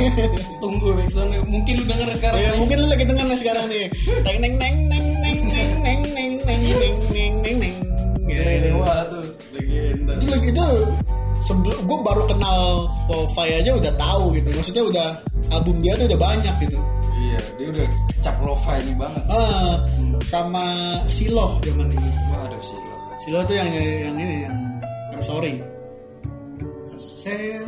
Tunggu 0.62 0.94
Backsound 0.94 1.34
mungkin 1.50 1.72
lu 1.82 1.84
denger 1.84 2.08
sekarang 2.16 2.38
ya 2.40 2.50
nih. 2.54 2.58
mungkin 2.62 2.76
lu 2.80 2.86
lagi 2.88 3.04
denger 3.04 3.26
nih 3.26 3.38
sekarang 3.38 3.64
nih. 3.66 3.84
Neng 4.26 4.38
neng 4.40 4.54
neng 4.56 4.76
neng 4.88 5.06
neng 5.20 5.38
neng 5.52 5.70
neng 5.82 6.00
neng 6.14 6.32
neng 6.46 6.60
neng 6.64 6.96
neng 7.12 7.34
neng 7.42 7.56
neng. 7.60 7.76
Ya, 8.28 8.44
itu 8.44 8.68
dewa 8.70 9.08
tuh 9.08 9.24
legenda 9.56 10.12
itu 10.20 10.26
lagi 10.28 10.48
itu 10.52 10.66
sebelum 11.48 11.80
gue 11.88 11.98
baru 12.04 12.22
kenal 12.28 12.86
lo-fi 13.08 13.48
aja 13.56 13.70
udah 13.72 13.92
tahu 13.96 14.36
gitu. 14.36 14.48
Maksudnya 14.52 14.84
udah 14.84 15.08
album 15.48 15.76
dia 15.80 15.96
tuh 15.96 16.06
udah 16.06 16.20
banyak 16.20 16.54
gitu. 16.68 16.78
Iya 17.18 17.40
dia 17.56 17.66
udah 17.72 17.86
cap 18.20 18.36
lo-fi 18.44 18.78
ini 18.84 18.92
banget. 18.94 19.22
Ah 19.32 19.80
sama 20.28 20.64
Silo 21.08 21.56
zaman 21.64 21.88
itu 21.88 22.10
waduh 22.28 22.60
sih 22.60 22.76
lo 22.76 22.96
Silo 23.24 23.40
tuh 23.48 23.56
yang 23.56 23.68
yang 23.72 24.16
ini 24.20 24.36
yang 24.44 24.56
I'm 25.16 25.24
sorry 25.24 25.56
Masih 26.98 27.62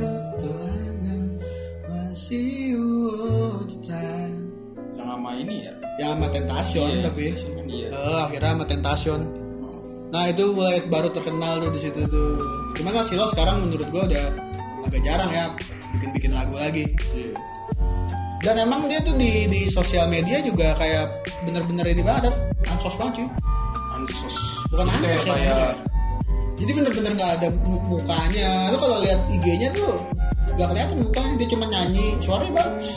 hutan. 2.74 4.31
yang 4.99 5.07
sama 5.07 5.31
ini 5.39 5.70
ya? 5.70 5.72
Yang 6.03 6.11
sama 6.18 6.26
Tentacion 6.35 6.91
Iya, 6.91 6.99
tapi. 7.07 7.24
Kan 7.39 7.66
iya. 7.70 7.89
Eh, 7.95 8.20
akhirnya 8.26 8.51
sama 8.59 8.64
Tentacion. 8.66 9.22
Nah 10.11 10.26
itu 10.26 10.51
mulai 10.51 10.83
baru 10.91 11.14
terkenal 11.14 11.62
tuh 11.62 11.70
di 11.70 11.78
situ 11.78 12.03
tuh. 12.11 12.43
Cuman 12.74 12.91
kan 12.91 13.07
Silo 13.07 13.31
sekarang 13.31 13.70
menurut 13.70 13.87
gua 13.95 14.03
udah 14.11 14.26
agak 14.91 14.99
jarang 15.07 15.31
ya 15.31 15.47
bikin 15.95 16.11
bikin 16.11 16.33
lagu 16.35 16.59
lagi. 16.59 16.91
Iya. 17.14 17.31
Dan 18.43 18.66
emang 18.66 18.91
dia 18.91 18.99
tuh 18.99 19.14
di 19.14 19.47
di 19.47 19.70
sosial 19.70 20.11
media 20.11 20.43
juga 20.43 20.74
kayak 20.74 21.07
bener-bener 21.47 21.87
ini 21.87 22.03
banget 22.03 22.35
ansos 22.66 22.99
banget 22.99 23.22
cuy. 23.22 23.28
Ansos. 23.95 24.35
Bukan 24.74 24.91
ansos 24.91 25.22
ya 25.22 25.35
kayak 25.39 25.70
jadi 26.61 26.70
bener-bener 26.76 27.12
nggak 27.16 27.32
ada 27.40 27.48
mu- 27.64 27.84
mukanya. 27.88 28.68
Lu 28.68 28.76
kalau 28.76 29.00
lihat 29.00 29.20
IG-nya 29.32 29.72
tuh 29.72 29.96
nggak 30.54 30.68
kelihatan 30.68 30.96
mukanya. 31.00 31.34
Dia 31.40 31.48
cuma 31.48 31.64
nyanyi. 31.66 32.06
Suaranya 32.20 32.52
bagus. 32.61 32.88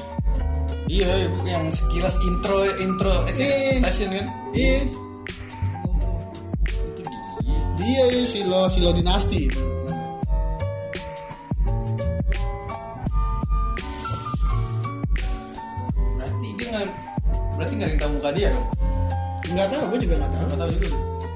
Iya 0.91 1.11
yang 1.47 1.71
sekilas 1.71 2.19
intro 2.21 2.59
intro 2.77 3.13
Iya. 3.31 3.79
expression 3.79 4.09
kan. 4.11 4.25
Iya. 4.51 4.79
Itu 6.83 7.01
dia 7.79 8.03
ya, 8.11 8.23
Silo 8.27 8.61
Silo 8.67 8.91
dinasti. 8.91 9.47
Berarti 16.17 16.47
dia 16.57 16.67
nggak 16.71 16.87
berarti 17.55 17.73
nggak 17.77 17.87
ada 17.87 17.93
yang 17.93 18.01
tahu 18.01 18.11
muka 18.17 18.29
dia 18.33 18.47
dong? 18.51 18.67
Nggak 19.53 19.67
tahu 19.69 19.81
gue 19.91 19.99
juga 20.03 20.15
nggak 20.19 20.31
tahu. 20.33 20.43
Nggak 20.43 20.59
tahu 20.59 20.71
juga 20.73 20.89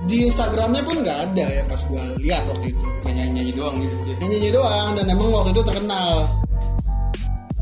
di 0.06 0.30
Instagramnya 0.30 0.86
pun 0.86 1.02
nggak 1.02 1.20
ada 1.32 1.45
ya 1.50 1.64
pas 1.66 1.82
gue 1.82 2.04
lihat 2.22 2.43
waktu 2.45 2.70
itu. 2.70 2.86
Kayak 3.02 3.16
nyanyi 3.18 3.32
nyanyi 3.34 3.52
doang 3.58 3.76
gitu 3.82 3.95
dia. 4.06 4.16
Nyanyi 4.22 4.50
doang 4.54 4.89
dan 4.93 5.06
emang 5.10 5.30
waktu 5.34 5.50
itu 5.58 5.62
terkenal. 5.66 6.16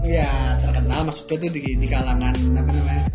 Ya 0.06 0.32
terkenal 0.62 1.00
maksudnya 1.08 1.38
tuh 1.42 1.52
di, 1.56 1.62
di 1.80 1.88
kalangan 1.90 2.36
apa 2.36 2.72
namanya 2.76 3.06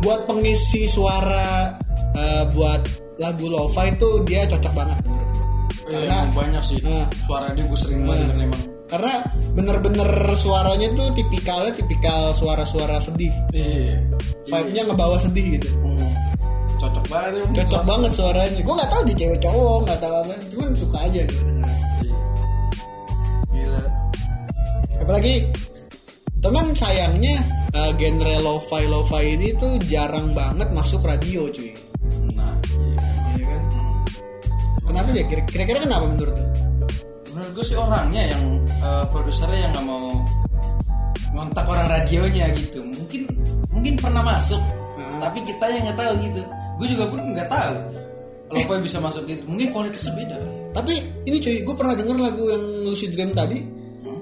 buat 0.00 0.20
pengisi 0.24 0.88
suara 0.88 1.76
eh, 2.16 2.44
buat 2.56 2.80
lagu 3.20 3.46
lo-fi 3.52 3.92
tuh 4.00 4.24
dia 4.24 4.48
cocok 4.48 4.72
banget 4.72 4.98
menurut 5.04 5.28
gue 5.28 5.44
Iya, 5.90 5.98
karena 6.06 6.18
banyak 6.32 6.62
sih. 6.62 6.78
Eh. 6.86 7.04
suara 7.26 7.50
dia 7.50 7.64
gue 7.66 7.78
sering 7.78 8.06
banget 8.06 8.30
denger 8.30 8.46
emang. 8.46 8.62
karena 8.90 9.14
bener-bener 9.54 10.10
suaranya 10.34 10.86
tuh 10.94 11.08
tipikalnya 11.14 11.70
tipikal 11.74 12.30
suara-suara 12.34 12.98
sedih. 13.02 13.30
Iya. 13.54 13.98
Vibe-nya 14.50 14.82
ngebawa 14.86 15.18
sedih 15.18 15.58
gitu. 15.58 15.68
Hmm. 15.78 16.09
Emang. 17.10 17.52
cocok 17.52 17.82
banget 17.84 18.10
suaranya. 18.14 18.60
Gue 18.60 18.74
nggak 18.74 18.90
tahu 18.90 19.02
di 19.02 19.14
cewek 19.14 19.38
cowok 19.40 19.78
nggak 19.84 19.98
tahu 19.98 20.14
apa. 20.16 20.34
Cuman 20.48 20.68
suka 20.72 20.98
aja. 21.02 21.22
Gila. 23.50 23.82
Apalagi 25.00 25.34
teman 26.40 26.66
sayangnya 26.72 27.36
eh, 27.70 27.92
genre 27.94 28.36
lo-fi 28.40 28.84
lo-fi 28.86 29.24
ini 29.34 29.48
tuh 29.54 29.76
jarang 29.86 30.30
banget 30.32 30.68
masuk 30.70 31.02
radio 31.02 31.50
cuy. 31.50 31.72
Nah 32.32 32.54
iya. 32.64 33.00
Iya 33.36 33.44
kan? 33.46 33.62
Kenapa 34.86 35.08
ya? 35.12 35.24
Kira- 35.26 35.46
kira-kira 35.46 35.78
kenapa 35.82 36.04
menurut 36.06 36.34
lu 36.34 36.46
menurut 37.30 37.50
gue 37.54 37.64
sih 37.64 37.78
orangnya 37.78 38.22
yang 38.26 38.42
eh, 38.64 39.04
produsernya 39.08 39.58
yang 39.66 39.72
nggak 39.72 39.86
mau 39.86 40.04
ngontak 41.30 41.66
orang 41.66 41.86
radionya 41.88 42.46
gitu. 42.54 42.80
Mungkin 42.82 43.22
mungkin 43.70 43.94
pernah 43.98 44.22
masuk 44.24 44.60
Ah. 45.00 45.16
tapi 45.22 45.40
kita 45.42 45.64
yang 45.64 45.88
nggak 45.88 45.96
tahu 45.96 46.12
gitu 46.20 46.42
gue 46.80 46.86
juga 46.88 47.04
pun 47.12 47.20
nggak 47.20 47.48
tahu 47.52 47.76
lo 48.50 48.82
bisa 48.82 48.98
masuk 48.98 49.30
gitu 49.30 49.46
mungkin 49.46 49.70
kualitasnya 49.70 50.12
beda. 50.18 50.36
Tapi 50.74 50.94
ini 51.22 51.38
cuy 51.38 51.62
gue 51.62 51.74
pernah 51.78 51.94
denger 51.94 52.16
lagu 52.18 52.42
yang 52.50 52.64
Lucid 52.82 53.14
Dream 53.14 53.30
tadi 53.30 53.62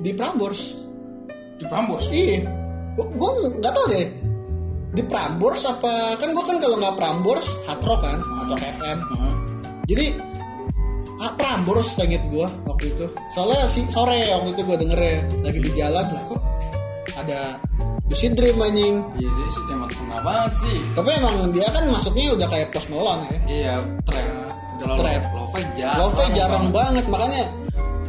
di 0.04 0.10
Prambors. 0.12 0.76
Di 1.56 1.64
Prambors? 1.64 2.12
Iya, 2.12 2.44
gue 2.98 3.30
nggak 3.56 3.72
tahu 3.72 3.86
deh. 3.88 4.06
Di 4.92 5.02
Prambors 5.08 5.64
apa? 5.64 6.20
Kan 6.20 6.36
gue 6.36 6.44
kan 6.44 6.56
kalau 6.60 6.76
nggak 6.76 6.96
Prambors 7.00 7.48
Hard 7.64 7.80
Rock 7.88 8.00
kan? 8.04 8.18
Hard 8.20 8.48
Rock 8.52 8.62
FM. 8.68 8.98
Heeh. 9.00 9.34
Jadi 9.88 10.06
ah, 11.24 11.32
Prambors 11.32 11.88
inget 12.04 12.24
gue 12.28 12.46
waktu 12.68 12.84
itu. 12.92 13.06
Soalnya 13.32 13.64
si 13.64 13.80
sore 13.88 14.28
waktu 14.28 14.52
itu 14.52 14.60
gue 14.60 14.76
denger 14.76 14.98
ya 15.00 15.16
lagi 15.40 15.58
di 15.64 15.70
jalan 15.72 16.04
lah 16.04 16.22
kok 16.28 16.42
ada 17.18 17.40
Lucid 18.08 18.32
Dream 18.38 18.56
anjing. 18.62 19.02
iya 19.18 19.28
dia 19.28 19.48
sih 19.50 19.62
tema 19.66 19.87
terkenal 20.18 20.34
banget 20.34 20.52
sih 20.58 20.78
Tapi 20.94 21.10
emang 21.14 21.36
dia 21.54 21.68
kan 21.70 21.84
masuknya 21.86 22.24
udah 22.34 22.48
kayak 22.50 22.68
Post 22.74 22.88
Malone 22.90 23.22
ya. 23.22 23.38
iya 23.46 23.74
trap 24.02 24.26
udah 24.78 24.86
trap. 24.98 25.22
lo-fi 25.34 25.62
jarang 25.74 25.98
Love 25.98 26.22
jarang 26.34 26.66
banget 26.70 27.04
makanya 27.10 27.42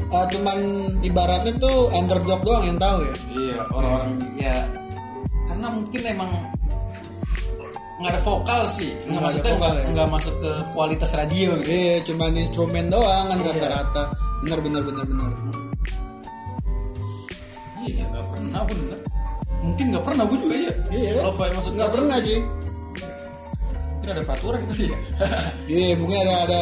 ah, 0.09 0.25
cuman 0.29 0.57
ibaratnya 1.01 1.53
tuh 1.57 1.77
underdog 1.93 2.41
doang 2.41 2.63
yang 2.65 2.77
tahu 2.77 2.97
ya. 3.05 3.15
iya 3.29 3.57
orang-orang 3.69 4.11
ya 4.37 4.57
karena 5.49 5.67
mungkin 5.69 6.01
emang 6.05 6.31
nggak 7.99 8.11
ada 8.15 8.21
vokal 8.23 8.61
sih 8.63 8.91
nggak 9.11 9.43
vokal 9.43 9.71
nggak 9.91 10.07
ya. 10.07 10.13
masuk 10.13 10.35
ke 10.39 10.51
kualitas 10.71 11.11
radio 11.11 11.49
gitu 11.59 11.67
Iya, 11.67 11.95
cuman 12.07 12.31
instrumen 12.31 12.85
doang 12.87 13.25
kan 13.27 13.37
Iya. 13.37 13.47
rata-rata. 13.51 14.03
Bener 14.39 14.59
bener 14.63 14.81
bener 14.87 15.03
bener. 15.03 15.31
iya 17.83 18.03
nggak 18.07 18.23
pernah 18.31 18.61
denger 18.63 18.99
mungkin 19.59 19.85
nggak 19.89 20.03
pernah 20.03 20.23
gue 20.23 20.37
juga 20.39 20.55
ya 20.57 20.71
Iya. 20.89 21.11
lo-fi 21.21 21.49
masuk 21.51 21.71
Nggak 21.73 21.91
pernah 21.91 22.17
cuy. 22.17 22.39
mungkin 23.91 24.09
ada 24.09 24.21
peraturan 24.23 24.61
kali 24.65 24.85
ya 24.85 24.97
Iya, 25.71 25.89
mungkin 25.95 26.17
ada 26.19 26.35
ada 26.45 26.59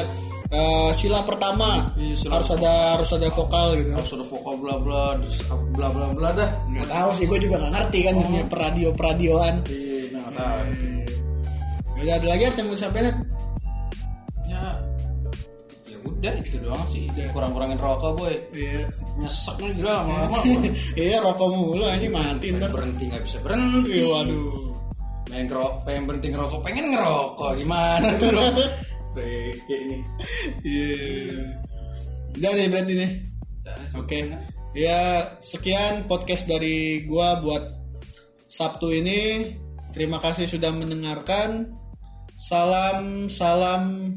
eh, 0.49 0.89
sila 0.95 1.19
pertama 1.21 1.69
Iya, 1.93 2.13
sila 2.15 2.31
harus 2.35 2.49
ada 2.51 2.71
harus 2.95 3.09
ada 3.11 3.27
vokal 3.29 3.67
gitu. 3.77 3.91
harus 3.93 4.11
ada 4.11 4.25
vokal 4.25 4.53
bla 4.57 4.75
bla 4.77 5.01
bla 5.73 5.87
bla 5.89 6.05
bla 6.11 6.29
dah 6.33 6.49
Nggak 6.67 6.87
tahu 6.87 7.09
sih, 7.13 7.25
gue 7.25 7.39
juga 7.39 7.55
nggak 7.57 7.73
ngerti 7.73 7.99
kan 8.03 8.13
dunia 8.17 8.43
peradio 8.45 8.89
peradioan. 8.91 9.55
iya 9.67 10.09
nggak 10.11 10.31
tahu 10.33 10.59
Udah 11.97 12.13
ada 12.13 12.27
lagi 12.27 12.43
yang 12.45 12.61
mau 12.63 12.77
disampaikan? 12.77 13.15
Ya 16.18 16.34
ya 16.34 16.34
udah 16.34 16.34
udah 16.34 16.43
itu 16.43 16.57
doang 16.59 16.86
sih 16.89 17.03
kurang-kurangin 17.30 17.78
rokok 17.78 18.11
boy 18.18 18.34
Iya. 18.51 18.89
nyesek 19.18 19.55
nih 19.61 19.72
gila 19.78 19.91
lama-lama 20.01 20.39
Iya 20.97 21.18
rokok 21.22 21.47
mulu 21.53 21.86
aja 21.86 22.07
mati 22.09 22.47
ntar. 22.51 22.70
berhenti 22.74 23.03
nggak 23.05 23.24
bisa 23.24 23.38
berhenti 23.41 23.91
Iya, 23.93 24.05
waduh. 24.09 24.65
main 25.28 25.43
ngerokok 25.45 25.74
pengen 25.84 26.03
berhenti 26.07 26.28
ngerokok 26.32 26.59
pengen 26.63 26.86
ngerokok 26.89 27.49
gimana 27.59 28.07
tuh 28.15 28.30
lo 28.32 28.43
kayak 29.13 29.57
ini 29.86 29.97
Iya. 30.63 30.95
Udah 32.38 32.51
nih 32.53 32.68
berarti 32.70 32.93
nih. 32.93 33.11
Oke. 33.97 34.18
Ya, 34.78 35.01
sekian 35.41 36.05
podcast 36.05 36.45
dari 36.45 37.01
gua 37.09 37.41
buat 37.41 37.65
Sabtu 38.45 38.93
ini. 38.93 39.51
Terima 39.89 40.22
kasih 40.22 40.45
sudah 40.45 40.70
mendengarkan. 40.70 41.74
Salam 42.38 43.26
salam 43.26 44.13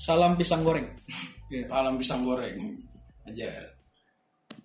salam 0.00 0.32
pisang 0.32 0.64
goreng. 0.64 0.88
Iya. 1.50 1.66
alam 1.68 1.98
pisang 1.98 2.22
goreng 2.22 2.56
ajar 3.26 3.69